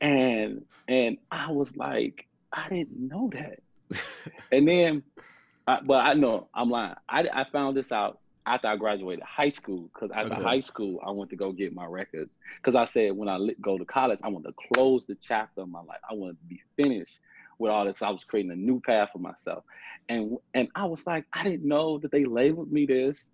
and 0.00 0.64
and 0.86 1.18
I 1.30 1.50
was 1.50 1.76
like, 1.76 2.26
I 2.52 2.68
didn't 2.68 3.08
know 3.08 3.30
that. 3.32 3.60
and 4.52 4.68
then, 4.68 5.02
I, 5.66 5.80
but 5.84 6.06
I 6.06 6.14
know 6.14 6.48
I'm 6.54 6.70
lying. 6.70 6.94
I 7.08 7.28
I 7.32 7.44
found 7.50 7.76
this 7.76 7.90
out 7.90 8.20
after 8.46 8.68
I 8.68 8.76
graduated 8.76 9.24
high 9.24 9.48
school 9.48 9.90
because 9.92 10.10
after 10.14 10.34
okay. 10.34 10.42
high 10.42 10.60
school 10.60 11.00
I 11.04 11.10
went 11.10 11.30
to 11.30 11.36
go 11.36 11.50
get 11.50 11.74
my 11.74 11.86
records 11.86 12.36
because 12.56 12.74
I 12.74 12.84
said 12.84 13.16
when 13.16 13.28
I 13.28 13.38
go 13.62 13.78
to 13.78 13.84
college 13.86 14.20
I 14.22 14.28
want 14.28 14.44
to 14.44 14.54
close 14.74 15.06
the 15.06 15.16
chapter 15.16 15.62
of 15.62 15.70
my 15.70 15.80
life. 15.80 16.00
I 16.08 16.14
want 16.14 16.38
to 16.38 16.44
be 16.46 16.60
finished 16.76 17.18
with 17.58 17.70
all 17.70 17.84
this. 17.84 18.02
I 18.02 18.10
was 18.10 18.24
creating 18.24 18.52
a 18.52 18.56
new 18.56 18.80
path 18.80 19.10
for 19.12 19.18
myself. 19.18 19.64
And 20.08 20.36
and 20.54 20.68
I 20.74 20.84
was 20.84 21.06
like, 21.06 21.24
I 21.32 21.44
didn't 21.44 21.66
know 21.66 21.98
that 21.98 22.10
they 22.10 22.24
labeled 22.24 22.70
me 22.70 22.86
this 22.86 23.26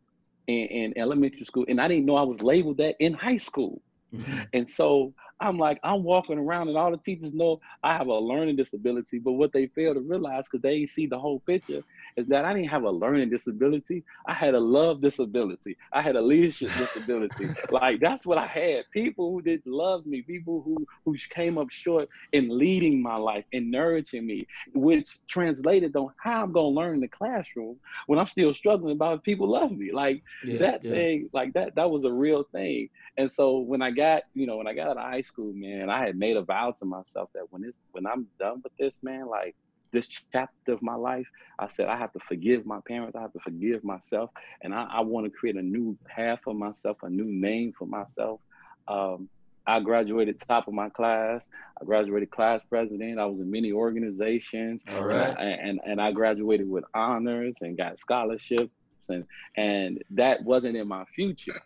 in, 0.46 0.66
in 0.66 0.98
elementary 0.98 1.44
school. 1.44 1.64
And 1.68 1.80
I 1.80 1.88
didn't 1.88 2.06
know 2.06 2.16
I 2.16 2.22
was 2.22 2.42
labeled 2.42 2.78
that 2.78 2.96
in 3.00 3.12
high 3.14 3.38
school. 3.38 3.80
Mm-hmm. 4.14 4.40
And 4.54 4.68
so 4.68 5.14
I'm 5.40 5.59
like, 5.59 5.81
I'm 5.83 6.05
walking 6.05 6.38
around 6.38 6.68
and 6.68 6.76
all 6.76 6.90
the 6.90 6.98
teachers 6.98 7.33
know 7.33 7.61
I 7.83 7.96
have 7.96 8.09
a 8.09 8.14
learning 8.14 8.57
disability, 8.57 9.18
but 9.18 9.33
what 9.33 9.53
they 9.53 9.66
fail 9.68 9.94
to 9.94 10.00
realize 10.00 10.44
because 10.46 10.62
they 10.62 10.85
see 10.87 11.07
the 11.07 11.18
whole 11.18 11.40
picture 11.40 11.83
is 12.16 12.26
that 12.29 12.44
I 12.44 12.53
didn't 12.53 12.68
have 12.68 12.83
a 12.83 12.90
learning 12.90 13.31
disability. 13.31 14.05
I 14.26 14.35
had 14.35 14.55
a 14.55 14.61
love 14.61 15.00
disability. 15.00 15.76
I 15.92 16.03
had 16.03 16.16
a 16.16 16.20
leadership 16.20 16.70
disability. 16.79 17.46
like 17.70 18.00
that's 18.00 18.26
what 18.26 18.38
I 18.38 18.46
had. 18.46 18.85
People 18.92 19.33
who 19.33 19.42
didn't 19.42 19.66
love 19.66 20.05
me, 20.07 20.22
people 20.22 20.62
who 20.62 20.87
who 21.05 21.16
came 21.31 21.57
up 21.59 21.70
short 21.70 22.09
in 22.33 22.59
leading 22.59 23.03
my 23.03 23.16
life 23.16 23.44
and 23.53 23.70
nourishing 23.70 24.26
me, 24.26 24.46
which 24.74 25.26
translated 25.26 25.96
on 25.96 26.11
how 26.22 26.42
I'm 26.42 26.53
gonna 26.53 26.68
learn 26.68 26.94
in 26.94 27.00
the 27.00 27.09
classroom 27.09 27.76
when 28.07 28.18
I'm 28.18 28.26
still 28.26 28.53
struggling 28.53 28.92
about 28.92 29.24
people 29.24 29.48
love 29.48 29.72
me. 29.72 29.92
Like 29.92 30.22
yeah, 30.44 30.59
that 30.59 30.85
yeah. 30.85 30.90
thing, 30.90 31.31
like 31.33 31.55
that, 31.55 31.74
that 31.76 31.90
was 31.90 32.05
a 32.05 32.12
real 32.12 32.44
thing. 32.53 32.90
And 33.16 33.31
so 33.31 33.59
when 33.59 33.83
I 33.83 33.90
got, 33.90 34.22
you 34.35 34.46
know, 34.46 34.57
when 34.57 34.66
I 34.66 34.74
got 34.74 34.88
out 34.88 34.96
of 34.96 35.03
high 35.03 35.20
school, 35.31 35.53
man, 35.53 35.88
I 35.88 36.05
had 36.05 36.16
made 36.16 36.37
a 36.37 36.43
vow 36.43 36.73
to 36.79 36.85
myself 36.85 37.31
that 37.35 37.45
when 37.51 37.62
this 37.62 37.79
when 37.93 38.07
I'm 38.07 38.27
done 38.38 38.61
with 38.62 38.77
this, 38.79 39.03
man, 39.03 39.27
like 39.29 39.55
this 39.93 40.07
chapter 40.07 40.73
of 40.73 40.83
my 40.83 40.95
life, 40.95 41.27
I 41.59 41.69
said 41.69 41.88
I 41.88 41.97
have 41.97 42.12
to 42.12 42.21
forgive 42.29 42.66
my 42.66 42.81
parents, 42.87 43.16
I 43.16 43.23
have 43.23 43.33
to 43.33 43.40
forgive 43.40 43.83
myself, 43.85 44.31
and 44.62 44.75
I, 44.75 44.87
I 44.90 45.01
want 45.01 45.27
to 45.27 45.31
create 45.31 45.57
a 45.57 45.62
new 45.62 45.97
path 46.05 46.40
for 46.45 46.55
myself, 46.55 46.99
a 47.03 47.11
new 47.11 47.25
name 47.25 47.73
for 47.79 47.87
myself. 47.87 48.40
Um, 48.88 49.29
I 49.66 49.79
graduated 49.79 50.40
top 50.40 50.69
of 50.69 50.75
my 50.75 50.88
class. 50.88 51.49
I 51.81 51.85
graduated 51.85 52.31
class 52.31 52.62
president. 52.69 53.21
I 53.21 53.27
was 53.27 53.40
in 53.40 53.51
many 53.51 53.73
organizations, 53.73 54.85
right. 54.88 55.37
and, 55.38 55.61
and 55.61 55.81
and 55.85 56.01
I 56.01 56.12
graduated 56.12 56.69
with 56.69 56.85
honors 56.95 57.59
and 57.62 57.77
got 57.77 57.99
scholarships, 57.99 58.73
and 59.09 59.25
and 59.57 60.03
that 60.11 60.43
wasn't 60.45 60.77
in 60.77 60.88
my 60.88 61.05
future, 61.14 61.61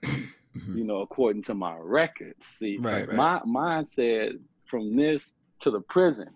you 0.54 0.84
know, 0.84 1.00
according 1.00 1.42
to 1.44 1.54
my 1.54 1.76
records. 1.76 2.46
See, 2.46 2.76
right, 2.80 3.06
right. 3.08 3.16
my 3.16 3.40
mine 3.44 3.84
said 3.84 4.38
from 4.66 4.96
this 4.96 5.32
to 5.60 5.70
the 5.70 5.80
prison, 5.80 6.30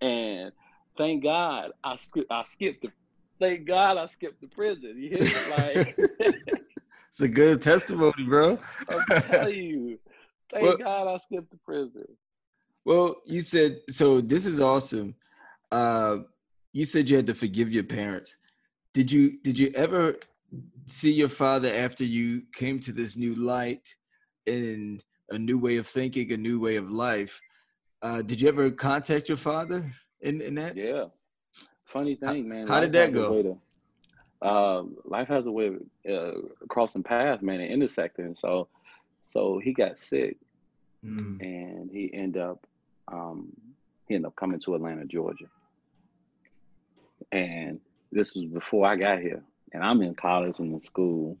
and 0.00 0.52
thank 0.96 1.22
God 1.22 1.72
I 1.84 1.96
skipped 1.96 2.30
I 2.30 2.42
skipped 2.44 2.82
the 2.82 2.90
thank 3.38 3.66
God 3.66 3.96
I 3.96 4.06
skipped 4.06 4.40
the 4.40 4.48
prison. 4.48 4.94
You 4.96 5.10
hear 5.10 5.24
me? 5.24 5.56
Like 5.56 5.96
it's 7.08 7.20
a 7.20 7.28
good 7.28 7.62
testimony, 7.62 8.24
bro. 8.24 8.58
I'm 8.88 9.22
telling 9.22 9.54
you. 9.54 9.98
Thank 10.52 10.64
well, 10.64 10.76
God 10.78 11.14
I 11.14 11.16
skipped 11.18 11.50
the 11.50 11.58
prison. 11.58 12.06
Well, 12.84 13.16
you 13.24 13.40
said 13.40 13.80
so 13.90 14.20
this 14.20 14.46
is 14.46 14.60
awesome. 14.60 15.14
Uh 15.70 16.18
you 16.72 16.84
said 16.84 17.08
you 17.08 17.16
had 17.16 17.26
to 17.26 17.34
forgive 17.34 17.72
your 17.72 17.84
parents. 17.84 18.36
Did 18.92 19.10
you 19.10 19.38
did 19.42 19.58
you 19.58 19.72
ever 19.74 20.16
see 20.86 21.12
your 21.12 21.28
father 21.28 21.72
after 21.72 22.04
you 22.04 22.42
came 22.54 22.80
to 22.80 22.92
this 22.92 23.16
new 23.16 23.34
light 23.34 23.94
and 24.46 25.02
a 25.30 25.38
new 25.38 25.58
way 25.58 25.76
of 25.76 25.86
thinking, 25.86 26.32
a 26.32 26.36
new 26.36 26.60
way 26.60 26.76
of 26.76 26.90
life? 26.90 27.40
Uh, 28.02 28.22
did 28.22 28.40
you 28.40 28.48
ever 28.48 28.70
contact 28.70 29.28
your 29.28 29.36
father 29.36 29.92
in, 30.20 30.40
in 30.40 30.54
that? 30.56 30.76
Yeah. 30.76 31.06
Funny 31.84 32.14
thing, 32.14 32.48
man. 32.48 32.68
How 32.68 32.80
did 32.80 32.92
that 32.92 33.12
go? 33.12 33.42
To, 33.42 33.58
uh, 34.42 34.82
life 35.04 35.28
has 35.28 35.46
a 35.46 35.50
way 35.50 35.66
of 35.66 35.76
uh, 36.10 36.40
crossing 36.68 37.02
paths, 37.02 37.42
man, 37.42 37.60
and 37.60 37.70
intersecting. 37.70 38.34
So, 38.34 38.68
so 39.24 39.60
he 39.62 39.72
got 39.72 39.98
sick, 39.98 40.36
mm. 41.04 41.40
and 41.40 41.90
he 41.90 42.10
ended 42.14 42.42
up 42.42 42.66
um, 43.12 43.48
he 44.06 44.14
ended 44.14 44.28
up 44.28 44.36
coming 44.36 44.60
to 44.60 44.76
Atlanta, 44.76 45.04
Georgia, 45.04 45.46
and 47.32 47.80
this 48.12 48.34
was 48.34 48.44
before 48.46 48.86
I 48.86 48.96
got 48.96 49.20
here, 49.20 49.42
and 49.72 49.82
I'm 49.82 50.02
in 50.02 50.14
college 50.14 50.58
and 50.58 50.72
in 50.72 50.80
school, 50.80 51.36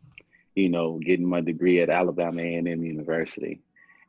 you 0.54 0.68
know, 0.68 0.98
getting 0.98 1.26
my 1.26 1.40
degree 1.40 1.80
at 1.80 1.90
Alabama 1.90 2.42
A&M 2.42 2.66
University, 2.66 3.60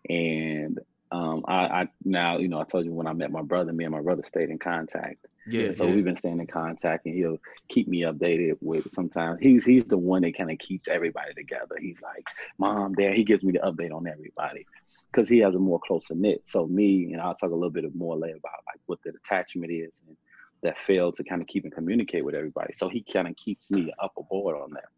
and 0.09 0.79
um, 1.11 1.43
I, 1.47 1.53
I, 1.53 1.87
now 2.05 2.37
you 2.37 2.47
know 2.47 2.59
I 2.59 2.63
told 2.63 2.85
you 2.85 2.93
when 2.93 3.07
I 3.07 3.13
met 3.13 3.31
my 3.31 3.41
brother, 3.41 3.73
me 3.73 3.83
and 3.83 3.93
my 3.93 4.01
brother 4.01 4.23
stayed 4.27 4.49
in 4.49 4.59
contact. 4.59 5.25
Yeah. 5.47 5.73
so 5.73 5.85
yeah. 5.85 5.95
we've 5.95 6.05
been 6.05 6.15
staying 6.15 6.39
in 6.39 6.47
contact, 6.47 7.05
and 7.05 7.15
he'll 7.15 7.39
keep 7.67 7.87
me 7.87 8.01
updated 8.01 8.57
with. 8.61 8.89
Sometimes 8.91 9.39
he's 9.41 9.65
he's 9.65 9.85
the 9.85 9.97
one 9.97 10.21
that 10.21 10.37
kind 10.37 10.51
of 10.51 10.59
keeps 10.59 10.87
everybody 10.87 11.33
together. 11.33 11.75
He's 11.79 12.01
like, 12.01 12.25
"Mom, 12.57 12.93
Dad." 12.93 13.15
He 13.15 13.23
gives 13.23 13.43
me 13.43 13.53
the 13.53 13.59
update 13.59 13.91
on 13.91 14.07
everybody 14.07 14.65
because 15.11 15.27
he 15.27 15.39
has 15.39 15.55
a 15.55 15.59
more 15.59 15.79
closer 15.79 16.15
knit. 16.15 16.47
So 16.47 16.67
me, 16.67 17.11
and 17.11 17.21
I'll 17.21 17.35
talk 17.35 17.51
a 17.51 17.55
little 17.55 17.69
bit 17.69 17.93
more 17.93 18.17
later 18.17 18.37
about 18.37 18.63
like 18.67 18.79
what 18.85 18.99
the 19.03 19.09
attachment 19.09 19.71
is 19.71 20.01
and 20.07 20.15
that 20.63 20.79
failed 20.79 21.15
to 21.15 21.23
kind 21.23 21.41
of 21.41 21.47
keep 21.47 21.63
and 21.63 21.73
communicate 21.73 22.23
with 22.23 22.35
everybody. 22.35 22.73
So 22.75 22.89
he 22.89 23.01
kind 23.01 23.27
of 23.27 23.35
keeps 23.35 23.71
me 23.71 23.91
up 23.99 24.13
aboard 24.17 24.55
on 24.55 24.71
that. 24.73 24.89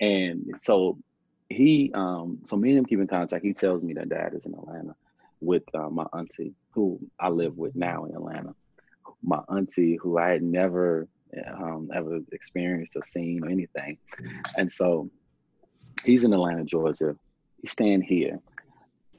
And 0.00 0.54
so 0.58 0.98
he, 1.48 1.90
um, 1.94 2.38
so 2.44 2.56
me 2.56 2.70
and 2.70 2.78
him 2.78 2.86
keep 2.86 2.98
in 2.98 3.06
contact. 3.06 3.44
He 3.44 3.52
tells 3.52 3.82
me 3.82 3.92
that 3.94 4.08
dad 4.08 4.34
is 4.34 4.46
in 4.46 4.54
Atlanta 4.54 4.94
with 5.40 5.64
uh, 5.74 5.90
my 5.90 6.04
auntie, 6.12 6.54
who 6.70 6.98
I 7.20 7.28
live 7.28 7.58
with 7.58 7.74
now 7.76 8.04
in 8.04 8.14
Atlanta. 8.14 8.54
My 9.22 9.40
auntie, 9.48 9.96
who 9.96 10.18
I 10.18 10.30
had 10.30 10.42
never 10.42 11.08
um, 11.46 11.90
ever 11.94 12.20
experienced 12.32 12.96
or 12.96 13.02
seen 13.04 13.44
or 13.44 13.48
anything. 13.48 13.98
And 14.56 14.70
so 14.70 15.10
he's 16.04 16.24
in 16.24 16.32
Atlanta, 16.32 16.64
Georgia. 16.64 17.16
He's 17.60 17.72
staying 17.72 18.02
here. 18.02 18.40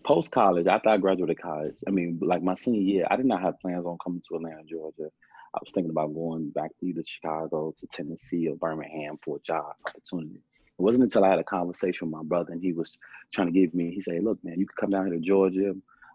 Post 0.04 0.32
college, 0.32 0.68
after 0.68 0.90
I 0.90 0.98
graduated 0.98 1.42
college, 1.42 1.78
I 1.88 1.92
mean, 1.92 2.20
like 2.22 2.44
my 2.44 2.56
senior 2.56 2.82
year, 2.82 3.08
I 3.10 3.16
did 3.16 3.26
not 3.26 3.42
have 3.42 3.60
plans 3.62 3.86
on 3.86 3.98
coming 4.04 4.22
to 4.28 4.36
Atlanta, 4.36 4.64
Georgia. 4.66 5.10
I 5.56 5.60
was 5.62 5.72
thinking 5.74 5.92
about 5.92 6.14
going 6.14 6.50
back 6.50 6.72
to 6.80 6.86
either 6.86 7.04
Chicago, 7.04 7.76
to 7.80 7.88
Tennessee, 7.88 8.48
or 8.48 8.56
Birmingham 8.56 9.20
for 9.24 9.38
a 9.38 9.42
job 9.42 9.74
opportunity. 9.86 10.42
It 10.80 10.82
wasn't 10.82 11.04
until 11.04 11.24
I 11.24 11.30
had 11.30 11.40
a 11.40 11.44
conversation 11.44 12.08
with 12.08 12.16
my 12.16 12.24
brother 12.24 12.54
and 12.54 12.62
he 12.62 12.74
was 12.74 12.98
trying 13.32 13.48
to 13.48 13.54
give 13.54 13.74
me, 13.76 13.92
he 13.94 14.02
said, 14.02 14.24
Look, 14.24 14.44
man, 14.44 14.60
you 14.60 14.66
can 14.66 14.76
come 14.80 14.90
down 14.90 15.06
here 15.06 15.16
to 15.16 15.22
Georgia. 15.22 15.74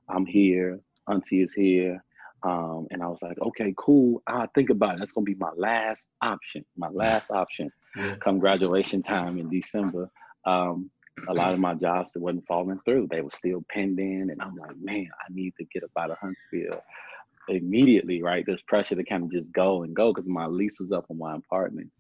I'm 0.08 0.26
here. 0.26 0.80
Auntie 1.08 1.42
is 1.42 1.54
here. 1.54 2.02
Um, 2.42 2.86
and 2.90 3.02
I 3.02 3.06
was 3.06 3.20
like, 3.22 3.38
okay, 3.40 3.74
cool. 3.76 4.22
I'll 4.26 4.48
think 4.54 4.70
about 4.70 4.94
it. 4.94 4.98
That's 4.98 5.12
gonna 5.12 5.24
be 5.24 5.34
my 5.34 5.50
last 5.56 6.06
option. 6.22 6.64
My 6.76 6.88
last 6.92 7.30
option. 7.30 7.70
Yeah. 7.96 8.16
Come 8.16 8.38
graduation 8.38 9.02
time 9.02 9.38
in 9.38 9.48
December. 9.48 10.10
Um, 10.44 10.90
a 11.28 11.34
lot 11.34 11.52
of 11.52 11.58
my 11.58 11.74
jobs 11.74 12.12
that 12.14 12.20
wasn't 12.20 12.46
falling 12.46 12.78
through. 12.84 13.08
They 13.10 13.22
were 13.22 13.30
still 13.30 13.64
pending. 13.70 14.30
And 14.30 14.40
I'm 14.40 14.54
like, 14.54 14.76
man, 14.80 15.08
I 15.20 15.32
need 15.32 15.54
to 15.58 15.64
get 15.72 15.82
up 15.82 15.90
out 15.98 16.10
of 16.10 16.18
Huntsville 16.18 16.80
immediately, 17.48 18.22
right? 18.22 18.44
There's 18.46 18.62
pressure 18.62 18.94
to 18.96 19.04
kind 19.04 19.24
of 19.24 19.30
just 19.30 19.52
go 19.52 19.82
and 19.82 19.94
go 19.94 20.12
because 20.12 20.28
my 20.28 20.46
lease 20.46 20.78
was 20.78 20.92
up 20.92 21.06
on 21.10 21.18
my 21.18 21.36
apartment. 21.36 21.90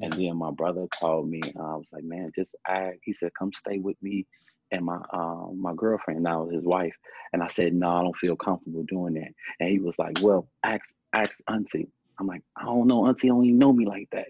And 0.00 0.12
then 0.12 0.36
my 0.36 0.50
brother 0.50 0.86
called 0.98 1.28
me. 1.28 1.40
And 1.42 1.58
I 1.58 1.74
was 1.74 1.88
like, 1.92 2.04
man, 2.04 2.32
just 2.34 2.54
I. 2.66 2.92
He 3.02 3.12
said, 3.12 3.32
come 3.38 3.52
stay 3.52 3.78
with 3.78 3.96
me 4.02 4.26
and 4.70 4.84
my 4.84 4.98
uh, 5.12 5.46
my 5.54 5.74
girlfriend 5.74 6.22
now 6.22 6.48
his 6.48 6.64
wife. 6.64 6.94
And 7.32 7.42
I 7.42 7.48
said, 7.48 7.74
no, 7.74 7.88
I 7.88 8.02
don't 8.02 8.16
feel 8.16 8.36
comfortable 8.36 8.84
doing 8.84 9.14
that. 9.14 9.32
And 9.60 9.68
he 9.68 9.78
was 9.78 9.98
like, 9.98 10.18
well, 10.22 10.48
ask 10.62 10.94
ask 11.12 11.40
auntie. 11.48 11.88
I'm 12.18 12.26
like, 12.26 12.42
I 12.56 12.64
don't 12.64 12.86
know, 12.86 13.06
auntie 13.06 13.28
don't 13.28 13.44
even 13.44 13.58
know 13.58 13.72
me 13.72 13.86
like 13.86 14.08
that. 14.12 14.28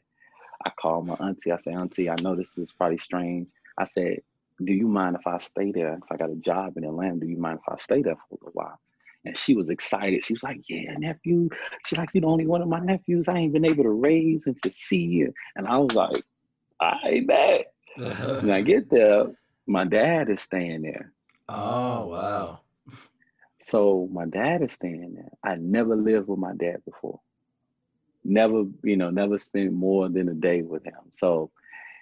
I 0.64 0.70
called 0.80 1.06
my 1.06 1.14
auntie. 1.14 1.52
I 1.52 1.58
said, 1.58 1.74
auntie, 1.74 2.08
I 2.08 2.16
know 2.22 2.34
this 2.34 2.56
is 2.56 2.72
probably 2.72 2.98
strange. 2.98 3.50
I 3.76 3.84
said, 3.84 4.20
do 4.62 4.72
you 4.72 4.88
mind 4.88 5.16
if 5.16 5.26
I 5.26 5.36
stay 5.38 5.72
there? 5.72 5.94
If 5.94 6.10
I 6.10 6.16
got 6.16 6.30
a 6.30 6.36
job 6.36 6.76
in 6.76 6.84
Atlanta, 6.84 7.20
do 7.20 7.26
you 7.26 7.36
mind 7.36 7.58
if 7.60 7.72
I 7.72 7.78
stay 7.78 8.02
there 8.02 8.16
for 8.16 8.36
a 8.36 8.44
little 8.44 8.52
while? 8.52 8.78
And 9.24 9.36
she 9.36 9.54
was 9.54 9.70
excited. 9.70 10.24
She 10.24 10.34
was 10.34 10.42
like, 10.42 10.60
Yeah, 10.68 10.94
nephew. 10.98 11.48
She's 11.86 11.98
like, 11.98 12.10
You're 12.12 12.22
the 12.22 12.26
only 12.28 12.46
one 12.46 12.62
of 12.62 12.68
my 12.68 12.80
nephews 12.80 13.28
I 13.28 13.38
ain't 13.38 13.52
been 13.52 13.64
able 13.64 13.84
to 13.84 13.90
raise 13.90 14.46
and 14.46 14.56
to 14.62 14.70
see. 14.70 14.98
You. 14.98 15.32
And 15.56 15.66
I 15.66 15.78
was 15.78 15.94
like, 15.94 16.24
I 16.80 17.22
bet. 17.26 17.72
Uh-huh. 18.00 18.38
And 18.42 18.52
I 18.52 18.60
get 18.60 18.90
there, 18.90 19.26
my 19.66 19.84
dad 19.84 20.28
is 20.30 20.40
staying 20.40 20.82
there. 20.82 21.12
Oh, 21.48 22.06
wow. 22.06 22.60
So 23.58 24.08
my 24.12 24.26
dad 24.26 24.62
is 24.62 24.72
staying 24.72 25.14
there. 25.14 25.30
I 25.42 25.56
never 25.56 25.96
lived 25.96 26.28
with 26.28 26.38
my 26.38 26.52
dad 26.54 26.84
before. 26.84 27.20
Never, 28.22 28.64
you 28.82 28.96
know, 28.96 29.10
never 29.10 29.38
spent 29.38 29.72
more 29.72 30.08
than 30.08 30.28
a 30.28 30.34
day 30.34 30.62
with 30.62 30.84
him. 30.84 31.00
So 31.12 31.50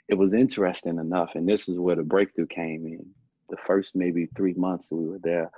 it 0.09 0.14
was 0.14 0.35
interesting 0.35 0.99
enough. 0.99 1.31
And 1.35 1.49
this 1.49 1.68
is 1.68 1.79
where 1.79 1.97
the 1.97 2.03
breakthrough 2.03 2.47
came 2.47 2.87
in. 2.87 3.07
The 3.49 3.57
first 3.66 3.95
maybe 3.95 4.29
three 4.35 4.55
months 4.55 4.89
that 4.89 4.97
we 4.97 5.09
were 5.09 5.20
there, 5.23 5.51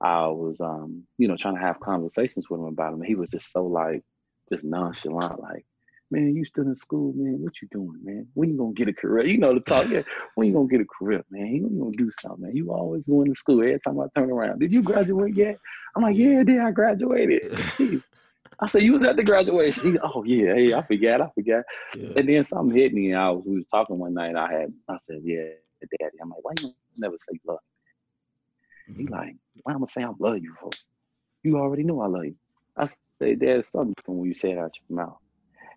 I 0.00 0.26
was, 0.26 0.60
um, 0.60 1.04
you 1.18 1.28
know, 1.28 1.36
trying 1.36 1.54
to 1.54 1.60
have 1.60 1.80
conversations 1.80 2.50
with 2.50 2.60
him 2.60 2.66
about 2.66 2.92
him. 2.92 3.02
He 3.02 3.14
was 3.14 3.30
just 3.30 3.50
so 3.50 3.64
like, 3.64 4.02
just 4.50 4.64
nonchalant, 4.64 5.40
like, 5.40 5.64
man, 6.10 6.34
you 6.34 6.44
still 6.44 6.64
in 6.64 6.76
school, 6.76 7.12
man. 7.14 7.40
What 7.40 7.54
you 7.60 7.68
doing, 7.70 7.98
man? 8.02 8.26
When 8.34 8.50
you 8.50 8.56
gonna 8.56 8.72
get 8.74 8.88
a 8.88 8.92
career? 8.92 9.26
You 9.26 9.38
know 9.38 9.54
the 9.54 9.60
talk. 9.60 9.88
Yeah, 9.88 10.02
when 10.34 10.48
you 10.48 10.54
gonna 10.54 10.68
get 10.68 10.80
a 10.80 10.86
career, 10.86 11.24
man? 11.30 11.46
You 11.46 11.62
gonna 11.62 11.96
do 11.96 12.10
something, 12.20 12.42
man? 12.42 12.56
You 12.56 12.72
always 12.72 13.06
going 13.06 13.32
to 13.32 13.38
school. 13.38 13.60
Every 13.60 13.80
time 13.80 13.98
I 14.00 14.06
turn 14.14 14.30
around, 14.30 14.60
did 14.60 14.72
you 14.72 14.82
graduate 14.82 15.34
yet? 15.34 15.58
I'm 15.96 16.02
like, 16.02 16.16
yeah, 16.16 16.42
did 16.42 16.60
I 16.60 16.70
graduated? 16.70 17.58
I 18.60 18.66
said, 18.66 18.82
you 18.82 18.92
was 18.92 19.04
at 19.04 19.16
the 19.16 19.24
graduation. 19.24 19.92
He, 19.92 19.98
oh 20.02 20.22
yeah, 20.24 20.54
hey, 20.54 20.72
I 20.72 20.82
forgot, 20.82 21.20
I 21.20 21.28
forgot. 21.34 21.64
Yeah. 21.94 22.10
And 22.16 22.28
then 22.28 22.44
something 22.44 22.74
hit 22.74 22.94
me, 22.94 23.10
and 23.10 23.20
I 23.20 23.30
was 23.30 23.44
we 23.46 23.56
was 23.56 23.66
talking 23.70 23.98
one 23.98 24.14
night. 24.14 24.36
I 24.36 24.52
had, 24.52 24.72
I 24.88 24.96
said, 24.98 25.20
yeah, 25.22 25.44
daddy. 26.00 26.16
I'm 26.22 26.30
like, 26.30 26.42
why 26.42 26.52
you 26.62 26.72
never 26.96 27.16
say 27.28 27.38
love? 27.46 27.58
He 28.94 29.06
like, 29.06 29.36
why 29.62 29.74
am 29.74 29.82
I 29.82 29.86
say 29.86 30.04
I 30.04 30.10
love 30.18 30.38
you 30.38 30.54
for? 30.60 30.70
You 31.42 31.58
already 31.58 31.82
know 31.82 32.00
I 32.00 32.06
love 32.06 32.24
you. 32.24 32.36
I 32.76 32.86
said, 32.86 33.40
there's 33.40 33.68
something 33.68 33.94
from 34.04 34.18
when 34.18 34.28
you 34.28 34.34
say 34.34 34.52
it 34.52 34.58
out 34.58 34.74
your 34.88 34.96
mouth. 34.96 35.18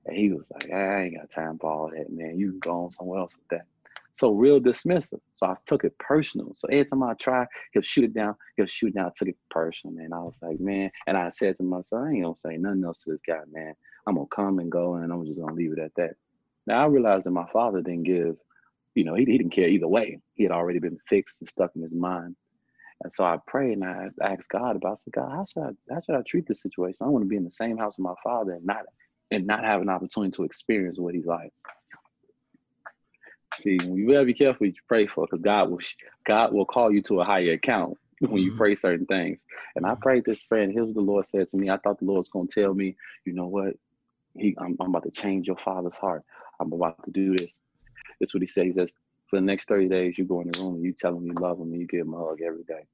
And 0.06 0.18
he 0.18 0.32
was 0.32 0.44
like, 0.54 0.72
I 0.72 1.04
ain't 1.04 1.18
got 1.18 1.30
time 1.30 1.58
for 1.60 1.72
all 1.72 1.92
that, 1.92 2.12
man. 2.12 2.38
You 2.40 2.52
can 2.52 2.60
go 2.60 2.86
on 2.86 2.92
somewhere 2.92 3.20
else 3.20 3.36
with 3.36 3.48
that. 3.50 3.68
So 4.14 4.34
real 4.34 4.60
dismissive. 4.60 5.22
So 5.34 5.46
I 5.46 5.56
took 5.66 5.86
it 5.86 5.98
personal. 5.98 6.52
So 6.54 6.68
every 6.68 6.86
time 6.86 7.04
I 7.04 7.14
try, 7.14 7.46
he'll 7.72 7.82
shoot 7.82 8.06
it 8.06 8.14
down. 8.14 8.36
He'll 8.58 8.66
shoot 8.66 8.88
it 8.90 8.96
down. 8.96 9.06
I 9.06 9.12
took 9.16 9.30
it 9.30 9.38
personal, 9.50 9.96
man. 9.96 10.12
I 10.12 10.20
was 10.20 10.36
like, 10.42 10.60
man. 10.60 10.92
And 11.08 11.16
I 11.16 11.30
said 11.30 11.58
to 11.58 11.64
myself, 11.64 12.04
I 12.06 12.12
ain't 12.12 12.24
gonna 12.24 12.36
say 12.38 12.58
nothing 12.58 12.84
else 12.84 13.04
to 13.04 13.12
this 13.12 13.22
guy, 13.26 13.40
man. 13.52 13.76
I'm 14.08 14.16
gonna 14.16 14.28
come 14.28 14.60
and 14.60 14.72
go, 14.72 14.96
and 14.96 15.14
I'm 15.14 15.26
just 15.26 15.40
gonna 15.40 15.54
leave 15.54 15.72
it 15.74 15.80
at 15.80 15.96
that. 15.96 16.16
Now 16.68 16.84
I 16.84 16.88
realized 16.88 17.26
that 17.26 17.32
my 17.32 17.48
father 17.54 17.82
didn't 17.82 18.04
give, 18.04 18.36
you 18.96 19.04
know, 19.06 19.16
he, 19.16 19.26
he 19.26 19.38
didn't 19.38 19.54
care 19.54 19.70
either 19.70 19.88
way. 19.88 20.20
He 20.34 20.44
had 20.44 20.52
already 20.52 20.80
been 20.80 20.98
fixed 21.08 21.40
and 21.40 21.48
stuck 21.48 21.72
in 21.76 21.82
his 21.82 21.94
mind. 21.94 22.36
And 23.02 23.14
so 23.14 23.24
I 23.24 23.38
prayed 23.48 23.78
and 23.78 23.86
I 23.86 24.10
asked 24.22 24.50
God 24.50 24.76
about. 24.76 24.94
I 24.94 24.96
said, 24.96 25.14
God, 25.14 25.32
how 25.32 25.46
should 25.46 25.64
I 25.64 25.94
how 25.94 26.02
should 26.02 26.16
I 26.16 26.22
treat 26.22 26.48
this 26.48 26.62
situation? 26.62 27.06
I 27.06 27.10
want 27.10 27.24
to 27.24 27.30
be 27.30 27.38
in 27.38 27.46
the 27.46 27.52
same 27.52 27.78
house 27.78 27.98
with 27.98 28.04
my 28.04 28.16
father 28.24 28.54
and 28.54 28.66
not 28.66 28.86
and 29.32 29.48
not 29.48 29.64
have 29.64 29.82
an 29.82 29.90
opportunity 29.90 30.32
to 30.32 30.44
experience 30.44 31.00
what 31.00 31.14
he's 31.16 31.26
like. 31.26 31.54
See, 33.60 33.78
you 33.82 34.08
better 34.08 34.26
be 34.26 34.34
careful 34.34 34.68
what 34.68 34.76
you 34.76 34.82
pray 34.88 35.08
for, 35.08 35.26
because 35.26 35.42
God 35.42 35.70
will 35.70 35.80
God 36.26 36.54
will 36.54 36.66
call 36.66 36.92
you 36.92 37.02
to 37.04 37.22
a 37.22 37.26
higher 37.26 37.54
account 37.54 37.98
when 38.20 38.42
you 38.42 38.52
mm-hmm. 38.52 38.58
pray 38.58 38.76
certain 38.76 39.06
things. 39.06 39.42
And 39.76 39.86
I 39.86 39.96
prayed 39.96 40.26
this 40.26 40.44
prayer, 40.44 40.64
and 40.64 40.74
here's 40.74 40.88
what 40.88 40.96
the 40.96 41.02
Lord 41.02 41.28
said 41.28 41.50
to 41.50 41.58
me. 41.58 41.70
I 41.70 41.78
thought 41.78 42.00
the 42.00 42.06
Lord 42.06 42.20
was 42.20 42.30
going 42.30 42.48
to 42.48 42.62
tell 42.62 42.74
me, 42.74 42.96
you 43.26 43.34
know 43.34 43.48
what? 43.48 43.76
He, 44.38 44.56
I'm, 44.58 44.76
I'm 44.80 44.90
about 44.90 45.04
to 45.04 45.12
change 45.12 45.48
your 45.48 45.58
father's 45.58 45.96
heart. 45.96 46.24
I'm 46.60 46.72
about 46.72 47.04
to 47.06 47.12
do 47.12 47.36
this. 47.36 47.62
That's 48.20 48.34
what 48.34 48.42
he 48.42 48.48
said. 48.48 48.66
He 48.66 48.74
says, 48.74 48.94
for 49.30 49.38
the 49.38 49.46
next 49.46 49.68
30 49.68 49.90
days, 49.90 50.18
you 50.18 50.26
go 50.26 50.42
in 50.42 50.50
the 50.52 50.60
room 50.60 50.76
and 50.76 50.84
you 50.84 50.94
tell 50.94 51.14
them 51.14 51.26
you 51.26 51.34
love 51.34 51.60
them 51.60 51.72
and 51.72 51.82
you 51.82 51.88
give 51.88 52.06
them 52.06 52.14
a 52.14 52.18
hug 52.18 52.42
every 52.42 52.64
day. 52.64 52.86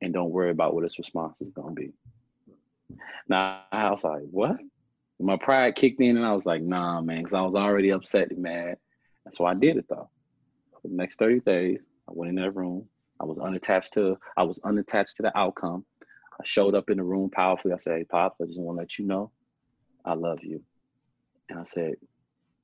And 0.00 0.12
don't 0.12 0.30
worry 0.30 0.50
about 0.50 0.74
what 0.74 0.82
his 0.82 0.98
response 0.98 1.40
is 1.40 1.52
going 1.52 1.74
to 1.74 1.80
be. 1.80 1.92
Now, 3.28 3.62
I 3.70 3.90
was 3.90 4.04
like, 4.04 4.22
what? 4.30 4.56
my 5.20 5.36
pride 5.36 5.76
kicked 5.76 6.00
in 6.00 6.16
and 6.16 6.26
I 6.26 6.32
was 6.32 6.46
like, 6.46 6.62
nah, 6.62 7.00
man, 7.00 7.18
because 7.18 7.34
I 7.34 7.42
was 7.42 7.54
already 7.54 7.90
upset 7.90 8.32
and 8.32 8.42
mad. 8.42 8.76
And 9.24 9.32
so 9.32 9.46
I 9.46 9.54
did 9.54 9.76
it 9.76 9.86
though. 9.88 10.10
For 10.80 10.88
the 10.88 10.94
next 10.96 11.20
30 11.20 11.40
days, 11.40 11.78
I 12.08 12.12
went 12.12 12.30
in 12.30 12.42
that 12.42 12.56
room. 12.56 12.88
I 13.20 13.24
was 13.24 13.38
unattached 13.38 13.92
to 13.94 14.18
I 14.36 14.42
was 14.42 14.58
unattached 14.64 15.16
to 15.18 15.22
the 15.22 15.38
outcome. 15.38 15.84
I 16.02 16.44
showed 16.44 16.74
up 16.74 16.90
in 16.90 16.96
the 16.96 17.04
room 17.04 17.30
powerfully. 17.30 17.72
I 17.72 17.78
said, 17.78 17.98
Hey 17.98 18.04
Pops, 18.04 18.40
I 18.40 18.46
just 18.46 18.58
want 18.58 18.78
to 18.78 18.80
let 18.80 18.98
you 18.98 19.06
know 19.06 19.30
I 20.04 20.14
love 20.14 20.42
you. 20.42 20.62
And 21.48 21.58
I 21.58 21.64
said, 21.64 21.94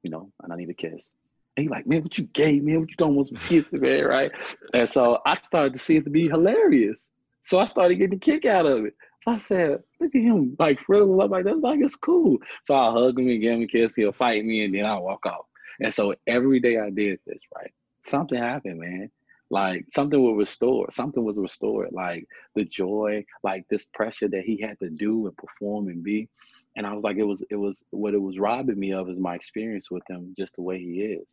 you 0.02 0.10
know, 0.10 0.32
and 0.42 0.52
I 0.52 0.56
need 0.56 0.70
a 0.70 0.74
kiss. 0.74 1.12
And 1.58 1.64
he 1.64 1.68
like, 1.68 1.88
man, 1.88 2.04
what 2.04 2.16
you 2.16 2.22
gay, 2.34 2.60
man? 2.60 2.78
What 2.78 2.90
you 2.90 2.94
don't 2.98 3.16
want 3.16 3.30
some 3.30 3.36
kisses, 3.36 3.80
man, 3.80 4.04
right? 4.04 4.30
And 4.74 4.88
so 4.88 5.18
I 5.26 5.36
started 5.42 5.72
to 5.72 5.78
see 5.80 5.96
it 5.96 6.04
to 6.04 6.10
be 6.10 6.28
hilarious. 6.28 7.08
So 7.42 7.58
I 7.58 7.64
started 7.64 7.96
getting 7.96 8.14
a 8.14 8.20
kick 8.20 8.44
out 8.44 8.64
of 8.64 8.84
it. 8.84 8.94
So 9.24 9.32
I 9.32 9.38
said, 9.38 9.82
look 9.98 10.14
at 10.14 10.22
him, 10.22 10.54
like 10.60 10.78
frizzling 10.86 11.20
up 11.20 11.32
like 11.32 11.44
that's 11.44 11.62
like 11.62 11.80
it's 11.82 11.96
cool. 11.96 12.38
So 12.62 12.76
I 12.76 12.92
hug 12.92 13.18
him 13.18 13.26
and 13.26 13.40
give 13.40 13.54
him 13.54 13.62
a 13.62 13.66
kiss. 13.66 13.96
He'll 13.96 14.12
fight 14.12 14.44
me, 14.44 14.66
and 14.66 14.72
then 14.72 14.86
I'll 14.86 15.02
walk 15.02 15.26
off. 15.26 15.46
And 15.80 15.92
so 15.92 16.14
every 16.28 16.60
day 16.60 16.78
I 16.78 16.90
did 16.90 17.18
this, 17.26 17.42
right? 17.56 17.72
Something 18.04 18.38
happened, 18.38 18.78
man. 18.78 19.10
Like 19.50 19.86
something 19.88 20.22
was 20.22 20.38
restored. 20.38 20.92
Something 20.92 21.24
was 21.24 21.38
restored. 21.38 21.88
Like 21.90 22.24
the 22.54 22.66
joy, 22.66 23.24
like 23.42 23.64
this 23.68 23.84
pressure 23.94 24.28
that 24.28 24.44
he 24.44 24.60
had 24.60 24.78
to 24.78 24.90
do 24.90 25.26
and 25.26 25.36
perform 25.36 25.88
and 25.88 26.04
be. 26.04 26.28
And 26.76 26.86
I 26.86 26.92
was 26.92 27.02
like, 27.02 27.16
it 27.16 27.24
was, 27.24 27.42
it 27.50 27.56
was 27.56 27.82
what 27.90 28.14
it 28.14 28.22
was 28.22 28.38
robbing 28.38 28.78
me 28.78 28.92
of 28.92 29.10
is 29.10 29.18
my 29.18 29.34
experience 29.34 29.90
with 29.90 30.04
him, 30.08 30.36
just 30.38 30.54
the 30.54 30.62
way 30.62 30.78
he 30.78 31.00
is. 31.00 31.26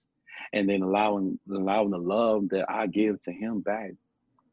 And 0.54 0.70
then 0.70 0.82
allowing 0.82 1.40
allowing 1.50 1.92
the 1.92 1.98
love 1.98 2.50
that 2.50 2.70
I 2.70 2.88
give 2.88 3.22
to 3.22 3.32
him 3.32 3.62
back, 3.62 3.92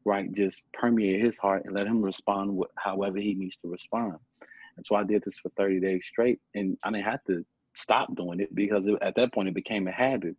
right? 0.05 0.31
Just 0.31 0.61
permeate 0.73 1.23
his 1.23 1.37
heart 1.37 1.63
and 1.65 1.73
let 1.73 1.87
him 1.87 2.01
respond 2.01 2.55
with 2.55 2.69
however 2.77 3.17
he 3.17 3.35
needs 3.35 3.57
to 3.57 3.69
respond. 3.69 4.17
And 4.77 4.85
so 4.85 4.95
I 4.95 5.03
did 5.03 5.23
this 5.23 5.37
for 5.37 5.49
30 5.57 5.79
days 5.79 6.05
straight. 6.07 6.39
And 6.55 6.77
I 6.83 6.91
didn't 6.91 7.05
have 7.05 7.23
to 7.25 7.45
stop 7.75 8.15
doing 8.15 8.39
it 8.39 8.53
because 8.53 8.85
it, 8.85 8.95
at 9.01 9.15
that 9.15 9.33
point 9.33 9.47
it 9.47 9.53
became 9.53 9.87
a 9.87 9.91
habit. 9.91 10.35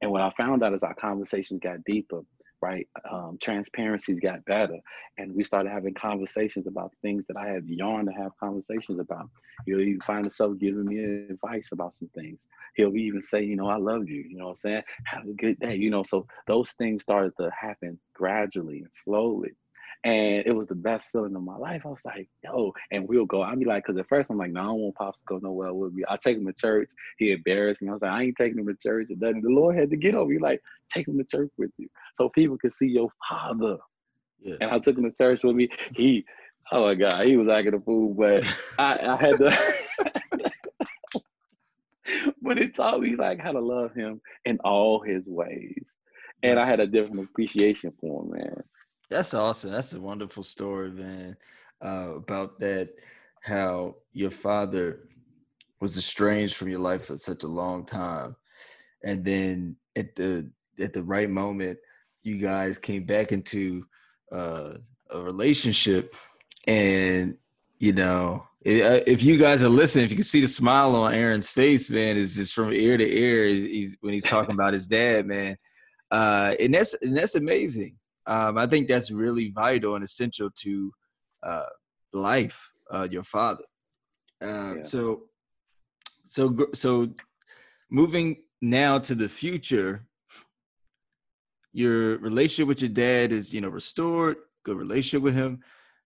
And 0.00 0.10
what 0.10 0.20
I 0.20 0.30
found 0.36 0.62
out 0.62 0.74
is 0.74 0.82
our 0.82 0.94
conversations 0.94 1.60
got 1.62 1.84
deeper, 1.84 2.22
right? 2.62 2.88
Um, 3.10 3.36
transparencies 3.42 4.20
got 4.20 4.44
better, 4.44 4.78
and 5.18 5.34
we 5.34 5.44
started 5.44 5.70
having 5.70 5.94
conversations 5.94 6.66
about 6.66 6.92
things 7.02 7.26
that 7.26 7.36
I 7.36 7.48
had 7.48 7.68
yearned 7.68 8.08
to 8.08 8.14
have 8.14 8.36
conversations 8.38 9.00
about. 9.00 9.28
You 9.66 9.76
know, 9.76 9.82
you 9.82 9.98
find 10.06 10.24
yourself 10.24 10.58
giving 10.58 10.86
me 10.86 11.26
advice 11.30 11.70
about 11.72 11.94
some 11.94 12.08
things. 12.14 12.38
He'll 12.74 12.96
even 12.96 13.20
say, 13.20 13.42
you 13.42 13.56
know, 13.56 13.68
I 13.68 13.76
love 13.76 14.08
you. 14.08 14.24
You 14.26 14.38
know 14.38 14.44
what 14.44 14.50
I'm 14.52 14.56
saying? 14.56 14.82
Have 15.04 15.26
a 15.26 15.32
good 15.32 15.58
day. 15.60 15.74
You 15.74 15.90
know, 15.90 16.02
so 16.02 16.26
those 16.46 16.72
things 16.72 17.02
started 17.02 17.32
to 17.38 17.50
happen 17.50 17.98
gradually 18.14 18.78
and 18.78 18.90
slowly. 18.92 19.50
And 20.04 20.44
it 20.46 20.54
was 20.54 20.66
the 20.66 20.74
best 20.74 21.10
feeling 21.12 21.36
of 21.36 21.44
my 21.44 21.56
life. 21.56 21.82
I 21.84 21.88
was 21.88 22.04
like, 22.04 22.28
yo, 22.42 22.72
and 22.90 23.08
we'll 23.08 23.24
go. 23.24 23.42
I'd 23.42 23.58
be 23.58 23.64
like, 23.64 23.84
because 23.84 23.96
at 23.98 24.08
first 24.08 24.30
I'm 24.30 24.38
like, 24.38 24.50
no, 24.50 24.60
I 24.60 24.64
don't 24.64 24.80
want 24.80 24.96
Pops 24.96 25.18
to 25.18 25.24
go 25.26 25.38
nowhere 25.38 25.72
with 25.72 25.92
me. 25.92 26.02
I 26.08 26.16
take 26.16 26.38
him 26.38 26.46
to 26.46 26.52
church. 26.52 26.90
He 27.18 27.30
embarrassed 27.30 27.82
me. 27.82 27.88
I 27.88 27.92
was 27.92 28.02
like, 28.02 28.10
I 28.10 28.24
ain't 28.24 28.36
taking 28.36 28.58
him 28.58 28.66
to 28.66 28.74
church. 28.74 29.06
And 29.10 29.20
then 29.20 29.40
the 29.40 29.50
Lord 29.50 29.78
had 29.78 29.90
to 29.90 29.96
get 29.96 30.16
over 30.16 30.28
me, 30.28 30.40
like, 30.40 30.60
take 30.92 31.06
him 31.06 31.18
to 31.18 31.24
church 31.24 31.50
with 31.56 31.70
you. 31.78 31.88
So 32.16 32.28
people 32.30 32.58
could 32.58 32.72
see 32.72 32.88
your 32.88 33.10
father. 33.28 33.76
Yeah. 34.40 34.56
And 34.60 34.72
I 34.72 34.80
took 34.80 34.98
him 34.98 35.04
to 35.04 35.12
church 35.12 35.44
with 35.44 35.54
me. 35.54 35.68
He, 35.94 36.24
oh 36.72 36.86
my 36.86 36.94
God, 36.94 37.24
he 37.24 37.36
was 37.36 37.48
acting 37.48 37.74
a 37.74 37.80
fool, 37.80 38.12
but 38.12 38.44
I, 38.78 38.98
I 39.06 39.16
had 39.16 39.38
to. 39.38 39.56
but 42.42 42.58
it 42.58 42.74
taught 42.74 43.00
me 43.00 43.14
like 43.14 43.38
how 43.38 43.52
to 43.52 43.60
love 43.60 43.94
him 43.94 44.20
in 44.44 44.58
all 44.64 45.00
his 45.00 45.28
ways. 45.28 45.92
And 46.42 46.58
I 46.58 46.66
had 46.66 46.80
a 46.80 46.88
different 46.88 47.22
appreciation 47.22 47.92
for 48.00 48.24
him, 48.24 48.32
man. 48.32 48.64
That's 49.12 49.34
awesome. 49.34 49.72
That's 49.72 49.92
a 49.92 50.00
wonderful 50.00 50.42
story, 50.42 50.90
man. 50.90 51.36
Uh, 51.84 52.14
about 52.16 52.58
that, 52.60 52.94
how 53.42 53.96
your 54.12 54.30
father 54.30 55.00
was 55.80 55.98
estranged 55.98 56.56
from 56.56 56.68
your 56.68 56.78
life 56.78 57.06
for 57.06 57.18
such 57.18 57.42
a 57.42 57.48
long 57.48 57.84
time, 57.84 58.36
and 59.04 59.24
then 59.24 59.76
at 59.96 60.16
the 60.16 60.50
at 60.80 60.94
the 60.94 61.02
right 61.02 61.28
moment, 61.28 61.78
you 62.22 62.38
guys 62.38 62.78
came 62.78 63.04
back 63.04 63.32
into 63.32 63.84
uh, 64.30 64.74
a 65.10 65.20
relationship, 65.20 66.16
and 66.66 67.36
you 67.78 67.92
know, 67.92 68.46
uh, 68.64 69.02
if 69.06 69.22
you 69.22 69.36
guys 69.36 69.62
are 69.62 69.68
listening, 69.68 70.06
if 70.06 70.10
you 70.10 70.16
can 70.16 70.24
see 70.24 70.40
the 70.40 70.48
smile 70.48 70.96
on 70.96 71.12
Aaron's 71.12 71.50
face, 71.50 71.90
man, 71.90 72.16
is 72.16 72.36
just 72.36 72.54
from 72.54 72.72
ear 72.72 72.96
to 72.96 73.04
ear 73.04 73.46
he's, 73.48 73.96
when 74.00 74.14
he's 74.14 74.24
talking 74.24 74.54
about 74.54 74.72
his 74.72 74.86
dad, 74.86 75.26
man. 75.26 75.56
Uh, 76.10 76.54
and 76.60 76.74
that's 76.74 76.94
and 77.02 77.16
that's 77.16 77.34
amazing 77.34 77.96
um, 78.26 78.58
I 78.58 78.66
think 78.66 78.88
that's 78.88 79.10
really 79.10 79.50
vital 79.50 79.94
and 79.94 80.04
essential 80.04 80.50
to 80.56 80.92
uh, 81.42 81.66
life, 82.12 82.70
uh, 82.92 83.08
your 83.10 83.24
father. 83.24 83.64
Uh, 84.42 84.76
yeah. 84.76 84.82
So, 84.84 85.22
so, 86.24 86.56
so, 86.74 87.08
moving 87.90 88.36
now 88.60 88.98
to 89.00 89.14
the 89.14 89.28
future, 89.28 90.06
your 91.72 92.18
relationship 92.18 92.68
with 92.68 92.80
your 92.80 92.90
dad 92.90 93.32
is, 93.32 93.52
you 93.52 93.60
know, 93.60 93.68
restored. 93.68 94.36
Good 94.64 94.76
relationship 94.76 95.22
with 95.22 95.34
him. 95.34 95.60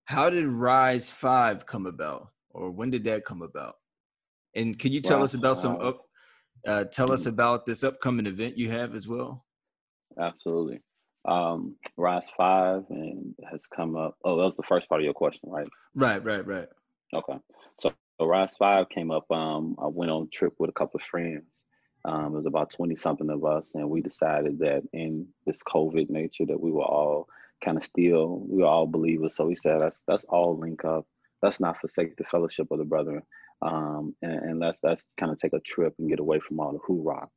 How 0.04 0.30
did 0.30 0.46
Rise 0.46 1.10
Five 1.10 1.66
come 1.66 1.86
about, 1.86 2.28
or 2.50 2.70
when 2.70 2.90
did 2.90 3.04
that 3.04 3.24
come 3.24 3.42
about? 3.42 3.74
And 4.54 4.78
can 4.78 4.92
you 4.92 5.02
tell 5.02 5.22
us 5.22 5.34
about 5.34 5.58
some 5.58 5.76
up? 5.80 6.02
Uh, 6.66 6.84
tell 6.84 7.12
us 7.12 7.24
mm. 7.24 7.28
about 7.28 7.66
this 7.66 7.84
upcoming 7.84 8.26
event 8.26 8.56
you 8.56 8.70
have 8.70 8.94
as 8.94 9.06
well. 9.06 9.44
Absolutely 10.18 10.80
um, 11.26 11.76
Rise 11.96 12.30
Five 12.36 12.84
and 12.90 13.34
has 13.50 13.66
come 13.66 13.96
up. 13.96 14.16
Oh, 14.24 14.36
that 14.36 14.44
was 14.44 14.56
the 14.56 14.62
first 14.62 14.88
part 14.88 15.00
of 15.00 15.04
your 15.04 15.14
question, 15.14 15.50
right? 15.50 15.68
Right, 15.94 16.22
right, 16.24 16.46
right. 16.46 16.68
Okay. 17.14 17.38
So, 17.80 17.92
so 18.18 18.26
Rise 18.26 18.56
Five 18.56 18.88
came 18.88 19.10
up. 19.10 19.30
Um, 19.30 19.76
I 19.78 19.86
went 19.86 20.10
on 20.10 20.24
a 20.24 20.26
trip 20.26 20.54
with 20.58 20.70
a 20.70 20.74
couple 20.74 20.98
of 20.98 21.06
friends. 21.06 21.44
Um, 22.04 22.26
it 22.26 22.36
was 22.36 22.46
about 22.46 22.70
20 22.70 22.94
something 22.94 23.30
of 23.30 23.44
us, 23.44 23.70
and 23.74 23.90
we 23.90 24.00
decided 24.00 24.60
that 24.60 24.82
in 24.92 25.26
this 25.44 25.60
COVID 25.64 26.08
nature 26.08 26.46
that 26.46 26.60
we 26.60 26.70
were 26.70 26.84
all 26.84 27.26
kind 27.64 27.76
of 27.76 27.84
still, 27.84 28.44
we 28.48 28.62
were 28.62 28.68
all 28.68 28.86
believers. 28.86 29.34
So 29.34 29.46
we 29.46 29.56
said, 29.56 29.80
let's, 29.80 30.02
let's 30.06 30.24
all 30.24 30.56
link 30.56 30.84
up. 30.84 31.06
Let's 31.42 31.58
not 31.58 31.80
forsake 31.80 32.16
the 32.16 32.24
fellowship 32.24 32.68
of 32.70 32.78
the 32.78 32.84
brethren. 32.84 33.22
Um, 33.60 34.14
and, 34.22 34.32
and 34.32 34.60
let's, 34.60 34.80
let's 34.84 35.06
kind 35.18 35.32
of 35.32 35.40
take 35.40 35.52
a 35.52 35.60
trip 35.60 35.94
and 35.98 36.08
get 36.08 36.20
away 36.20 36.38
from 36.38 36.60
all 36.60 36.72
the 36.72 36.78
hoorah. 36.86 37.28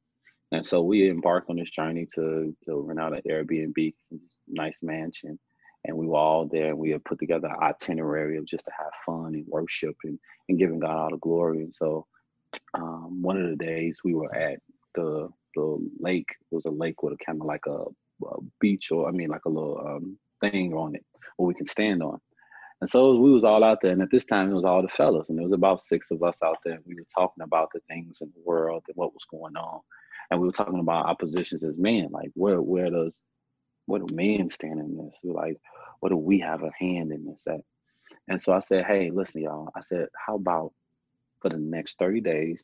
And 0.52 0.66
so 0.66 0.82
we 0.82 1.10
embarked 1.10 1.50
on 1.50 1.58
this 1.58 1.70
journey 1.70 2.08
to 2.16 2.56
to 2.66 2.82
rent 2.82 3.00
out 3.00 3.14
an 3.14 3.22
Airbnb, 3.30 3.93
nice 4.47 4.78
mansion, 4.82 5.39
and 5.86 5.95
we 5.95 6.08
were 6.08 6.18
all 6.18 6.47
there. 6.47 6.70
And 6.70 6.78
we 6.78 6.91
had 6.91 7.06
put 7.06 7.20
together 7.20 7.47
an 7.47 7.62
itinerary 7.62 8.38
of 8.38 8.45
just 8.45 8.66
to 8.66 8.72
have 8.78 8.91
fun 9.06 9.36
and 9.36 9.45
worship 9.47 9.95
and, 10.04 10.18
and 10.47 10.58
giving 10.58 10.80
God 10.80 10.97
all 10.97 11.10
the 11.12 11.18
glory. 11.18 11.60
And 11.60 11.74
so 11.74 12.08
um, 12.74 13.22
one 13.22 13.38
of 13.39 13.50
the 13.50 13.64
days 13.64 14.00
we 14.04 14.16
were 14.16 14.34
at 14.34 14.60
the 14.95 15.30
the 15.56 15.89
lake. 16.00 16.30
It 16.52 16.56
was 16.56 16.66
a 16.66 16.72
lake 16.72 17.02
with 17.04 17.14
a 17.14 17.26
kind 17.26 17.41
of 17.41 17.47
like 17.47 17.66
a, 17.68 17.84
a, 18.26 18.38
beach 18.60 18.91
or 18.91 19.08
I 19.08 19.12
mean 19.12 19.30
like 19.30 19.45
a 19.45 19.50
little 19.50 19.82
um, 19.86 20.18
thing 20.41 20.74
on 20.74 20.95
it 20.95 21.06
where 21.38 21.47
we 21.47 21.54
can 21.54 21.68
stand 21.68 22.02
on. 22.04 22.20
And 22.82 22.89
so 22.89 23.20
we 23.20 23.32
was 23.32 23.43
all 23.43 23.64
out 23.64 23.80
there, 23.82 23.91
and 23.91 24.02
at 24.02 24.10
this 24.10 24.26
time 24.26 24.50
it 24.50 24.56
was 24.56 24.64
all 24.64 24.82
the 24.82 24.88
fellas, 24.88 25.30
and 25.30 25.38
there 25.38 25.43
was 25.45 25.54
about 25.54 25.84
six 25.84 26.12
of 26.12 26.24
us 26.24 26.39
out 26.43 26.58
there. 26.64 26.76
And 26.76 26.84
we 26.86 26.95
were 26.95 27.06
talking 27.14 27.43
about 27.43 27.70
the 27.74 27.82
things 27.89 28.20
in 28.22 28.32
the 28.34 28.41
world 28.45 28.84
and 28.88 28.95
what 28.95 29.14
was 29.14 29.26
going 29.30 29.58
on 29.58 29.82
and 30.32 30.39
we 30.39 30.47
were 30.47 30.53
talking 30.53 30.80
about 30.80 31.07
our 31.07 31.15
positions 31.15 31.63
as 31.63 31.77
men. 31.77 32.09
Like, 32.11 32.32
where 32.34 32.61
where 32.61 32.89
does 32.89 33.23
where 33.86 34.01
do 34.01 34.15
men 34.15 34.49
stand 34.49 34.80
in 34.80 34.97
this? 34.97 35.15
Like, 35.23 35.57
what 35.99 36.09
do 36.09 36.17
we 36.17 36.39
have 36.39 36.63
a 36.63 36.71
hand 36.80 37.11
in 37.11 37.25
this 37.25 37.43
at? 37.47 37.61
And 38.27 38.41
so 38.41 38.53
I 38.53 38.59
said, 38.59 38.86
hey, 38.86 39.09
listen, 39.11 39.41
y'all. 39.41 39.69
I 39.75 39.82
said, 39.82 40.07
how 40.15 40.36
about 40.36 40.71
for 41.41 41.49
the 41.49 41.57
next 41.57 41.97
30 41.97 42.21
days? 42.21 42.63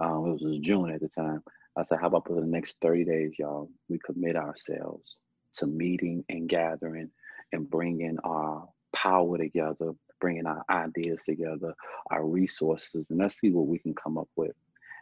Um, 0.00 0.36
it 0.40 0.44
was 0.44 0.58
June 0.60 0.90
at 0.90 1.00
the 1.00 1.08
time. 1.08 1.42
I 1.76 1.82
said, 1.82 1.98
how 2.00 2.06
about 2.06 2.26
for 2.26 2.40
the 2.40 2.46
next 2.46 2.76
30 2.80 3.04
days, 3.04 3.32
y'all, 3.38 3.70
we 3.88 3.98
commit 3.98 4.36
ourselves 4.36 5.18
to 5.56 5.66
meeting 5.66 6.24
and 6.28 6.48
gathering 6.48 7.10
and 7.52 7.68
bringing 7.68 8.18
our 8.24 8.68
power 8.94 9.38
together, 9.38 9.92
bringing 10.20 10.46
our 10.46 10.64
ideas 10.70 11.24
together, 11.24 11.74
our 12.10 12.24
resources, 12.24 13.08
and 13.10 13.18
let's 13.18 13.38
see 13.38 13.50
what 13.50 13.66
we 13.66 13.78
can 13.78 13.94
come 13.94 14.18
up 14.18 14.28
with. 14.36 14.52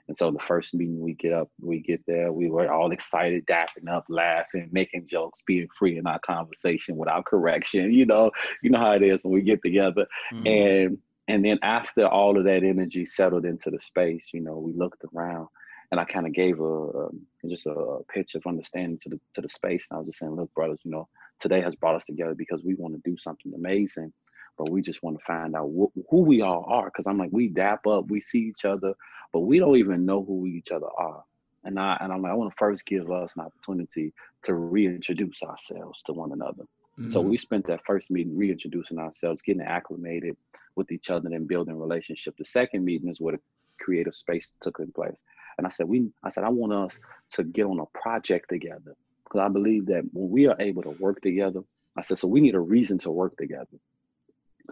And 0.08 0.16
so 0.16 0.30
the 0.30 0.38
first 0.40 0.74
meeting 0.74 1.00
we 1.00 1.14
get 1.14 1.32
up, 1.32 1.48
we 1.60 1.80
get 1.80 2.00
there, 2.06 2.32
we 2.32 2.50
were 2.50 2.70
all 2.72 2.92
excited, 2.92 3.46
dapping 3.46 3.88
up, 3.90 4.04
laughing, 4.08 4.68
making 4.72 5.06
jokes, 5.08 5.40
being 5.46 5.68
free 5.78 5.96
in 5.96 6.06
our 6.06 6.18
conversation 6.18 6.96
without 6.96 7.24
correction. 7.24 7.92
You 7.92 8.06
know, 8.06 8.30
you 8.62 8.70
know 8.70 8.80
how 8.80 8.92
it 8.92 9.02
is 9.02 9.24
when 9.24 9.34
we 9.34 9.42
get 9.42 9.62
together. 9.62 10.06
Mm-hmm. 10.32 10.46
And 10.46 10.98
and 11.28 11.44
then 11.44 11.58
after 11.62 12.06
all 12.06 12.36
of 12.36 12.44
that 12.44 12.64
energy 12.64 13.04
settled 13.04 13.44
into 13.44 13.70
the 13.70 13.80
space, 13.80 14.30
you 14.34 14.40
know, 14.40 14.58
we 14.58 14.72
looked 14.72 15.04
around 15.14 15.46
and 15.92 16.00
I 16.00 16.04
kind 16.04 16.26
of 16.26 16.32
gave 16.32 16.58
a, 16.58 16.64
a, 16.64 17.08
just 17.48 17.66
a 17.66 17.98
pitch 18.12 18.34
of 18.34 18.42
understanding 18.46 18.98
to 19.04 19.10
the 19.10 19.20
to 19.34 19.40
the 19.40 19.48
space. 19.48 19.86
And 19.88 19.96
I 19.96 20.00
was 20.00 20.08
just 20.08 20.18
saying, 20.18 20.34
look, 20.34 20.52
brothers, 20.54 20.80
you 20.84 20.90
know, 20.90 21.08
today 21.38 21.60
has 21.60 21.76
brought 21.76 21.94
us 21.94 22.04
together 22.04 22.34
because 22.34 22.64
we 22.64 22.74
want 22.74 22.94
to 22.94 23.10
do 23.10 23.16
something 23.16 23.52
amazing 23.54 24.12
but 24.56 24.70
we 24.70 24.80
just 24.80 25.02
want 25.02 25.18
to 25.18 25.24
find 25.24 25.54
out 25.56 25.68
wh- 25.68 25.98
who 26.10 26.20
we 26.22 26.42
all 26.42 26.64
are. 26.68 26.86
Because 26.86 27.06
I'm 27.06 27.18
like, 27.18 27.30
we 27.32 27.48
dap 27.48 27.86
up, 27.86 28.10
we 28.10 28.20
see 28.20 28.40
each 28.40 28.64
other, 28.64 28.94
but 29.32 29.40
we 29.40 29.58
don't 29.58 29.76
even 29.76 30.04
know 30.04 30.24
who 30.24 30.46
each 30.46 30.70
other 30.70 30.88
are. 30.98 31.24
And 31.64 31.78
I 31.78 31.96
and 32.00 32.12
I'm 32.12 32.22
like, 32.22 32.32
I 32.32 32.34
want 32.34 32.50
to 32.50 32.56
first 32.58 32.84
give 32.84 33.10
us 33.10 33.34
an 33.36 33.42
opportunity 33.42 34.12
to 34.42 34.54
reintroduce 34.54 35.42
ourselves 35.42 36.02
to 36.04 36.12
one 36.12 36.32
another. 36.32 36.64
Mm-hmm. 36.98 37.10
So 37.10 37.20
we 37.20 37.38
spent 37.38 37.66
that 37.68 37.84
first 37.86 38.10
meeting 38.10 38.36
reintroducing 38.36 38.98
ourselves, 38.98 39.42
getting 39.42 39.62
acclimated 39.62 40.36
with 40.74 40.90
each 40.90 41.10
other, 41.10 41.28
and 41.32 41.48
building 41.48 41.78
relationship. 41.78 42.36
The 42.36 42.44
second 42.44 42.84
meeting 42.84 43.08
is 43.08 43.20
where 43.20 43.36
the 43.36 43.42
creative 43.80 44.14
space 44.14 44.52
took 44.60 44.78
in 44.80 44.92
place. 44.92 45.18
And 45.58 45.66
I 45.66 45.70
said, 45.70 45.88
we 45.88 46.10
I 46.22 46.30
said, 46.30 46.44
I 46.44 46.48
want 46.48 46.72
us 46.72 46.98
to 47.30 47.44
get 47.44 47.66
on 47.66 47.80
a 47.80 47.98
project 47.98 48.48
together. 48.48 48.96
Because 49.24 49.40
I 49.40 49.48
believe 49.48 49.86
that 49.86 50.02
when 50.12 50.30
we 50.30 50.46
are 50.46 50.56
able 50.58 50.82
to 50.82 50.90
work 50.90 51.22
together, 51.22 51.60
I 51.96 52.02
said, 52.02 52.18
so 52.18 52.28
we 52.28 52.40
need 52.40 52.54
a 52.54 52.60
reason 52.60 52.98
to 52.98 53.10
work 53.10 53.36
together. 53.36 53.78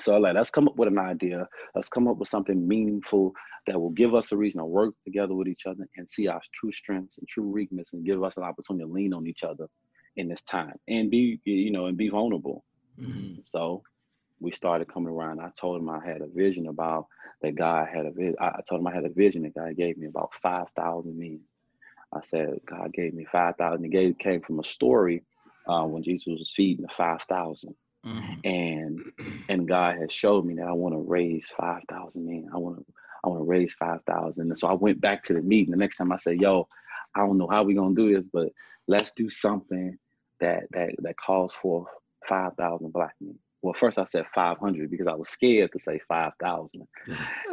So 0.01 0.16
like, 0.18 0.34
let's 0.34 0.51
come 0.51 0.68
up 0.68 0.76
with 0.76 0.88
an 0.88 0.98
idea. 0.98 1.46
Let's 1.74 1.88
come 1.88 2.09
up 2.09 2.18
with 2.18 2.28
something 2.28 2.66
meaningful 2.66 3.32
that 3.66 3.80
will 3.80 3.90
give 3.90 4.14
us 4.14 4.32
a 4.32 4.36
reason 4.36 4.61
to 4.61 4.64
work 4.64 4.94
together 5.05 5.34
with 5.34 5.48
each 5.48 5.66
other 5.66 5.86
and 5.96 6.09
see 6.09 6.28
our 6.28 6.40
true 6.55 6.72
strengths 6.72 7.18
and 7.18 7.28
true 7.28 7.48
weakness 7.48 7.92
and 7.92 8.05
give 8.05 8.22
us 8.22 8.36
an 8.36 8.42
opportunity 8.42 8.84
to 8.84 8.92
lean 8.92 9.12
on 9.12 9.26
each 9.26 9.44
other 9.44 9.66
in 10.16 10.28
this 10.28 10.42
time 10.42 10.74
and 10.88 11.11
be, 11.11 11.40
you 11.44 11.70
know, 11.70 11.86
and 11.86 11.96
be 11.96 12.09
vulnerable. 12.09 12.64
Mm-hmm. 13.01 13.40
So 13.42 13.82
we 14.40 14.51
started 14.53 14.92
coming 14.92 15.12
around. 15.12 15.40
I 15.40 15.51
told 15.59 15.80
him 15.80 15.90
I 15.90 16.05
had 16.05 16.22
a 16.22 16.26
vision 16.26 16.68
about 16.68 17.07
that 17.42 17.55
God 17.55 17.88
had 17.92 18.07
a 18.07 18.11
vision. 18.11 18.36
I 18.40 18.61
told 18.68 18.80
him 18.80 18.86
I 18.86 18.94
had 18.94 19.05
a 19.05 19.11
vision 19.11 19.42
that 19.42 19.55
God 19.55 19.76
gave 19.76 19.98
me 19.98 20.07
about 20.07 20.30
5,000 20.42 21.18
men. 21.18 21.40
I 22.12 22.20
said, 22.22 22.59
God 22.66 22.92
gave 22.92 23.14
me 23.14 23.26
5,000. 23.30 23.84
It 23.84 23.88
gave, 23.90 24.18
came 24.18 24.40
from 24.40 24.59
a 24.59 24.64
story 24.64 25.22
uh, 25.68 25.84
when 25.84 26.03
Jesus 26.03 26.26
was 26.26 26.53
feeding 26.55 26.82
the 26.82 26.92
five 26.92 27.22
thousand, 27.22 27.74
mm-hmm. 28.05 28.40
and 28.44 29.01
and 29.48 29.68
God 29.68 29.98
has 29.98 30.12
showed 30.12 30.44
me 30.44 30.55
that 30.55 30.66
I 30.66 30.72
want 30.72 30.94
to 30.94 31.01
raise 31.01 31.48
five 31.48 31.82
thousand 31.88 32.26
men. 32.26 32.48
I 32.53 32.59
want 32.59 32.78
to 32.78 32.84
I 33.24 33.28
want 33.28 33.40
to 33.40 33.44
raise 33.44 33.74
five 33.74 34.01
thousand. 34.07 34.48
And 34.48 34.59
so 34.59 34.68
I 34.68 34.74
went 34.74 35.01
back 35.01 35.22
to 35.24 35.34
the 35.34 35.42
meeting. 35.42 35.72
The 35.72 35.76
next 35.76 35.96
time 35.96 36.12
I 36.12 36.16
said, 36.16 36.40
"Yo, 36.40 36.68
I 37.14 37.20
don't 37.20 37.38
know 37.38 37.48
how 37.48 37.62
we're 37.62 37.80
gonna 37.80 37.94
do 37.94 38.14
this, 38.14 38.26
but 38.26 38.48
let's 38.88 39.12
do 39.12 39.28
something 39.30 39.98
that 40.40 40.64
that 40.72 40.90
that 40.98 41.16
calls 41.16 41.55
for 41.55 41.86
five 42.26 42.55
thousand 42.57 42.92
black 42.92 43.14
men." 43.20 43.38
Well, 43.62 43.74
first 43.74 43.98
I 43.98 44.05
said 44.05 44.24
500 44.34 44.90
because 44.90 45.07
I 45.07 45.14
was 45.14 45.28
scared 45.28 45.72
to 45.72 45.78
say 45.78 46.01
5,000. 46.09 46.88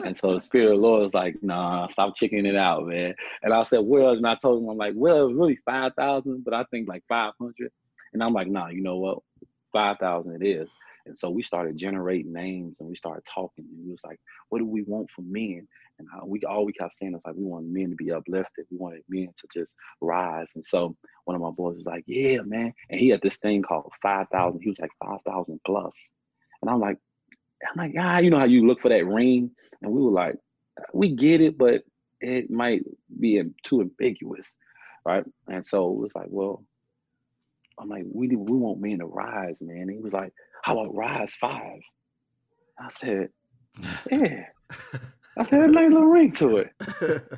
and 0.06 0.16
so 0.16 0.34
the 0.34 0.40
Spirit 0.40 0.68
of 0.68 0.78
the 0.78 0.82
Lord 0.82 1.04
was 1.04 1.14
like, 1.14 1.36
nah, 1.44 1.88
stop 1.88 2.16
checking 2.16 2.46
it 2.46 2.56
out, 2.56 2.88
man. 2.88 3.14
And 3.44 3.54
I 3.54 3.64
said, 3.64 3.80
well, 3.80 4.12
and 4.12 4.26
I 4.26 4.36
told 4.36 4.64
him, 4.64 4.70
I'm 4.70 4.78
like, 4.78 4.94
well, 4.96 5.28
really 5.28 5.58
5,000, 5.66 6.46
but 6.46 6.54
I 6.54 6.64
think 6.72 6.88
like 6.88 7.04
500. 7.10 7.72
And 8.14 8.24
I'm 8.24 8.34
like, 8.34 8.48
nah, 8.48 8.70
you 8.70 8.82
know 8.82 8.98
what? 8.98 9.20
5,000 9.78 10.42
it 10.42 10.48
is. 10.48 10.68
And 11.06 11.18
so 11.18 11.30
we 11.30 11.44
started 11.44 11.78
generating 11.78 12.34
names 12.34 12.78
and 12.80 12.90
we 12.90 12.96
started 12.96 13.24
talking. 13.32 13.66
And 13.72 13.86
we 13.86 13.92
was 13.92 14.02
like, 14.04 14.20
what 14.50 14.58
do 14.58 14.66
we 14.66 14.82
want 14.82 15.12
from 15.12 15.32
men? 15.32 15.68
And 16.00 16.08
we 16.26 16.42
all 16.50 16.66
we 16.66 16.74
kept 16.74 16.98
saying 16.98 17.14
is 17.16 17.22
like 17.26 17.36
we 17.36 17.46
want 17.46 17.68
men 17.68 17.92
to 17.92 17.96
be 17.96 18.12
uplifted. 18.12 18.66
We 18.72 18.78
wanted 18.78 19.04
men 19.08 19.30
to 19.38 19.48
just 19.54 19.74
rise. 20.02 20.52
And 20.56 20.66
so 20.66 20.98
one 21.26 21.36
of 21.36 21.42
my 21.42 21.52
boys 21.52 21.78
was 21.78 21.86
like, 21.86 22.04
Yeah, 22.08 22.40
man. 22.42 22.74
And 22.90 23.00
he 23.00 23.10
had 23.10 23.22
this 23.22 23.38
thing 23.38 23.62
called 23.62 23.92
five 24.02 24.28
thousand. 24.32 24.62
He 24.62 24.70
was 24.70 24.80
like 24.80 24.92
five 25.04 25.20
thousand 25.26 25.60
plus. 25.66 26.10
And 26.62 26.72
I'm 26.72 26.80
like, 26.80 26.98
I'm 27.64 27.78
like, 27.78 27.96
ah, 28.00 28.18
you 28.18 28.30
know 28.32 28.40
how 28.40 28.46
you 28.46 28.68
look 28.68 28.82
for 28.82 28.90
that 28.90 29.06
ring? 29.06 29.52
And 29.82 29.92
we 29.92 30.02
were 30.02 30.12
like, 30.12 30.36
we 30.94 31.16
get 31.16 31.42
it, 31.42 31.58
but 31.58 31.84
it 32.20 32.50
might 32.50 32.82
be 33.20 33.42
too 33.64 33.82
ambiguous, 33.82 34.56
right? 35.06 35.24
And 35.48 35.66
so 35.66 35.92
it 35.92 35.98
was 35.98 36.12
like, 36.16 36.28
well, 36.30 36.64
I'm 37.80 37.90
like, 37.90 38.06
we 38.12 38.28
we 38.28 38.58
want 38.58 38.82
men 38.82 39.00
to 39.00 39.06
rise, 39.06 39.62
man. 39.62 39.82
And 39.82 39.92
he 39.92 40.00
was 40.00 40.14
like, 40.14 40.34
how 40.64 40.80
about 40.80 40.96
rise 40.96 41.36
five? 41.36 41.82
I 42.80 42.90
said, 42.90 43.30
yeah. 44.12 44.46
I 45.38 45.44
said, 45.44 45.60
there's 45.60 45.72
no 45.72 45.84
little 45.84 46.06
ring 46.06 46.32
to 46.34 46.58
it. 46.58 46.72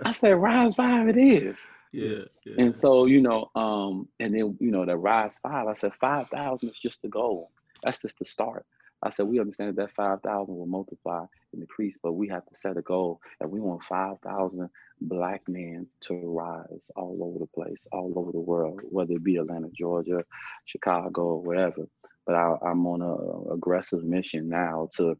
I 0.05 0.11
said, 0.11 0.31
rise 0.31 0.75
five 0.75 1.07
it 1.09 1.17
is. 1.17 1.69
Yeah, 1.91 2.25
yeah. 2.45 2.53
And 2.59 2.75
so, 2.75 3.05
you 3.05 3.19
know, 3.19 3.49
um, 3.55 4.07
and 4.19 4.31
then, 4.35 4.55
you 4.59 4.69
know, 4.69 4.85
the 4.85 4.95
rise 4.95 5.39
five, 5.41 5.67
I 5.67 5.73
said, 5.73 5.93
5,000 5.99 6.69
is 6.69 6.77
just 6.77 7.01
the 7.01 7.07
goal. 7.07 7.49
That's 7.81 7.99
just 8.03 8.19
the 8.19 8.25
start. 8.25 8.67
I 9.01 9.09
said, 9.11 9.27
we 9.27 9.39
understand 9.39 9.75
that, 9.75 9.81
that 9.81 9.95
5,000 9.95 10.53
will 10.53 10.65
multiply 10.65 11.25
and 11.53 11.61
increase, 11.61 11.97
but 12.01 12.13
we 12.13 12.27
have 12.27 12.45
to 12.45 12.55
set 12.57 12.77
a 12.77 12.81
goal 12.81 13.21
and 13.39 13.49
we 13.49 13.59
want 13.59 13.83
5,000 13.83 14.69
black 15.01 15.41
men 15.47 15.87
to 16.01 16.15
rise 16.15 16.91
all 16.95 17.17
over 17.21 17.39
the 17.39 17.47
place, 17.47 17.87
all 17.91 18.13
over 18.17 18.31
the 18.31 18.39
world, 18.39 18.81
whether 18.83 19.13
it 19.13 19.23
be 19.23 19.37
Atlanta, 19.37 19.69
Georgia, 19.73 20.23
Chicago, 20.65 21.37
whatever. 21.37 21.87
But 22.25 22.35
I, 22.35 22.57
am 22.65 22.85
on 22.85 23.01
an 23.01 23.53
aggressive 23.53 24.03
mission 24.03 24.49
now 24.49 24.89
to 24.97 25.17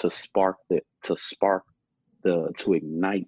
to 0.00 0.10
spark 0.10 0.56
the 0.70 0.80
to 1.04 1.16
spark 1.16 1.64
the 2.22 2.52
to 2.58 2.74
ignite 2.74 3.26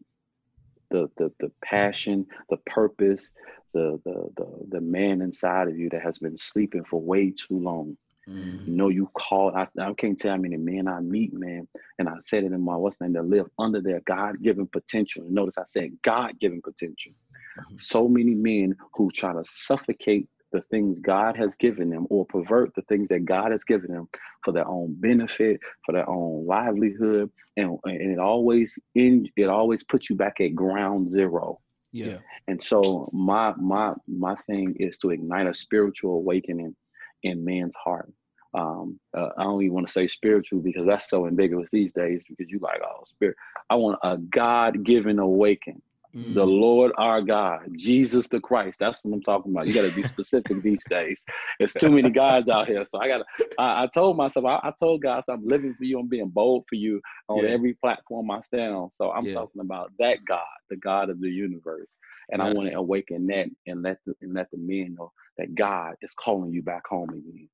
the 0.90 1.08
the 1.16 1.32
the 1.38 1.52
passion, 1.62 2.26
the 2.48 2.56
purpose, 2.66 3.30
the 3.72 4.00
the 4.04 4.30
the 4.36 4.66
the 4.68 4.80
man 4.80 5.20
inside 5.20 5.68
of 5.68 5.78
you 5.78 5.88
that 5.90 6.02
has 6.02 6.18
been 6.18 6.36
sleeping 6.36 6.84
for 6.84 7.00
way 7.00 7.30
too 7.30 7.58
long. 7.58 7.96
Mm-hmm. 8.28 8.70
You 8.70 8.76
know, 8.76 8.88
you 8.88 9.10
call. 9.14 9.54
I, 9.54 9.66
I 9.80 9.92
can't 9.94 10.18
tell 10.18 10.32
how 10.32 10.36
many 10.36 10.56
men 10.56 10.88
I 10.88 11.00
meet, 11.00 11.32
man. 11.32 11.66
And 11.98 12.08
I 12.08 12.14
said 12.20 12.44
it 12.44 12.52
in 12.52 12.60
my 12.60 12.76
what's 12.76 13.00
name 13.00 13.12
that 13.14 13.24
live 13.24 13.46
under 13.58 13.80
their 13.80 14.00
God 14.00 14.42
given 14.42 14.66
potential. 14.66 15.24
And 15.24 15.34
notice 15.34 15.58
I 15.58 15.64
said 15.66 15.90
God 16.02 16.38
given 16.38 16.60
potential. 16.62 17.12
Mm-hmm. 17.58 17.76
So 17.76 18.08
many 18.08 18.34
men 18.34 18.76
who 18.94 19.10
try 19.10 19.32
to 19.32 19.42
suffocate 19.44 20.28
the 20.52 20.60
things 20.62 20.98
God 20.98 21.36
has 21.36 21.54
given 21.54 21.90
them 21.90 22.06
or 22.10 22.26
pervert 22.26 22.74
the 22.74 22.82
things 22.82 23.08
that 23.08 23.24
God 23.24 23.52
has 23.52 23.64
given 23.64 23.92
them 23.92 24.08
for 24.44 24.52
their 24.52 24.66
own 24.66 24.94
benefit, 24.98 25.60
for 25.84 25.92
their 25.92 26.08
own 26.08 26.46
livelihood. 26.46 27.30
And, 27.56 27.78
and 27.84 28.12
it 28.12 28.18
always 28.18 28.78
in 28.94 29.28
it 29.36 29.48
always 29.48 29.84
puts 29.84 30.10
you 30.10 30.16
back 30.16 30.40
at 30.40 30.54
ground 30.54 31.08
zero. 31.08 31.60
Yeah. 31.92 32.18
And 32.48 32.62
so 32.62 33.10
my 33.12 33.52
my 33.56 33.94
my 34.06 34.34
thing 34.46 34.76
is 34.78 34.98
to 34.98 35.10
ignite 35.10 35.46
a 35.46 35.54
spiritual 35.54 36.14
awakening 36.14 36.74
in 37.22 37.44
man's 37.44 37.74
heart. 37.76 38.12
Um, 38.52 38.98
uh, 39.16 39.28
I 39.38 39.44
don't 39.44 39.62
even 39.62 39.74
want 39.74 39.86
to 39.86 39.92
say 39.92 40.08
spiritual 40.08 40.60
because 40.60 40.84
that's 40.86 41.08
so 41.08 41.26
ambiguous 41.26 41.68
these 41.70 41.92
days 41.92 42.24
because 42.28 42.50
you 42.50 42.58
like, 42.58 42.80
oh, 42.84 43.04
spirit. 43.06 43.36
I 43.68 43.76
want 43.76 43.98
a 44.02 44.16
God 44.16 44.82
given 44.82 45.20
awakening 45.20 45.82
Mm. 46.14 46.34
The 46.34 46.44
Lord 46.44 46.92
our 46.98 47.22
God, 47.22 47.60
Jesus 47.76 48.26
the 48.26 48.40
Christ. 48.40 48.78
That's 48.80 48.98
what 49.02 49.14
I'm 49.14 49.22
talking 49.22 49.52
about. 49.52 49.68
You 49.68 49.74
got 49.74 49.88
to 49.88 49.94
be 49.94 50.02
specific 50.02 50.56
these 50.62 50.82
days. 50.88 51.24
There's 51.58 51.72
too 51.72 51.90
many 51.90 52.10
gods 52.10 52.48
out 52.48 52.66
here. 52.66 52.84
So 52.84 53.00
I 53.00 53.06
got 53.06 53.18
to, 53.18 53.46
I, 53.58 53.88
told 53.94 54.16
myself, 54.16 54.44
I, 54.44 54.56
I, 54.62 54.72
told 54.78 55.02
God, 55.02 55.24
so 55.24 55.34
I'm 55.34 55.46
living 55.46 55.74
for 55.74 55.84
you. 55.84 56.00
I'm 56.00 56.08
being 56.08 56.28
bold 56.28 56.64
for 56.68 56.74
you 56.74 57.00
on 57.28 57.44
yeah. 57.44 57.50
every 57.50 57.74
platform 57.74 58.30
I 58.30 58.40
stand 58.40 58.74
on. 58.74 58.90
So 58.90 59.12
I'm 59.12 59.26
yeah. 59.26 59.34
talking 59.34 59.60
about 59.60 59.92
that 60.00 60.18
God, 60.26 60.40
the 60.68 60.76
God 60.76 61.10
of 61.10 61.20
the 61.20 61.30
universe. 61.30 61.90
And 62.32 62.40
I 62.40 62.52
want 62.52 62.68
to 62.68 62.74
awaken 62.74 63.26
that 63.28 63.46
and 63.66 63.82
let 63.82 63.98
the, 64.06 64.14
and 64.20 64.34
let 64.34 64.50
the 64.50 64.58
men 64.58 64.94
know 64.98 65.12
that 65.38 65.54
God 65.54 65.94
is 66.02 66.14
calling 66.14 66.52
you 66.52 66.62
back 66.62 66.86
home 66.86 67.10
again. 67.10 67.48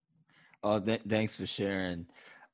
Oh, 0.63 0.81
th- 0.81 1.03
thanks 1.09 1.37
for 1.37 1.47
sharing. 1.47 2.07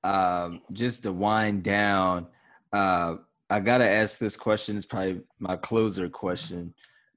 Um, 0.04 0.60
just 0.72 1.02
to 1.04 1.12
wind 1.12 1.62
down, 1.62 2.26
uh, 2.72 3.16
I 3.48 3.60
gotta 3.60 3.88
ask 3.88 4.18
this 4.18 4.36
question. 4.36 4.76
It's 4.76 4.86
probably 4.86 5.20
my 5.40 5.56
closer 5.56 6.08
question. 6.08 6.74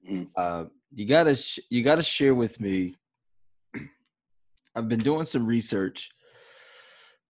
Mm-hmm. 0.09 0.25
Uh, 0.35 0.65
you 0.93 1.05
gotta 1.05 1.35
sh- 1.35 1.59
you 1.69 1.83
gotta 1.83 2.03
share 2.03 2.35
with 2.35 2.59
me. 2.59 2.95
I've 4.75 4.89
been 4.89 4.99
doing 4.99 5.25
some 5.25 5.45
research 5.45 6.09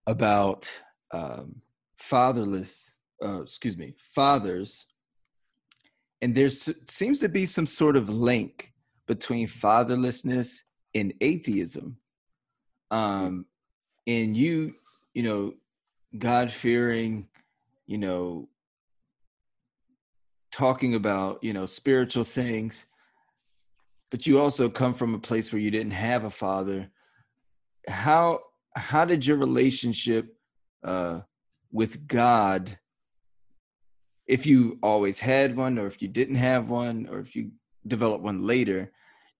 about 0.07 0.69
um, 1.11 1.61
fatherless, 1.97 2.91
uh, 3.23 3.41
excuse 3.41 3.77
me, 3.77 3.95
fathers, 3.97 4.87
and 6.21 6.33
there 6.33 6.49
seems 6.49 7.19
to 7.19 7.29
be 7.29 7.45
some 7.45 7.65
sort 7.65 7.95
of 7.95 8.09
link 8.09 8.71
between 9.07 9.47
fatherlessness 9.47 10.61
and 10.93 11.13
atheism. 11.21 11.97
Um, 12.91 13.45
and 14.07 14.35
you, 14.35 14.75
you 15.13 15.23
know, 15.23 15.53
God 16.17 16.51
fearing, 16.51 17.27
you 17.85 17.97
know, 17.97 18.47
talking 20.55 20.95
about 20.95 21.43
you 21.43 21.51
know 21.51 21.65
spiritual 21.65 22.23
things 22.23 22.87
but 24.09 24.25
you 24.25 24.39
also 24.39 24.69
come 24.69 24.93
from 24.93 25.13
a 25.13 25.19
place 25.19 25.51
where 25.51 25.59
you 25.59 25.69
didn't 25.69 25.91
have 25.91 26.23
a 26.23 26.29
father 26.29 26.89
how 27.89 28.39
how 28.73 29.03
did 29.03 29.25
your 29.25 29.35
relationship 29.35 30.33
uh 30.85 31.19
with 31.73 32.07
god 32.07 32.79
if 34.27 34.45
you 34.45 34.79
always 34.81 35.19
had 35.19 35.55
one 35.55 35.77
or 35.77 35.87
if 35.87 36.01
you 36.01 36.07
didn't 36.07 36.35
have 36.35 36.69
one 36.69 37.07
or 37.11 37.19
if 37.19 37.35
you 37.35 37.51
developed 37.87 38.23
one 38.23 38.41
later 38.45 38.91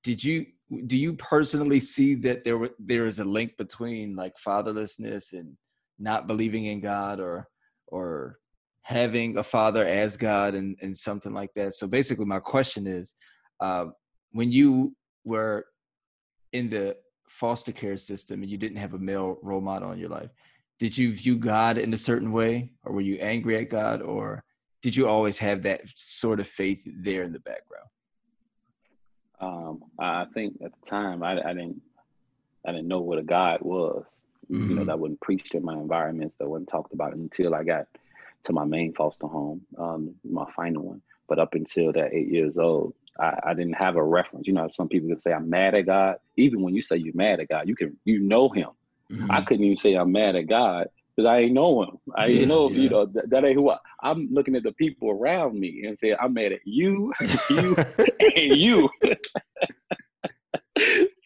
did 0.03 0.23
you 0.23 0.45
do 0.88 0.97
you 0.97 1.13
personally 1.13 1.79
see 1.79 2.15
that 2.15 2.43
there 2.43 2.57
were 2.57 2.71
there 2.79 3.05
is 3.05 3.19
a 3.19 3.25
link 3.25 3.55
between 3.57 4.15
like 4.15 4.33
fatherlessness 4.36 5.33
and 5.33 5.55
not 5.99 6.27
believing 6.27 6.65
in 6.65 6.79
god 6.79 7.19
or 7.19 7.47
or 7.88 8.38
having 8.86 9.36
a 9.38 9.43
father 9.43 9.83
as 9.83 10.15
God 10.15 10.53
and, 10.53 10.77
and 10.79 10.95
something 10.95 11.33
like 11.33 11.51
that. 11.55 11.73
So 11.73 11.88
basically, 11.88 12.25
my 12.25 12.38
question 12.38 12.86
is 12.86 13.15
uh, 13.59 13.86
when 14.31 14.51
you 14.51 14.95
were 15.23 15.65
in 16.53 16.69
the 16.69 16.95
foster 17.27 17.71
care 17.71 17.97
system 17.97 18.43
and 18.43 18.51
you 18.51 18.59
didn't 18.59 18.77
have 18.77 18.93
a 18.93 18.99
male 18.99 19.39
role 19.41 19.59
model 19.59 19.91
in 19.91 19.97
your 19.97 20.09
life, 20.09 20.29
did 20.77 20.95
you 20.95 21.13
view 21.13 21.36
God 21.36 21.79
in 21.79 21.93
a 21.93 21.97
certain 21.97 22.31
way 22.31 22.73
or 22.83 22.93
were 22.93 23.01
you 23.01 23.15
angry 23.15 23.57
at 23.57 23.71
God 23.71 24.03
or 24.03 24.43
did 24.86 24.95
you 24.95 25.07
always 25.07 25.39
have 25.39 25.63
that 25.63 25.81
sort 25.95 26.39
of 26.39 26.47
faith 26.47 26.79
there 26.86 27.23
in 27.23 27.33
the 27.33 27.39
background? 27.39 27.88
Um, 29.41 29.83
I 29.97 30.25
think 30.31 30.57
at 30.63 30.73
the 30.79 30.88
time 30.88 31.23
I, 31.23 31.41
I 31.41 31.55
didn't 31.55 31.81
I 32.67 32.71
didn't 32.71 32.88
know 32.88 33.01
what 33.01 33.17
a 33.17 33.23
God 33.23 33.61
was. 33.63 34.03
Mm-hmm. 34.51 34.53
You 34.53 34.75
know, 34.75 34.81
mm-hmm. 34.81 34.89
that 34.89 34.99
wasn't 34.99 35.21
preached 35.21 35.55
in 35.55 35.65
my 35.65 35.73
environments, 35.73 36.36
that 36.38 36.47
wasn't 36.47 36.69
talked 36.69 36.93
about 36.93 37.15
until 37.15 37.55
I 37.55 37.63
got 37.63 37.88
to 38.43 38.53
my 38.53 38.63
main 38.63 38.93
foster 38.93 39.25
home, 39.25 39.65
um, 39.79 40.13
my 40.23 40.45
final 40.55 40.83
one. 40.83 41.01
But 41.27 41.39
up 41.39 41.55
until 41.55 41.91
that 41.93 42.13
eight 42.13 42.27
years 42.27 42.55
old, 42.55 42.93
I, 43.19 43.39
I, 43.43 43.53
didn't 43.55 43.73
have 43.73 43.95
a 43.95 44.03
reference. 44.03 44.45
You 44.45 44.53
know, 44.53 44.69
some 44.71 44.88
people 44.88 45.09
can 45.09 45.19
say 45.19 45.33
I'm 45.33 45.49
mad 45.49 45.73
at 45.73 45.88
God. 45.88 46.17
Even 46.38 46.61
when 46.61 46.75
you 46.75 46.83
say 46.83 46.97
you're 46.97 47.15
mad 47.15 47.39
at 47.39 47.49
God, 47.49 47.67
you 47.67 47.75
can 47.75 47.97
you 48.05 48.19
know 48.19 48.49
Him. 48.49 48.69
Mm-hmm. 49.11 49.31
I 49.31 49.41
couldn't 49.41 49.65
even 49.65 49.77
say 49.77 49.95
I'm 49.95 50.11
mad 50.11 50.36
at 50.36 50.45
God 50.45 50.89
because 51.16 51.28
I 51.28 51.39
ain't 51.39 51.53
know 51.53 51.84
Him. 51.84 51.97
I 52.16 52.28
ain't 52.28 52.47
know 52.47 52.70
yeah. 52.70 52.78
you 52.78 52.89
know 52.89 53.05
that, 53.05 53.30
that, 53.30 53.45
ain't 53.45 53.55
who 53.55 53.70
I, 53.70 53.78
I'm 54.03 54.28
looking 54.32 54.55
at 54.55 54.63
the 54.63 54.74
people 54.74 55.09
around 55.09 55.59
me 55.59 55.84
and 55.86 55.97
say 55.97 56.16
I'm 56.16 56.34
mad 56.34 56.51
at 56.51 56.66
you, 56.66 57.13
you, 57.49 57.76
and 58.36 58.57
you. 58.57 58.89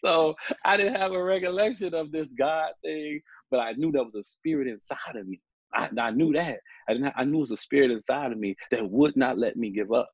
so 0.04 0.34
I 0.64 0.76
didn't 0.76 0.94
have 0.94 1.12
a 1.12 1.22
recollection 1.22 1.94
of 1.94 2.12
this 2.12 2.28
God 2.38 2.72
thing, 2.82 3.20
but 3.50 3.60
I 3.60 3.72
knew 3.72 3.90
there 3.92 4.04
was 4.04 4.14
a 4.14 4.24
spirit 4.24 4.68
inside 4.68 5.16
of 5.16 5.26
me 5.26 5.40
I, 5.72 5.88
I 5.98 6.10
knew 6.10 6.32
that. 6.32 6.58
I 6.88 6.92
didn't. 6.92 7.04
Have, 7.06 7.14
I 7.16 7.24
knew 7.24 7.38
it 7.38 7.42
was 7.42 7.50
a 7.52 7.56
spirit 7.56 7.90
inside 7.90 8.32
of 8.32 8.38
me 8.38 8.56
that 8.70 8.88
would 8.88 9.16
not 9.16 9.38
let 9.38 9.56
me 9.56 9.70
give 9.70 9.92
up, 9.92 10.10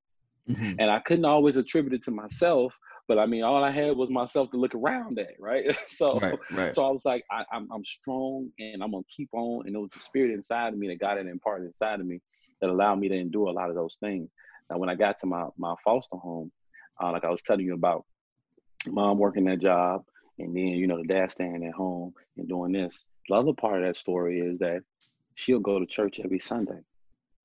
mm-hmm. 0.49 0.75
and 0.79 0.91
I 0.91 1.01
couldn't 1.01 1.25
always 1.25 1.57
attribute 1.57 1.95
it 1.95 2.05
to 2.05 2.11
myself. 2.11 2.75
But 3.09 3.19
I 3.19 3.27
mean, 3.27 3.43
all 3.45 3.63
I 3.63 3.71
had 3.71 3.97
was 3.97 4.11
myself 4.11 4.51
to 4.51 4.57
look 4.57 4.75
around 4.75 5.19
at, 5.19 5.35
right? 5.39 5.65
so, 5.89 6.19
right, 6.19 6.39
right. 6.53 6.75
so 6.75 6.85
I 6.85 6.91
was 6.91 7.05
like, 7.05 7.25
I, 7.31 7.41
am 7.41 7.47
I'm, 7.53 7.69
I'm 7.73 7.85
strong, 7.85 8.51
and 8.59 8.83
I'm 8.83 8.91
gonna 8.91 9.05
keep 9.09 9.29
on. 9.33 9.67
And 9.67 9.75
it 9.75 9.79
was 9.79 9.91
the 9.93 10.01
spirit 10.01 10.33
inside 10.33 10.73
of 10.73 10.79
me 10.79 10.89
that 10.89 11.01
got 11.01 11.19
it 11.19 11.27
imparted 11.27 11.67
inside 11.67 12.01
of 12.01 12.07
me 12.07 12.21
that 12.61 12.71
allowed 12.71 12.97
me 12.97 13.09
to 13.09 13.15
endure 13.15 13.47
a 13.47 13.53
lot 13.53 13.71
of 13.71 13.77
those 13.77 13.97
things. 14.01 14.29
Now, 14.71 14.79
when 14.79 14.89
I 14.89 14.95
got 14.95 15.19
to 15.21 15.27
my 15.27 15.47
my 15.57 15.75
foster 15.85 16.17
home, 16.17 16.51
uh, 17.03 17.13
like 17.13 17.25
I 17.25 17.31
was 17.31 17.43
telling 17.43 17.67
you 17.67 17.75
about, 17.75 18.05
mom 18.87 19.19
working 19.19 19.45
that 19.45 19.61
job, 19.61 20.03
and 20.39 20.55
then 20.57 20.69
you 20.69 20.87
know 20.87 20.99
the 20.99 21.07
dad 21.07 21.31
staying 21.31 21.65
at 21.65 21.75
home 21.75 22.13
and 22.37 22.49
doing 22.49 22.73
this. 22.73 23.05
The 23.29 23.35
other 23.35 23.53
part 23.53 23.83
of 23.83 23.87
that 23.87 23.97
story 23.97 24.41
is 24.41 24.59
that 24.59 24.81
she'll 25.35 25.61
go 25.61 25.79
to 25.79 25.87
church 25.87 26.21
every 26.25 26.41
Sunday, 26.41 26.81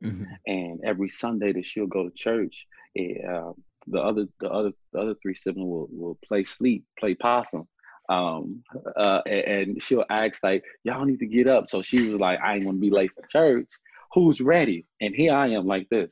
mm-hmm. 0.03 0.23
and 0.47 0.79
every 0.83 1.09
Sunday 1.09 1.53
that 1.53 1.65
she'll 1.65 1.87
go 1.87 2.09
to 2.09 2.15
church, 2.15 2.65
it, 2.95 3.23
uh, 3.29 3.53
the 3.87 3.99
other 3.99 4.27
the 4.39 4.49
other 4.49 4.71
the 4.93 4.99
other 4.99 5.15
three 5.21 5.35
siblings 5.35 5.67
will 5.67 5.87
will 5.91 6.19
play 6.27 6.43
sleep, 6.43 6.85
play 6.99 7.15
possum. 7.15 7.67
Um, 8.09 8.63
uh, 8.97 9.21
and, 9.25 9.81
she'll 9.81 10.05
ask 10.09 10.43
like, 10.43 10.63
"Y'all 10.83 11.05
need 11.05 11.19
to 11.19 11.27
get 11.27 11.47
up." 11.47 11.69
So 11.69 11.81
she 11.81 12.09
was 12.09 12.19
like, 12.19 12.39
"I 12.41 12.55
ain't 12.55 12.65
gonna 12.65 12.77
be 12.77 12.89
late 12.89 13.11
for 13.15 13.25
church. 13.27 13.69
Who's 14.13 14.41
ready?" 14.41 14.85
And 14.99 15.15
here 15.15 15.33
I 15.33 15.47
am 15.49 15.65
like 15.65 15.87
this 15.89 16.11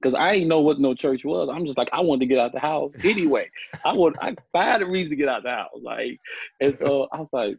because 0.00 0.14
I 0.14 0.32
ain't 0.32 0.48
know 0.48 0.60
what 0.60 0.78
no 0.78 0.94
church 0.94 1.24
was. 1.24 1.48
I'm 1.50 1.64
just 1.64 1.78
like, 1.78 1.88
I 1.92 2.00
wanted 2.00 2.20
to 2.20 2.26
get 2.26 2.38
out 2.38 2.52
the 2.52 2.60
house 2.60 2.92
anyway. 3.04 3.48
I 3.86 3.94
want, 3.94 4.16
I 4.20 4.34
had 4.54 4.82
a 4.82 4.86
reason 4.86 5.10
to 5.10 5.16
get 5.16 5.28
out 5.28 5.44
the 5.44 5.50
house, 5.50 5.80
like, 5.82 6.20
and 6.60 6.74
so 6.74 7.08
I 7.10 7.20
was 7.20 7.30
like, 7.32 7.56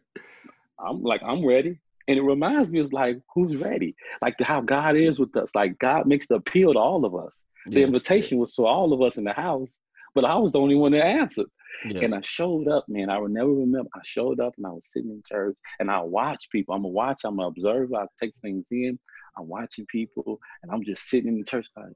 I'm 0.78 1.02
like, 1.02 1.22
I'm 1.24 1.44
ready. 1.44 1.80
And 2.08 2.18
it 2.18 2.22
reminds 2.22 2.70
me 2.70 2.78
of 2.80 2.92
like, 2.92 3.20
who's 3.34 3.60
ready? 3.60 3.96
Like 4.22 4.40
how 4.40 4.60
God 4.60 4.96
is 4.96 5.18
with 5.18 5.34
us. 5.36 5.50
Like 5.54 5.76
God 5.78 6.06
makes 6.06 6.28
the 6.28 6.36
appeal 6.36 6.74
to 6.74 6.78
all 6.78 7.04
of 7.04 7.16
us. 7.16 7.42
The 7.66 7.80
yeah, 7.80 7.86
invitation 7.86 8.38
was 8.38 8.52
for 8.54 8.66
all 8.66 8.92
of 8.92 9.02
us 9.02 9.16
in 9.16 9.24
the 9.24 9.32
house, 9.32 9.74
but 10.14 10.24
I 10.24 10.36
was 10.36 10.52
the 10.52 10.60
only 10.60 10.76
one 10.76 10.92
that 10.92 11.04
answered. 11.04 11.46
Yeah. 11.88 12.04
And 12.04 12.14
I 12.14 12.20
showed 12.22 12.68
up, 12.68 12.84
man. 12.88 13.10
I 13.10 13.18
will 13.18 13.28
never 13.28 13.52
remember. 13.52 13.90
I 13.94 14.00
showed 14.04 14.40
up 14.40 14.54
and 14.56 14.66
I 14.66 14.70
was 14.70 14.90
sitting 14.90 15.10
in 15.10 15.22
church 15.28 15.56
and 15.78 15.90
I 15.90 16.00
watch 16.00 16.48
people. 16.50 16.74
I'm 16.74 16.84
a 16.84 16.88
watch, 16.88 17.20
I'm 17.24 17.38
an 17.38 17.46
observer, 17.46 17.96
I 17.96 18.06
take 18.20 18.32
things 18.40 18.64
in. 18.70 18.98
I'm 19.38 19.48
watching 19.48 19.84
people 19.86 20.38
and 20.62 20.72
I'm 20.72 20.82
just 20.84 21.08
sitting 21.08 21.28
in 21.28 21.38
the 21.38 21.44
church 21.44 21.66
like, 21.76 21.92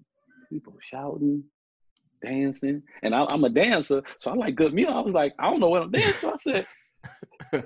people 0.51 0.77
shouting, 0.81 1.45
dancing, 2.23 2.83
and 3.03 3.15
I, 3.15 3.27
am 3.31 3.45
a 3.45 3.49
dancer, 3.49 4.03
so 4.19 4.31
I 4.31 4.35
like 4.35 4.57
good 4.57 4.75
music. 4.75 4.95
I 4.95 5.01
was 5.01 5.15
like, 5.15 5.33
I 5.39 5.49
don't 5.49 5.61
know 5.61 5.69
what 5.69 5.83
I'm 5.83 5.91
dancing. 5.91 6.31
I 6.31 6.37
said, 6.39 6.67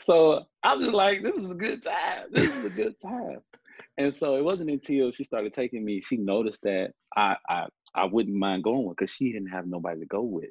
so 0.00 0.44
I 0.62 0.74
was 0.74 0.88
like, 0.88 1.22
this 1.22 1.36
is 1.36 1.50
a 1.50 1.54
good 1.54 1.82
time. 1.82 2.24
This 2.32 2.56
is 2.56 2.72
a 2.72 2.82
good 2.82 2.94
time. 3.00 3.40
And 3.96 4.14
so 4.14 4.36
it 4.36 4.44
wasn't 4.44 4.70
until 4.70 5.12
she 5.12 5.24
started 5.24 5.52
taking 5.52 5.84
me, 5.84 6.00
she 6.00 6.16
noticed 6.16 6.62
that 6.62 6.92
I 7.16 7.36
I, 7.48 7.66
I 7.94 8.04
wouldn't 8.04 8.36
mind 8.36 8.64
going 8.64 8.88
because 8.88 9.10
she 9.10 9.32
didn't 9.32 9.50
have 9.50 9.66
nobody 9.66 10.00
to 10.00 10.06
go 10.06 10.22
with. 10.22 10.50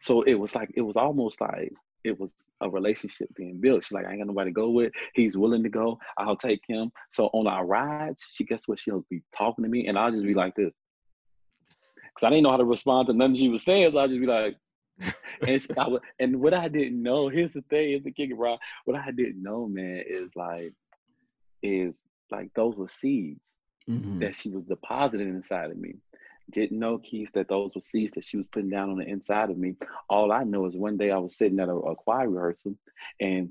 So 0.00 0.22
it 0.22 0.34
was 0.34 0.54
like 0.54 0.70
it 0.74 0.80
was 0.80 0.96
almost 0.96 1.40
like 1.40 1.72
it 2.04 2.18
was 2.18 2.34
a 2.60 2.68
relationship 2.68 3.28
being 3.36 3.60
built. 3.60 3.84
She's 3.84 3.92
like, 3.92 4.06
I 4.06 4.10
ain't 4.10 4.20
got 4.20 4.26
nobody 4.26 4.50
to 4.50 4.54
go 4.54 4.70
with. 4.70 4.92
He's 5.14 5.36
willing 5.36 5.62
to 5.62 5.68
go. 5.68 5.98
I'll 6.18 6.36
take 6.36 6.62
him. 6.66 6.90
So 7.10 7.26
on 7.26 7.46
our 7.46 7.64
rides, 7.64 8.26
she 8.32 8.44
guess 8.44 8.66
what? 8.66 8.78
She'll 8.78 9.04
be 9.08 9.22
talking 9.36 9.62
to 9.64 9.70
me, 9.70 9.86
and 9.86 9.98
I'll 9.98 10.10
just 10.10 10.24
be 10.24 10.34
like 10.34 10.54
this. 10.56 10.72
Cause 12.18 12.26
I 12.26 12.30
didn't 12.30 12.42
know 12.42 12.50
how 12.50 12.58
to 12.58 12.64
respond 12.64 13.06
to 13.06 13.14
nothing 13.14 13.36
she 13.36 13.48
was 13.48 13.62
saying, 13.62 13.92
so 13.92 13.98
I'll 13.98 14.08
just 14.08 14.20
be 14.20 14.26
like, 14.26 14.56
and 15.46 15.62
she, 15.62 15.68
I 15.78 15.88
would, 15.88 16.02
and 16.20 16.40
what 16.40 16.52
I 16.52 16.68
didn't 16.68 17.02
know, 17.02 17.28
here's 17.30 17.54
the 17.54 17.62
thing, 17.70 17.92
is 17.92 18.02
the 18.02 18.12
kick 18.12 18.30
around. 18.32 18.58
What 18.84 18.98
I 18.98 19.10
didn't 19.12 19.42
know, 19.42 19.66
man, 19.66 20.02
is 20.06 20.30
like, 20.36 20.72
is 21.62 22.02
like 22.32 22.50
those 22.54 22.74
were 22.76 22.88
seeds 22.88 23.56
mm-hmm. 23.88 24.18
that 24.20 24.34
she 24.34 24.50
was 24.50 24.64
depositing 24.64 25.28
inside 25.28 25.70
of 25.70 25.76
me. 25.76 25.94
Didn't 26.50 26.78
know, 26.78 26.98
Keith, 26.98 27.28
that 27.34 27.48
those 27.48 27.74
were 27.74 27.80
seeds 27.80 28.12
that 28.14 28.24
she 28.24 28.36
was 28.36 28.46
putting 28.52 28.70
down 28.70 28.90
on 28.90 28.98
the 28.98 29.06
inside 29.06 29.50
of 29.50 29.58
me. 29.58 29.74
All 30.10 30.32
I 30.32 30.42
know 30.44 30.66
is 30.66 30.76
one 30.76 30.96
day 30.96 31.10
I 31.10 31.18
was 31.18 31.36
sitting 31.36 31.60
at 31.60 31.68
a, 31.68 31.74
a 31.74 31.94
choir 31.94 32.28
rehearsal 32.28 32.76
and 33.20 33.50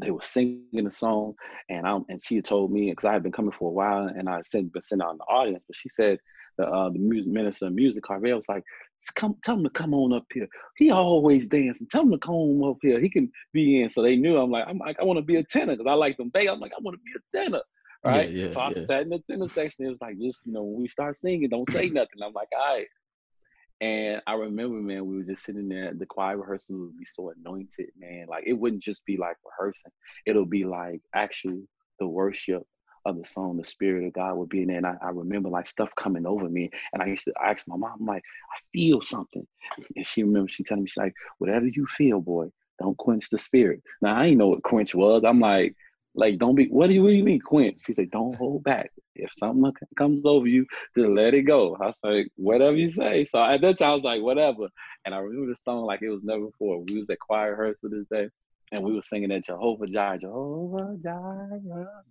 they 0.00 0.10
were 0.10 0.20
singing 0.20 0.86
a 0.86 0.90
song 0.90 1.34
and 1.70 1.86
I'm 1.86 2.04
and 2.08 2.20
she 2.22 2.36
had 2.36 2.44
told 2.44 2.72
me 2.72 2.90
because 2.90 3.04
I 3.04 3.12
had 3.12 3.22
been 3.22 3.32
coming 3.32 3.52
for 3.52 3.68
a 3.68 3.72
while 3.72 4.08
and 4.08 4.28
I 4.28 4.40
had 4.52 4.72
been 4.72 4.82
sitting 4.82 5.02
out 5.02 5.12
in 5.12 5.18
the 5.18 5.24
audience, 5.24 5.64
but 5.66 5.76
she 5.76 5.88
said 5.88 6.18
the 6.58 6.66
uh, 6.66 6.90
the 6.90 6.98
music 6.98 7.32
minister 7.32 7.66
of 7.66 7.74
music 7.74 8.02
Carvel 8.02 8.36
was 8.36 8.48
like, 8.48 8.64
come 9.14 9.36
tell 9.44 9.56
him 9.56 9.64
to 9.64 9.70
come 9.70 9.94
on 9.94 10.12
up 10.12 10.24
here. 10.32 10.48
He 10.76 10.90
always 10.90 11.48
dancing. 11.48 11.86
Tell 11.90 12.02
him 12.02 12.10
to 12.10 12.18
come 12.18 12.62
up 12.64 12.78
here. 12.82 13.00
He 13.00 13.08
can 13.08 13.30
be 13.52 13.82
in. 13.82 13.88
So 13.88 14.02
they 14.02 14.16
knew 14.16 14.36
I'm 14.36 14.50
like, 14.50 14.64
I'm 14.66 14.78
like, 14.78 14.98
I 15.00 15.04
want 15.04 15.18
to 15.18 15.24
be 15.24 15.36
a 15.36 15.44
tenor 15.44 15.74
because 15.76 15.86
I 15.88 15.94
like 15.94 16.16
them. 16.16 16.30
They 16.34 16.48
I'm 16.48 16.60
like, 16.60 16.72
I 16.72 16.82
want 16.82 16.96
to 16.96 17.02
be 17.04 17.12
a 17.16 17.44
tenor 17.44 17.62
right? 18.06 18.30
Yeah, 18.30 18.46
yeah, 18.46 18.52
so 18.52 18.60
I 18.60 18.68
yeah. 18.68 18.84
sat 18.84 19.02
in 19.02 19.08
the 19.10 19.18
tennis 19.18 19.52
section. 19.52 19.86
It 19.86 19.90
was 19.90 20.00
like, 20.00 20.18
just 20.18 20.44
you 20.46 20.52
know, 20.52 20.62
when 20.62 20.82
we 20.82 20.88
start 20.88 21.16
singing, 21.16 21.48
don't 21.48 21.70
say 21.70 21.88
nothing. 21.88 22.22
I'm 22.24 22.32
like, 22.32 22.48
all 22.56 22.76
right. 22.76 22.86
And 23.80 24.22
I 24.26 24.34
remember, 24.34 24.76
man, 24.76 25.06
we 25.06 25.18
were 25.18 25.24
just 25.24 25.44
sitting 25.44 25.68
there. 25.68 25.92
The 25.92 26.06
choir 26.06 26.38
rehearsal 26.38 26.78
would 26.78 26.96
be 26.98 27.04
so 27.04 27.30
anointed, 27.30 27.90
man. 27.98 28.26
Like 28.28 28.44
it 28.46 28.54
wouldn't 28.54 28.82
just 28.82 29.04
be 29.04 29.18
like 29.18 29.36
rehearsing; 29.44 29.92
it'll 30.24 30.46
be 30.46 30.64
like 30.64 31.02
actual 31.14 31.60
the 32.00 32.06
worship 32.06 32.62
of 33.04 33.18
the 33.18 33.24
song. 33.24 33.56
The 33.56 33.64
spirit 33.64 34.06
of 34.06 34.12
God 34.14 34.36
would 34.36 34.48
be 34.48 34.62
in 34.62 34.68
there. 34.68 34.78
And 34.78 34.86
I, 34.86 34.96
I 35.02 35.10
remember 35.10 35.48
like 35.48 35.68
stuff 35.68 35.90
coming 35.96 36.26
over 36.26 36.48
me. 36.48 36.70
And 36.92 37.02
I 37.02 37.06
used 37.06 37.24
to 37.24 37.34
ask 37.42 37.66
my 37.68 37.76
mom, 37.76 37.98
I'm 38.00 38.06
like, 38.06 38.22
I 38.54 38.58
feel 38.72 39.00
something. 39.02 39.46
And 39.94 40.06
she 40.06 40.22
remembers 40.22 40.52
she 40.52 40.64
telling 40.64 40.84
me, 40.84 40.88
she's 40.88 40.96
like, 40.96 41.14
whatever 41.38 41.66
you 41.66 41.86
feel, 41.86 42.20
boy, 42.20 42.46
don't 42.80 42.96
quench 42.96 43.30
the 43.30 43.38
spirit. 43.38 43.82
Now 44.02 44.16
I 44.16 44.24
didn't 44.24 44.38
know 44.38 44.48
what 44.48 44.62
quench 44.62 44.94
was. 44.94 45.22
I'm 45.24 45.40
like, 45.40 45.74
like, 46.16 46.38
don't 46.38 46.54
be, 46.54 46.66
what 46.68 46.88
do 46.88 46.94
you, 46.94 47.02
what 47.02 47.10
do 47.10 47.14
you 47.14 47.24
mean, 47.24 47.40
quench? 47.40 47.82
He 47.86 47.92
said, 47.92 48.10
don't 48.10 48.34
hold 48.36 48.64
back. 48.64 48.90
If 49.14 49.30
something 49.34 49.72
comes 49.96 50.22
over 50.24 50.46
you, 50.46 50.66
just 50.96 51.08
let 51.08 51.34
it 51.34 51.42
go. 51.42 51.76
I 51.80 51.86
was 51.86 51.98
like, 52.02 52.28
whatever 52.36 52.76
you 52.76 52.90
say. 52.90 53.24
So 53.24 53.42
at 53.42 53.60
that 53.62 53.78
time, 53.78 53.90
I 53.90 53.94
was 53.94 54.04
like, 54.04 54.22
whatever. 54.22 54.68
And 55.04 55.14
I 55.14 55.18
remember 55.18 55.52
the 55.52 55.56
song 55.56 55.84
like 55.84 56.02
it 56.02 56.10
was 56.10 56.22
never 56.22 56.46
before. 56.46 56.82
We 56.88 56.98
was 56.98 57.08
at 57.10 57.18
choir 57.20 57.52
rehearsal 57.52 57.90
this 57.90 58.06
day, 58.10 58.28
and 58.72 58.84
we 58.84 58.94
were 58.94 59.02
singing 59.02 59.30
that 59.30 59.44
Jehovah 59.44 59.86
Jireh, 59.86 60.18
Jehovah 60.18 60.96
Jireh, 61.02 62.02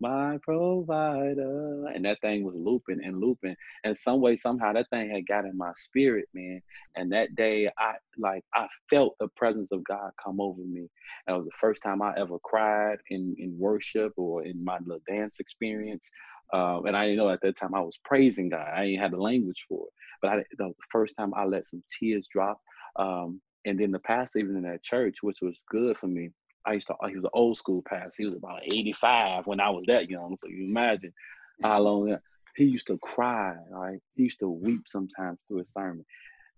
my 0.00 0.38
provider. 0.42 1.86
And 1.94 2.04
that 2.04 2.20
thing 2.20 2.44
was 2.44 2.54
looping 2.56 3.00
and 3.04 3.20
looping. 3.20 3.56
And 3.84 3.96
some 3.96 4.20
way, 4.20 4.36
somehow 4.36 4.72
that 4.72 4.90
thing 4.90 5.10
had 5.10 5.26
got 5.26 5.44
in 5.44 5.56
my 5.56 5.72
spirit, 5.76 6.26
man. 6.34 6.60
And 6.96 7.12
that 7.12 7.34
day 7.34 7.68
I 7.78 7.94
like 8.18 8.44
I 8.54 8.66
felt 8.90 9.16
the 9.18 9.28
presence 9.36 9.72
of 9.72 9.84
God 9.84 10.10
come 10.22 10.40
over 10.40 10.62
me. 10.62 10.88
And 11.26 11.34
it 11.34 11.38
was 11.38 11.46
the 11.46 11.58
first 11.58 11.82
time 11.82 12.02
I 12.02 12.14
ever 12.16 12.38
cried 12.42 12.98
in, 13.10 13.34
in 13.38 13.56
worship 13.58 14.12
or 14.16 14.44
in 14.44 14.64
my 14.64 14.78
little 14.80 15.02
dance 15.08 15.40
experience. 15.40 16.10
Um, 16.52 16.86
and 16.86 16.96
I 16.96 17.06
didn't 17.06 17.18
know 17.18 17.30
at 17.30 17.40
that 17.42 17.56
time 17.56 17.74
I 17.74 17.80
was 17.80 17.98
praising 18.04 18.50
God. 18.50 18.68
I 18.74 18.86
didn't 18.86 19.00
have 19.00 19.10
the 19.10 19.18
language 19.20 19.64
for 19.68 19.86
it. 19.86 19.92
But 20.22 20.30
I, 20.30 20.44
the 20.58 20.72
first 20.90 21.14
time 21.18 21.32
I 21.34 21.44
let 21.44 21.66
some 21.66 21.82
tears 21.98 22.28
drop. 22.30 22.60
Um, 22.96 23.40
and 23.64 23.78
then 23.78 23.90
the 23.90 23.98
pastor, 23.98 24.38
even 24.38 24.56
in 24.56 24.62
that 24.62 24.82
church, 24.82 25.16
which 25.22 25.38
was 25.42 25.58
good 25.68 25.96
for 25.96 26.06
me, 26.06 26.30
I 26.66 26.74
used 26.74 26.88
to, 26.88 26.94
he 27.08 27.14
was 27.14 27.24
an 27.24 27.30
old 27.32 27.56
school 27.56 27.82
pastor. 27.86 28.14
He 28.16 28.24
was 28.26 28.34
about 28.34 28.62
85 28.64 29.46
when 29.46 29.60
I 29.60 29.70
was 29.70 29.84
that 29.86 30.10
young. 30.10 30.36
So 30.38 30.48
you 30.48 30.64
imagine 30.64 31.12
how 31.62 31.80
long 31.80 32.16
he 32.56 32.64
used 32.64 32.88
to 32.88 32.98
cry, 32.98 33.54
right? 33.70 33.98
He 34.14 34.24
used 34.24 34.40
to 34.40 34.48
weep 34.48 34.82
sometimes 34.88 35.38
through 35.46 35.58
his 35.58 35.72
sermon. 35.72 36.04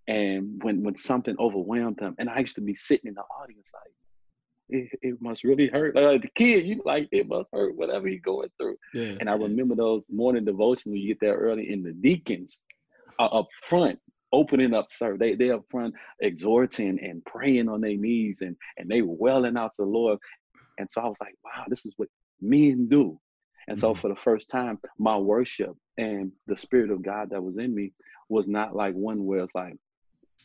And 0.07 0.63
when, 0.63 0.83
when 0.83 0.95
something 0.97 1.37
overwhelmed 1.39 2.01
him, 2.01 2.15
and 2.19 2.31
I 2.31 2.39
used 2.39 2.55
to 2.55 2.63
be 2.63 2.75
sitting 2.75 3.09
in 3.09 3.15
the 3.15 3.23
audience 3.43 3.69
like, 3.75 3.93
it, 4.71 4.99
it 5.03 5.21
must 5.21 5.45
really 5.45 5.69
hurt. 5.69 5.95
Like 5.95 6.23
the 6.23 6.29
kid, 6.35 6.65
you 6.65 6.83
like 6.85 7.09
it 7.13 7.29
must 7.29 7.49
hurt, 7.53 7.77
whatever 7.77 8.07
he's 8.09 8.21
going 8.21 8.49
through. 8.59 8.77
Yeah, 8.95 9.17
and 9.21 9.29
I 9.29 9.35
remember 9.35 9.75
those 9.75 10.07
morning 10.11 10.45
devotions 10.45 10.87
when 10.87 10.97
you 10.97 11.09
get 11.09 11.21
there 11.21 11.37
early 11.37 11.71
in 11.71 11.83
the 11.83 11.93
deacons 11.93 12.63
uh, 13.19 13.27
up 13.27 13.49
front 13.63 13.99
opening 14.33 14.75
up, 14.75 14.93
sir. 14.93 15.17
They 15.17 15.35
they 15.35 15.51
up 15.51 15.65
front 15.71 15.95
exhorting 16.21 16.99
and 17.03 17.25
praying 17.25 17.69
on 17.69 17.81
their 17.81 17.97
knees 17.97 18.41
and 18.43 18.57
and 18.77 18.89
they 18.89 19.03
welling 19.03 19.57
out 19.57 19.73
to 19.77 19.83
the 19.83 19.89
Lord. 19.89 20.19
And 20.79 20.91
so 20.91 21.01
I 21.01 21.07
was 21.07 21.19
like, 21.21 21.35
wow, 21.45 21.65
this 21.69 21.87
is 21.87 21.95
what 21.97 22.09
men 22.41 22.89
do. 22.89 23.19
And 23.67 23.77
mm-hmm. 23.77 23.81
so 23.81 23.95
for 23.95 24.09
the 24.09 24.17
first 24.17 24.49
time, 24.49 24.79
my 24.99 25.17
worship 25.17 25.75
and 25.97 26.33
the 26.47 26.57
spirit 26.57 26.91
of 26.91 27.03
God 27.03 27.31
that 27.31 27.43
was 27.43 27.59
in 27.59 27.75
me 27.75 27.93
was 28.29 28.47
not 28.49 28.77
like 28.77 28.95
one 28.95 29.25
where 29.25 29.41
it's 29.41 29.55
like 29.55 29.77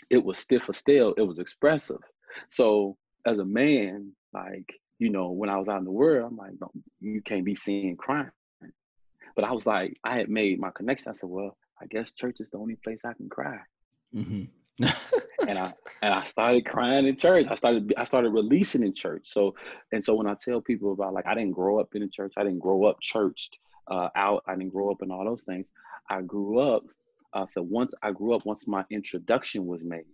it 0.10 0.24
was 0.24 0.38
stiff 0.38 0.68
or 0.68 0.74
still, 0.74 1.14
it 1.18 1.22
was 1.22 1.40
expressive. 1.40 2.02
So 2.50 2.98
as 3.26 3.38
a 3.38 3.46
man, 3.46 4.14
like, 4.34 4.74
you 5.00 5.10
know, 5.10 5.32
when 5.32 5.50
I 5.50 5.58
was 5.58 5.68
out 5.68 5.80
in 5.80 5.86
the 5.86 5.92
world, 5.92 6.32
I'm 6.32 6.38
like, 6.38 6.54
no, 6.60 6.72
you 7.00 7.22
can't 7.22 7.46
be 7.46 7.56
seen 7.56 7.96
crying. 7.98 8.32
But 9.36 9.46
I 9.46 9.52
was 9.52 9.66
like, 9.66 9.98
I 10.04 10.16
had 10.16 10.30
made 10.30 10.60
my 10.60 10.70
connection. 10.72 11.10
I 11.10 11.14
said, 11.14 11.30
well, 11.30 11.58
I 11.82 11.86
guess 11.88 12.12
church 12.12 12.38
is 12.40 12.50
the 12.50 12.58
only 12.58 12.76
place 12.76 13.00
I 13.04 13.14
can 13.14 13.30
cry. 13.30 13.60
Mm-hmm. 14.16 14.44
and 15.48 15.60
I 15.60 15.74
and 16.02 16.14
I 16.14 16.24
started 16.24 16.66
crying 16.66 17.06
in 17.06 17.18
church. 17.18 17.46
I 17.50 17.56
started 17.56 17.94
I 17.98 18.04
started 18.04 18.32
releasing 18.32 18.84
in 18.84 18.94
church. 18.94 19.28
So 19.28 19.56
and 19.92 20.04
so 20.04 20.16
when 20.16 20.28
I 20.28 20.36
tell 20.36 20.62
people 20.62 20.94
about 20.94 21.14
like 21.14 21.28
I 21.28 21.36
didn't 21.36 21.52
grow 21.52 21.80
up 21.80 21.96
in 21.96 22.04
a 22.04 22.08
church, 22.08 22.34
I 22.38 22.44
didn't 22.44 22.60
grow 22.60 22.86
up 22.86 23.00
churched 23.02 23.58
uh, 23.88 24.10
out, 24.16 24.44
I 24.48 24.56
didn't 24.56 24.74
grow 24.74 24.92
up 24.92 25.02
in 25.02 25.12
all 25.12 25.26
those 25.26 25.44
things. 25.44 25.70
I 26.10 26.22
grew 26.22 26.60
up. 26.60 26.84
Uh, 27.34 27.46
so 27.46 27.62
once 27.62 27.94
I 28.02 28.12
grew 28.12 28.34
up, 28.36 28.46
once 28.46 28.68
my 28.68 28.86
introduction 28.92 29.66
was 29.66 29.82
made, 29.84 30.06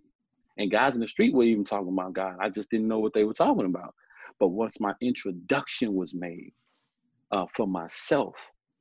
and 0.57 0.71
guys 0.71 0.95
in 0.95 1.01
the 1.01 1.07
street 1.07 1.33
were 1.33 1.43
even 1.43 1.65
talking 1.65 1.89
about 1.89 2.13
God. 2.13 2.37
I 2.39 2.49
just 2.49 2.69
didn't 2.69 2.87
know 2.87 2.99
what 2.99 3.13
they 3.13 3.23
were 3.23 3.33
talking 3.33 3.65
about. 3.65 3.93
But 4.39 4.49
once 4.49 4.79
my 4.79 4.93
introduction 5.01 5.93
was 5.93 6.13
made 6.13 6.53
uh, 7.31 7.45
for 7.53 7.67
myself, 7.67 8.35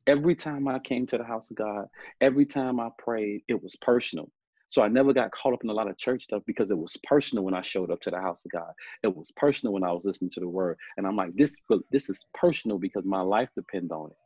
every 0.07 0.35
time 0.35 0.69
I 0.69 0.79
came 0.79 1.07
to 1.09 1.19
the 1.19 1.25
house 1.25 1.51
of 1.51 1.57
God, 1.57 1.87
every 2.21 2.47
time 2.47 2.81
I 2.81 2.89
prayed, 2.99 3.43
it 3.49 3.61
was 3.63 3.77
personal. 3.77 4.31
So 4.69 4.83
I 4.83 4.89
never 4.89 5.13
got 5.13 5.31
caught 5.31 5.55
up 5.55 5.65
in 5.65 5.71
a 5.71 5.75
lot 5.75 5.89
of 5.89 5.97
church 5.97 6.25
stuff 6.25 6.43
because 6.47 6.71
it 6.71 6.79
was 6.79 6.97
personal 7.05 7.45
when 7.45 7.55
I 7.55 7.63
showed 7.63 7.91
up 7.91 8.01
to 8.03 8.11
the 8.11 8.21
house 8.21 8.39
of 8.45 8.51
God. 8.51 8.73
It 9.03 9.15
was 9.15 9.33
personal 9.37 9.73
when 9.73 9.85
I 9.85 9.93
was 9.93 10.05
listening 10.05 10.31
to 10.33 10.41
the 10.41 10.49
word. 10.49 10.77
And 10.97 11.07
I'm 11.07 11.17
like, 11.17 11.35
this, 11.35 11.57
this 11.91 12.11
is 12.11 12.27
personal 12.35 12.79
because 12.79 13.05
my 13.05 13.21
life 13.21 13.49
depends 13.55 13.91
on 13.91 14.11
it. 14.11 14.17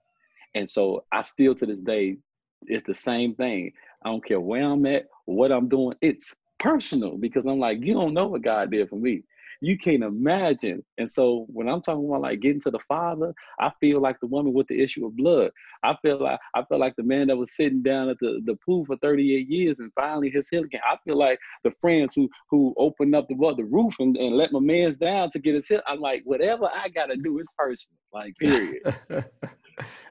And 0.58 0.68
so 0.68 1.04
I 1.12 1.22
still 1.22 1.54
to 1.54 1.66
this 1.66 1.78
day, 1.78 2.18
it's 2.66 2.86
the 2.86 2.94
same 2.94 3.34
thing. 3.34 3.72
I 4.04 4.08
don't 4.08 4.24
care 4.24 4.40
where 4.40 4.64
I'm 4.64 4.84
at, 4.86 5.06
what 5.24 5.52
I'm 5.52 5.68
doing. 5.68 5.96
It's 6.00 6.34
personal 6.58 7.16
because 7.16 7.46
I'm 7.46 7.58
like, 7.58 7.80
you 7.80 7.94
don't 7.94 8.14
know 8.14 8.26
what 8.28 8.42
God 8.42 8.70
did 8.70 8.88
for 8.88 8.96
me 8.96 9.22
you 9.62 9.78
can't 9.78 10.02
imagine. 10.02 10.84
And 10.98 11.10
so 11.10 11.46
when 11.48 11.68
I'm 11.68 11.82
talking 11.82 12.04
about 12.04 12.22
like 12.22 12.40
getting 12.40 12.60
to 12.62 12.70
the 12.72 12.80
Father, 12.88 13.32
I 13.60 13.70
feel 13.80 14.00
like 14.00 14.18
the 14.18 14.26
woman 14.26 14.52
with 14.52 14.66
the 14.66 14.82
issue 14.82 15.06
of 15.06 15.16
blood. 15.16 15.52
I 15.84 15.96
feel 16.02 16.20
like 16.20 16.40
I 16.56 16.64
feel 16.64 16.80
like 16.80 16.96
the 16.96 17.04
man 17.04 17.28
that 17.28 17.36
was 17.36 17.54
sitting 17.54 17.80
down 17.80 18.08
at 18.08 18.18
the, 18.18 18.42
the 18.44 18.56
pool 18.66 18.84
for 18.84 18.96
38 18.96 19.48
years 19.48 19.78
and 19.78 19.92
finally 19.94 20.30
his 20.30 20.48
healing 20.48 20.68
came. 20.68 20.80
I 20.84 20.96
feel 21.04 21.16
like 21.16 21.38
the 21.62 21.70
friends 21.80 22.12
who 22.16 22.28
who 22.50 22.74
opened 22.76 23.14
up 23.14 23.28
the 23.28 23.36
the 23.56 23.64
roof 23.64 23.94
and, 24.00 24.16
and 24.16 24.36
let 24.36 24.50
my 24.50 24.58
man's 24.58 24.98
down 24.98 25.30
to 25.30 25.38
get 25.38 25.54
his 25.54 25.68
hit. 25.68 25.80
I'm 25.86 26.00
like, 26.00 26.22
whatever 26.24 26.68
I 26.74 26.88
gotta 26.88 27.16
do 27.16 27.38
is 27.38 27.48
personal. 27.56 27.98
Like 28.12 28.34
period. 28.38 28.82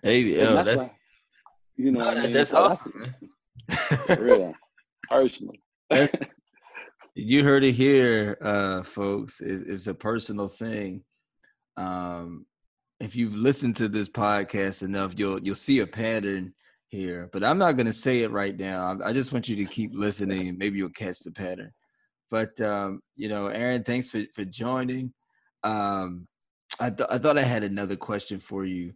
hey, 0.02 0.20
yo, 0.22 0.56
that's, 0.56 0.68
that's 0.70 0.78
why, 0.78 0.98
you 1.76 1.92
know, 1.92 2.00
no, 2.00 2.10
I 2.10 2.22
mean? 2.24 2.32
that's 2.32 2.54
awesome. 2.54 3.14
real 4.18 4.56
personal. 5.10 5.56
That's 5.90 6.16
you 7.16 7.44
heard 7.44 7.64
it 7.64 7.74
here, 7.74 8.38
uh, 8.42 8.84
folks. 8.84 9.42
It's, 9.42 9.62
it's 9.64 9.88
a 9.88 9.94
personal 9.94 10.48
thing. 10.48 11.04
Um, 11.78 12.46
if 13.00 13.16
you've 13.16 13.36
listened 13.36 13.76
to 13.78 13.88
this 13.88 14.08
podcast 14.08 14.84
enough, 14.84 15.18
you'll 15.18 15.42
you'll 15.42 15.56
see 15.56 15.80
a 15.80 15.88
pattern 15.88 16.54
here. 16.90 17.30
But 17.34 17.44
I'm 17.44 17.58
not 17.58 17.74
going 17.74 17.88
to 17.88 17.94
say 17.94 18.20
it 18.20 18.32
right 18.32 18.58
now. 18.58 19.00
I, 19.02 19.10
I, 19.10 19.14
just 19.14 19.34
want 19.34 19.50
you 19.50 19.56
to 19.58 19.66
keep 19.66 19.92
listening, 19.94 20.58
maybe 20.58 20.78
you'll 20.78 20.90
catch 20.90 21.20
the 21.20 21.32
pattern. 21.32 21.72
But 22.30 22.60
um, 22.62 23.02
you 23.16 23.28
know, 23.28 23.48
Aaron, 23.48 23.84
thanks 23.84 24.10
for 24.10 24.24
for 24.34 24.46
joining. 24.46 25.14
Um, 25.64 26.28
I 26.80 26.90
th- 26.90 27.10
I 27.10 27.18
thought 27.18 27.38
I 27.38 27.44
had 27.44 27.64
another 27.64 27.96
question 27.96 28.40
for 28.40 28.66
you 28.66 28.94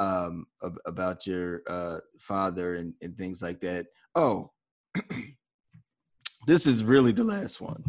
um, 0.00 0.46
about 0.84 1.26
your 1.26 1.62
uh, 1.68 1.98
father 2.18 2.76
and, 2.76 2.94
and 3.02 3.16
things 3.16 3.42
like 3.42 3.60
that. 3.60 3.86
Oh. 4.14 4.50
this 6.46 6.66
is 6.66 6.82
really 6.84 7.12
the 7.12 7.24
last 7.24 7.60
one. 7.60 7.82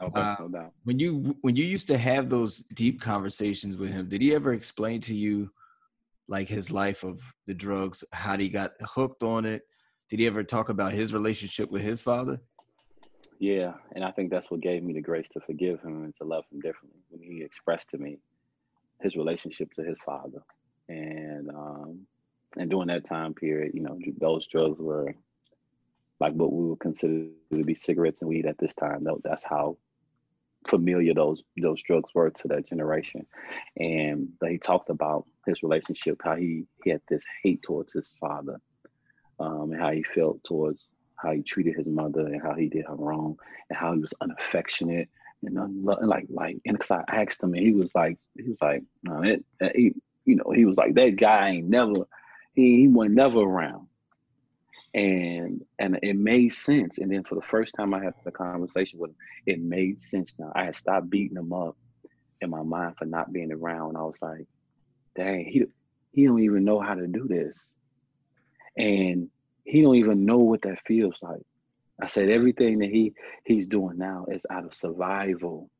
Okay, 0.00 0.20
uh, 0.20 0.36
no 0.40 0.48
doubt. 0.48 0.72
When 0.84 0.98
you 0.98 1.36
when 1.40 1.56
you 1.56 1.64
used 1.64 1.88
to 1.88 1.98
have 1.98 2.28
those 2.28 2.58
deep 2.74 3.00
conversations 3.00 3.76
with 3.76 3.90
him, 3.90 4.08
did 4.08 4.22
he 4.22 4.34
ever 4.34 4.52
explain 4.52 5.00
to 5.02 5.16
you 5.16 5.50
like 6.28 6.48
his 6.48 6.70
life 6.70 7.02
of 7.02 7.20
the 7.46 7.54
drugs, 7.54 8.04
how 8.12 8.36
he 8.36 8.48
got 8.48 8.72
hooked 8.82 9.22
on 9.22 9.44
it? 9.44 9.62
Did 10.08 10.20
he 10.20 10.26
ever 10.26 10.44
talk 10.44 10.68
about 10.68 10.92
his 10.92 11.12
relationship 11.12 11.70
with 11.70 11.82
his 11.82 12.00
father? 12.00 12.40
Yeah, 13.40 13.72
and 13.94 14.04
I 14.04 14.10
think 14.10 14.30
that's 14.30 14.50
what 14.50 14.60
gave 14.60 14.82
me 14.82 14.92
the 14.92 15.00
grace 15.00 15.28
to 15.30 15.40
forgive 15.40 15.80
him 15.80 16.04
and 16.04 16.14
to 16.16 16.24
love 16.24 16.44
him 16.52 16.60
differently 16.60 17.00
when 17.08 17.22
he 17.22 17.42
expressed 17.42 17.90
to 17.90 17.98
me 17.98 18.18
his 19.00 19.16
relationship 19.16 19.72
to 19.74 19.82
his 19.82 19.98
father. 20.04 20.42
And 20.88 21.50
um 21.50 22.06
and 22.56 22.70
during 22.70 22.88
that 22.88 23.04
time 23.04 23.34
period, 23.34 23.72
you 23.74 23.82
know, 23.82 23.98
those 24.20 24.46
drugs 24.46 24.78
were 24.80 25.14
like 26.20 26.32
what 26.34 26.52
we 26.52 26.66
would 26.66 26.80
consider 26.80 27.26
to 27.52 27.64
be 27.64 27.74
cigarettes 27.74 28.20
and 28.20 28.28
weed 28.28 28.46
at 28.46 28.58
this 28.58 28.74
time. 28.74 29.06
That's 29.22 29.44
how 29.44 29.76
familiar 30.66 31.14
those 31.14 31.42
those 31.60 31.82
drugs 31.82 32.10
were 32.14 32.30
to 32.30 32.48
that 32.48 32.66
generation. 32.66 33.26
And 33.76 34.28
he 34.46 34.58
talked 34.58 34.90
about 34.90 35.26
his 35.46 35.62
relationship, 35.62 36.20
how 36.22 36.36
he, 36.36 36.64
he 36.84 36.90
had 36.90 37.00
this 37.08 37.24
hate 37.42 37.62
towards 37.62 37.92
his 37.92 38.14
father, 38.20 38.60
um, 39.40 39.72
and 39.72 39.80
how 39.80 39.92
he 39.92 40.02
felt 40.02 40.42
towards 40.44 40.84
how 41.16 41.32
he 41.32 41.42
treated 41.42 41.74
his 41.76 41.86
mother 41.86 42.26
and 42.26 42.42
how 42.42 42.54
he 42.54 42.68
did 42.68 42.86
her 42.86 42.94
wrong 42.94 43.36
and 43.68 43.78
how 43.78 43.92
he 43.92 44.00
was 44.00 44.14
unaffectionate 44.20 45.08
and 45.42 45.56
unlo- 45.56 46.02
like 46.02 46.26
like 46.30 46.56
and 46.66 46.78
cause 46.78 46.90
I 46.90 47.02
asked 47.08 47.42
him 47.42 47.54
and 47.54 47.64
he 47.64 47.72
was 47.72 47.94
like 47.94 48.18
he 48.36 48.50
was 48.50 48.60
like 48.60 48.82
no, 49.02 49.22
it, 49.22 49.44
he 49.74 49.94
you 50.24 50.36
know 50.36 50.50
he 50.54 50.64
was 50.64 50.76
like 50.76 50.94
that 50.94 51.16
guy 51.16 51.50
ain't 51.50 51.68
never 51.68 52.06
he, 52.54 52.80
he 52.80 52.88
was 52.88 53.08
never 53.10 53.40
around 53.40 53.86
and 54.94 55.64
and 55.78 55.98
it 56.02 56.16
made 56.16 56.50
sense. 56.50 56.98
And 56.98 57.10
then 57.10 57.24
for 57.24 57.34
the 57.34 57.42
first 57.42 57.74
time 57.76 57.94
I 57.94 58.02
had 58.02 58.14
the 58.24 58.30
conversation 58.30 58.98
with 58.98 59.10
him, 59.10 59.16
it 59.46 59.60
made 59.60 60.02
sense. 60.02 60.34
Now 60.38 60.52
I 60.54 60.64
had 60.64 60.76
stopped 60.76 61.10
beating 61.10 61.36
him 61.36 61.52
up 61.52 61.76
in 62.40 62.50
my 62.50 62.62
mind 62.62 62.96
for 62.98 63.04
not 63.04 63.32
being 63.32 63.52
around. 63.52 63.96
I 63.96 64.02
was 64.02 64.18
like, 64.22 64.46
dang, 65.16 65.44
he 65.44 65.64
he 66.12 66.26
don't 66.26 66.42
even 66.42 66.64
know 66.64 66.80
how 66.80 66.94
to 66.94 67.06
do 67.06 67.26
this, 67.28 67.68
and 68.76 69.28
he 69.64 69.82
don't 69.82 69.96
even 69.96 70.24
know 70.24 70.38
what 70.38 70.62
that 70.62 70.84
feels 70.86 71.16
like. 71.22 71.42
I 72.00 72.06
said 72.06 72.28
everything 72.28 72.78
that 72.78 72.90
he 72.90 73.14
he's 73.44 73.66
doing 73.66 73.98
now 73.98 74.26
is 74.30 74.46
out 74.50 74.64
of 74.64 74.74
survival. 74.74 75.70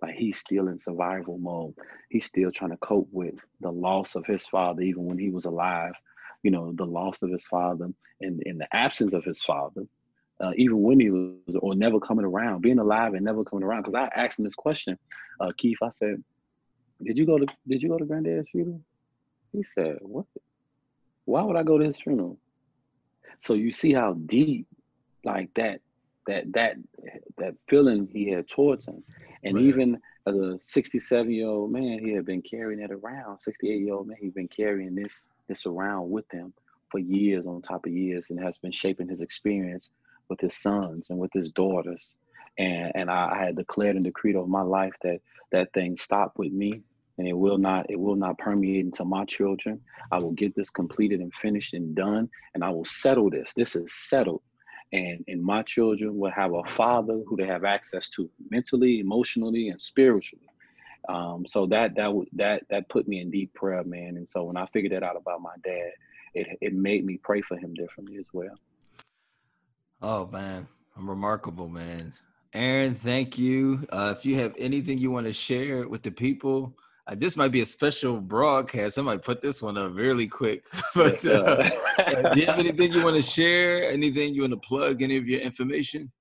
Like 0.00 0.14
he's 0.14 0.38
still 0.38 0.68
in 0.68 0.78
survival 0.78 1.38
mode. 1.38 1.74
He's 2.10 2.26
still 2.26 2.50
trying 2.50 2.72
to 2.72 2.76
cope 2.78 3.08
with 3.12 3.34
the 3.60 3.70
loss 3.70 4.16
of 4.16 4.26
his 4.26 4.46
father, 4.46 4.82
even 4.82 5.04
when 5.04 5.18
he 5.18 5.30
was 5.30 5.44
alive 5.44 5.94
you 6.42 6.50
know, 6.50 6.72
the 6.72 6.84
loss 6.84 7.22
of 7.22 7.30
his 7.30 7.44
father 7.46 7.88
and 8.20 8.42
in 8.42 8.58
the 8.58 8.76
absence 8.76 9.14
of 9.14 9.24
his 9.24 9.42
father, 9.42 9.86
uh, 10.40 10.52
even 10.56 10.82
when 10.82 10.98
he 10.98 11.10
was 11.10 11.56
or 11.60 11.74
never 11.74 12.00
coming 12.00 12.24
around, 12.24 12.62
being 12.62 12.78
alive 12.78 13.14
and 13.14 13.24
never 13.24 13.44
coming 13.44 13.64
around. 13.64 13.82
Because 13.82 13.94
I 13.94 14.20
asked 14.20 14.38
him 14.38 14.44
this 14.44 14.54
question, 14.54 14.98
uh, 15.40 15.52
Keith. 15.56 15.78
I 15.82 15.88
said, 15.90 16.22
"Did 17.02 17.16
you 17.16 17.26
go 17.26 17.38
to 17.38 17.46
Did 17.68 17.82
you 17.82 17.88
go 17.88 17.98
to 17.98 18.04
Granddad's 18.04 18.48
funeral?" 18.50 18.80
He 19.52 19.62
said, 19.62 19.98
"What? 20.00 20.26
Why 21.24 21.42
would 21.42 21.56
I 21.56 21.62
go 21.62 21.78
to 21.78 21.84
his 21.84 22.00
funeral?" 22.00 22.38
So 23.40 23.54
you 23.54 23.70
see 23.70 23.92
how 23.92 24.14
deep, 24.14 24.66
like 25.24 25.52
that, 25.54 25.80
that 26.26 26.52
that 26.54 26.76
that 27.38 27.54
feeling 27.68 28.08
he 28.08 28.30
had 28.30 28.48
towards 28.48 28.86
him, 28.86 29.04
and 29.44 29.56
right. 29.56 29.64
even 29.64 30.00
as 30.26 30.36
a 30.36 30.58
67 30.62 31.30
year 31.30 31.48
old 31.48 31.72
man, 31.72 31.98
he 31.98 32.12
had 32.12 32.24
been 32.24 32.42
carrying 32.42 32.80
it 32.80 32.90
around. 32.90 33.40
68 33.40 33.80
year 33.80 33.94
old 33.94 34.08
man, 34.08 34.16
he's 34.20 34.32
been 34.32 34.48
carrying 34.48 34.94
this 34.94 35.26
this 35.48 35.66
around 35.66 36.10
with 36.10 36.30
him 36.30 36.52
for 36.90 36.98
years 36.98 37.46
on 37.46 37.62
top 37.62 37.86
of 37.86 37.92
years 37.92 38.26
and 38.30 38.38
has 38.38 38.58
been 38.58 38.70
shaping 38.70 39.08
his 39.08 39.22
experience 39.22 39.90
with 40.28 40.40
his 40.40 40.56
sons 40.56 41.10
and 41.10 41.18
with 41.18 41.32
his 41.32 41.50
daughters. 41.50 42.16
And 42.58 42.92
and 42.94 43.10
I, 43.10 43.32
I 43.34 43.44
had 43.44 43.56
declared 43.56 43.96
and 43.96 44.04
decreed 44.04 44.36
over 44.36 44.46
my 44.46 44.62
life 44.62 44.94
that 45.02 45.20
that 45.52 45.72
thing 45.72 45.96
stopped 45.96 46.38
with 46.38 46.52
me 46.52 46.82
and 47.18 47.26
it 47.26 47.32
will 47.32 47.58
not 47.58 47.86
it 47.88 47.98
will 47.98 48.16
not 48.16 48.38
permeate 48.38 48.84
into 48.84 49.04
my 49.04 49.24
children. 49.24 49.80
I 50.10 50.18
will 50.18 50.32
get 50.32 50.54
this 50.54 50.70
completed 50.70 51.20
and 51.20 51.34
finished 51.34 51.74
and 51.74 51.94
done 51.94 52.28
and 52.54 52.62
I 52.62 52.70
will 52.70 52.84
settle 52.84 53.30
this. 53.30 53.52
This 53.54 53.74
is 53.74 53.92
settled. 53.92 54.42
And 54.92 55.24
and 55.28 55.42
my 55.42 55.62
children 55.62 56.18
will 56.18 56.30
have 56.30 56.52
a 56.52 56.64
father 56.64 57.22
who 57.26 57.36
they 57.36 57.46
have 57.46 57.64
access 57.64 58.08
to 58.10 58.28
mentally, 58.50 59.00
emotionally, 59.00 59.68
and 59.68 59.80
spiritually. 59.80 60.46
Um, 61.08 61.44
so 61.46 61.66
that 61.66 61.94
that 61.96 62.12
that 62.34 62.62
that 62.70 62.88
put 62.88 63.08
me 63.08 63.20
in 63.20 63.30
deep 63.30 63.52
prayer, 63.54 63.82
man. 63.84 64.16
And 64.16 64.28
so 64.28 64.44
when 64.44 64.56
I 64.56 64.66
figured 64.66 64.92
that 64.92 65.02
out 65.02 65.16
about 65.16 65.40
my 65.40 65.54
dad, 65.64 65.90
it 66.34 66.46
it 66.60 66.74
made 66.74 67.04
me 67.04 67.18
pray 67.22 67.42
for 67.42 67.56
him 67.56 67.74
differently 67.74 68.18
as 68.18 68.26
well. 68.32 68.54
Oh 70.00 70.26
man, 70.26 70.66
I'm 70.96 71.08
remarkable, 71.08 71.68
man. 71.68 72.12
Aaron, 72.54 72.94
thank 72.94 73.38
you. 73.38 73.86
Uh, 73.90 74.14
if 74.16 74.26
you 74.26 74.36
have 74.36 74.54
anything 74.58 74.98
you 74.98 75.10
want 75.10 75.26
to 75.26 75.32
share 75.32 75.88
with 75.88 76.02
the 76.02 76.10
people, 76.10 76.76
uh, 77.06 77.14
this 77.16 77.36
might 77.36 77.50
be 77.50 77.62
a 77.62 77.66
special 77.66 78.20
broadcast. 78.20 78.98
I 78.98 79.02
might 79.02 79.22
put 79.22 79.40
this 79.40 79.62
one 79.62 79.78
up 79.78 79.94
really 79.94 80.26
quick. 80.26 80.66
but 80.94 81.24
uh, 81.24 81.62
do 82.32 82.40
you 82.40 82.46
have 82.46 82.58
anything 82.58 82.92
you 82.92 83.02
want 83.02 83.16
to 83.16 83.22
share? 83.22 83.90
Anything 83.90 84.34
you 84.34 84.42
want 84.42 84.52
to 84.52 84.68
plug? 84.68 85.02
Any 85.02 85.16
of 85.16 85.26
your 85.26 85.40
information? 85.40 86.12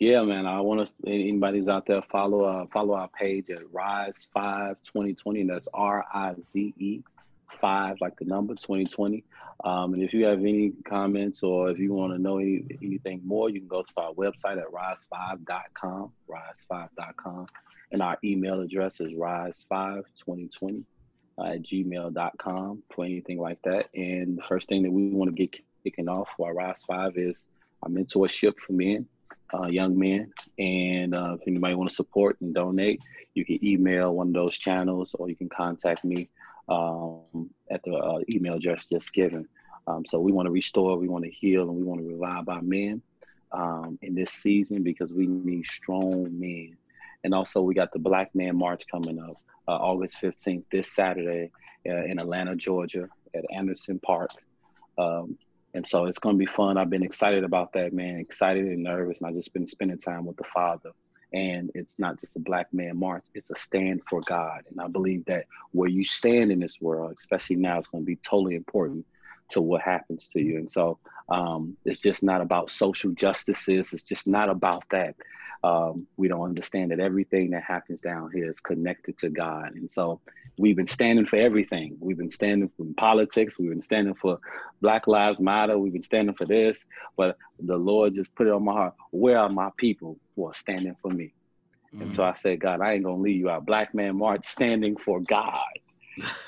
Yeah, 0.00 0.22
man. 0.22 0.46
I 0.46 0.62
want 0.62 0.88
to 0.88 0.94
anybody's 1.06 1.68
out 1.68 1.84
there 1.84 2.00
follow 2.10 2.44
uh 2.44 2.64
follow 2.72 2.94
our 2.94 3.08
page 3.08 3.50
at 3.50 3.70
Rise 3.70 4.26
Five 4.32 4.76
2020. 4.82 5.42
And 5.42 5.50
that's 5.50 5.68
R 5.74 6.06
I 6.12 6.34
Z 6.42 6.74
E 6.78 7.02
five 7.60 7.98
like 8.00 8.18
the 8.18 8.24
number 8.24 8.54
2020. 8.54 9.22
Um, 9.62 9.92
and 9.92 10.02
if 10.02 10.14
you 10.14 10.24
have 10.24 10.40
any 10.40 10.72
comments 10.88 11.42
or 11.42 11.68
if 11.68 11.78
you 11.78 11.92
want 11.92 12.14
to 12.14 12.18
know 12.18 12.38
any, 12.38 12.64
anything 12.82 13.20
more, 13.26 13.50
you 13.50 13.60
can 13.60 13.68
go 13.68 13.82
to 13.82 13.92
our 13.98 14.14
website 14.14 14.56
at 14.56 14.72
rise5.com, 14.72 16.12
rise5.com. 16.30 17.46
And 17.92 18.00
our 18.00 18.16
email 18.24 18.62
address 18.62 19.00
is 19.00 19.12
rise52020 19.12 20.84
uh, 21.36 21.42
at 21.42 21.62
gmail.com 21.62 22.82
for 22.94 23.04
anything 23.04 23.38
like 23.38 23.60
that. 23.64 23.90
And 23.94 24.38
the 24.38 24.42
first 24.48 24.66
thing 24.66 24.82
that 24.84 24.90
we 24.90 25.10
want 25.10 25.28
to 25.28 25.46
get 25.46 25.60
kicking 25.84 26.08
off 26.08 26.28
for 26.38 26.48
our 26.48 26.54
Rise 26.54 26.82
5 26.84 27.18
is 27.18 27.44
our 27.82 27.90
mentorship 27.90 28.58
for 28.58 28.72
men 28.72 29.06
uh, 29.54 29.66
young 29.66 29.98
men. 29.98 30.32
And 30.58 31.14
uh, 31.14 31.36
if 31.40 31.46
anybody 31.46 31.74
want 31.74 31.90
to 31.90 31.94
support 31.94 32.36
and 32.40 32.54
donate, 32.54 33.00
you 33.34 33.44
can 33.44 33.64
email 33.64 34.14
one 34.14 34.28
of 34.28 34.34
those 34.34 34.58
channels 34.58 35.14
or 35.18 35.28
you 35.28 35.36
can 35.36 35.48
contact 35.48 36.04
me 36.04 36.28
um, 36.68 37.50
at 37.70 37.82
the 37.84 37.94
uh, 37.94 38.20
email 38.32 38.54
address 38.54 38.86
just 38.86 39.12
given. 39.12 39.48
Um, 39.86 40.04
so 40.06 40.20
we 40.20 40.32
want 40.32 40.46
to 40.46 40.52
restore, 40.52 40.96
we 40.98 41.08
want 41.08 41.24
to 41.24 41.30
heal, 41.30 41.62
and 41.62 41.76
we 41.76 41.82
want 41.82 42.00
to 42.00 42.06
revive 42.06 42.48
our 42.48 42.62
men 42.62 43.02
um, 43.52 43.98
in 44.02 44.14
this 44.14 44.32
season 44.32 44.82
because 44.82 45.12
we 45.12 45.26
need 45.26 45.66
strong 45.66 46.28
men. 46.38 46.76
And 47.24 47.34
also, 47.34 47.60
we 47.60 47.74
got 47.74 47.92
the 47.92 47.98
Black 47.98 48.34
Man 48.34 48.56
March 48.56 48.84
coming 48.90 49.18
up 49.18 49.36
uh, 49.68 49.72
August 49.72 50.16
15th, 50.22 50.64
this 50.72 50.90
Saturday 50.92 51.50
uh, 51.86 52.04
in 52.04 52.18
Atlanta, 52.18 52.56
Georgia, 52.56 53.08
at 53.34 53.44
Anderson 53.52 53.98
Park. 54.00 54.30
Um, 54.98 55.38
and 55.74 55.86
so 55.86 56.06
it's 56.06 56.18
going 56.18 56.36
to 56.36 56.38
be 56.38 56.46
fun. 56.46 56.76
I've 56.76 56.90
been 56.90 57.02
excited 57.02 57.44
about 57.44 57.72
that, 57.74 57.92
man. 57.92 58.18
Excited 58.18 58.64
and 58.64 58.82
nervous, 58.82 59.18
and 59.18 59.28
I've 59.28 59.34
just 59.34 59.52
been 59.52 59.66
spending 59.66 59.98
time 59.98 60.26
with 60.26 60.36
the 60.36 60.44
Father. 60.44 60.90
And 61.32 61.70
it's 61.74 61.98
not 61.98 62.18
just 62.18 62.34
a 62.36 62.40
Black 62.40 62.72
Man 62.72 62.96
March; 62.98 63.24
it's 63.34 63.50
a 63.50 63.56
stand 63.56 64.02
for 64.08 64.20
God. 64.22 64.62
And 64.70 64.80
I 64.80 64.88
believe 64.88 65.24
that 65.26 65.46
where 65.72 65.88
you 65.88 66.04
stand 66.04 66.50
in 66.50 66.58
this 66.58 66.80
world, 66.80 67.14
especially 67.16 67.56
now, 67.56 67.78
is 67.78 67.86
going 67.86 68.02
to 68.02 68.06
be 68.06 68.16
totally 68.16 68.56
important 68.56 69.06
to 69.50 69.60
what 69.60 69.80
happens 69.80 70.28
to 70.28 70.40
you. 70.40 70.56
And 70.58 70.70
so 70.70 70.98
um, 71.28 71.76
it's 71.84 72.00
just 72.00 72.22
not 72.22 72.40
about 72.40 72.70
social 72.70 73.12
justices. 73.12 73.92
It's 73.92 74.02
just 74.02 74.26
not 74.26 74.48
about 74.48 74.84
that. 74.90 75.14
Um, 75.62 76.06
we 76.16 76.28
don't 76.28 76.42
understand 76.42 76.90
that 76.90 77.00
everything 77.00 77.50
that 77.50 77.62
happens 77.62 78.00
down 78.00 78.30
here 78.32 78.48
is 78.48 78.60
connected 78.60 79.18
to 79.18 79.28
God. 79.28 79.72
And 79.74 79.90
so 79.90 80.20
we've 80.58 80.76
been 80.76 80.86
standing 80.86 81.26
for 81.26 81.36
everything. 81.36 81.96
We've 82.00 82.16
been 82.16 82.30
standing 82.30 82.70
for 82.76 82.86
politics. 82.96 83.58
We've 83.58 83.68
been 83.70 83.82
standing 83.82 84.14
for 84.14 84.38
Black 84.80 85.06
Lives 85.06 85.38
Matter. 85.38 85.78
We've 85.78 85.92
been 85.92 86.02
standing 86.02 86.34
for 86.34 86.46
this. 86.46 86.84
But 87.16 87.36
the 87.58 87.76
Lord 87.76 88.14
just 88.14 88.34
put 88.34 88.46
it 88.46 88.52
on 88.52 88.64
my 88.64 88.72
heart. 88.72 88.94
Where 89.10 89.38
are 89.38 89.50
my 89.50 89.70
people 89.76 90.18
who 90.34 90.46
are 90.46 90.54
standing 90.54 90.96
for 91.02 91.10
me? 91.10 91.34
Mm. 91.94 92.02
And 92.02 92.14
so 92.14 92.24
I 92.24 92.34
said, 92.34 92.60
God, 92.60 92.80
I 92.80 92.94
ain't 92.94 93.04
gonna 93.04 93.20
leave 93.20 93.40
you 93.40 93.50
out. 93.50 93.66
Black 93.66 93.94
man 93.94 94.16
march 94.16 94.44
standing 94.44 94.96
for 94.96 95.20
God. 95.20 95.60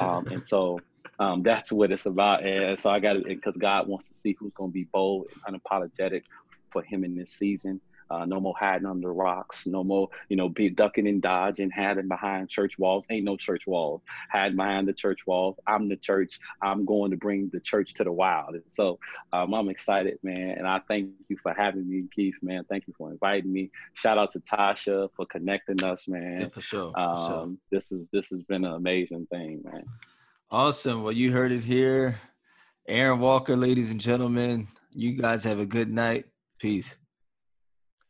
Um, 0.00 0.26
and 0.30 0.44
so 0.44 0.78
um, 1.18 1.42
that's 1.42 1.70
what 1.70 1.92
it's 1.92 2.06
about. 2.06 2.44
And 2.44 2.78
so 2.78 2.90
I 2.90 2.98
got 2.98 3.16
it 3.16 3.24
because 3.24 3.56
God 3.56 3.88
wants 3.88 4.08
to 4.08 4.14
see 4.14 4.36
who's 4.38 4.52
gonna 4.54 4.72
be 4.72 4.88
bold 4.92 5.26
and 5.46 5.60
unapologetic 5.60 6.22
for 6.72 6.82
Him 6.82 7.04
in 7.04 7.14
this 7.14 7.32
season. 7.32 7.80
Uh, 8.12 8.26
no 8.26 8.38
more 8.38 8.54
hiding 8.58 8.86
under 8.86 9.12
rocks. 9.14 9.66
No 9.66 9.82
more, 9.82 10.08
you 10.28 10.36
know, 10.36 10.50
be 10.50 10.68
ducking 10.68 11.08
and 11.08 11.22
dodging, 11.22 11.70
hiding 11.70 12.08
behind 12.08 12.50
church 12.50 12.78
walls. 12.78 13.04
Ain't 13.08 13.24
no 13.24 13.38
church 13.38 13.66
walls. 13.66 14.02
Hiding 14.30 14.56
behind 14.56 14.86
the 14.86 14.92
church 14.92 15.20
walls. 15.26 15.56
I'm 15.66 15.88
the 15.88 15.96
church. 15.96 16.38
I'm 16.60 16.84
going 16.84 17.10
to 17.12 17.16
bring 17.16 17.48
the 17.54 17.60
church 17.60 17.94
to 17.94 18.04
the 18.04 18.12
wild. 18.12 18.54
And 18.54 18.64
so 18.66 18.98
um, 19.32 19.54
I'm 19.54 19.70
excited, 19.70 20.18
man. 20.22 20.50
And 20.50 20.66
I 20.66 20.80
thank 20.88 21.08
you 21.28 21.38
for 21.42 21.54
having 21.54 21.88
me, 21.88 22.04
Keith, 22.14 22.34
man. 22.42 22.64
Thank 22.68 22.86
you 22.86 22.92
for 22.98 23.10
inviting 23.10 23.50
me. 23.50 23.70
Shout 23.94 24.18
out 24.18 24.32
to 24.32 24.40
Tasha 24.40 25.08
for 25.16 25.24
connecting 25.24 25.82
us, 25.82 26.06
man. 26.06 26.42
Yeah, 26.42 26.48
for 26.48 26.60
sure. 26.60 26.92
Um, 26.94 27.08
for 27.08 27.26
sure. 27.26 27.50
This 27.70 27.92
is 27.92 28.10
this 28.12 28.28
has 28.28 28.42
been 28.42 28.66
an 28.66 28.74
amazing 28.74 29.26
thing, 29.30 29.62
man. 29.64 29.84
Awesome. 30.50 31.02
Well, 31.02 31.12
you 31.12 31.32
heard 31.32 31.50
it 31.50 31.64
here. 31.64 32.20
Aaron 32.86 33.20
Walker, 33.20 33.56
ladies 33.56 33.90
and 33.90 34.00
gentlemen. 34.00 34.66
You 34.90 35.12
guys 35.12 35.44
have 35.44 35.60
a 35.60 35.64
good 35.64 35.90
night. 35.90 36.26
Peace. 36.58 36.98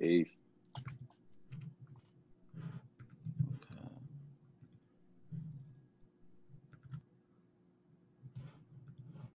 Peace. 0.02 0.36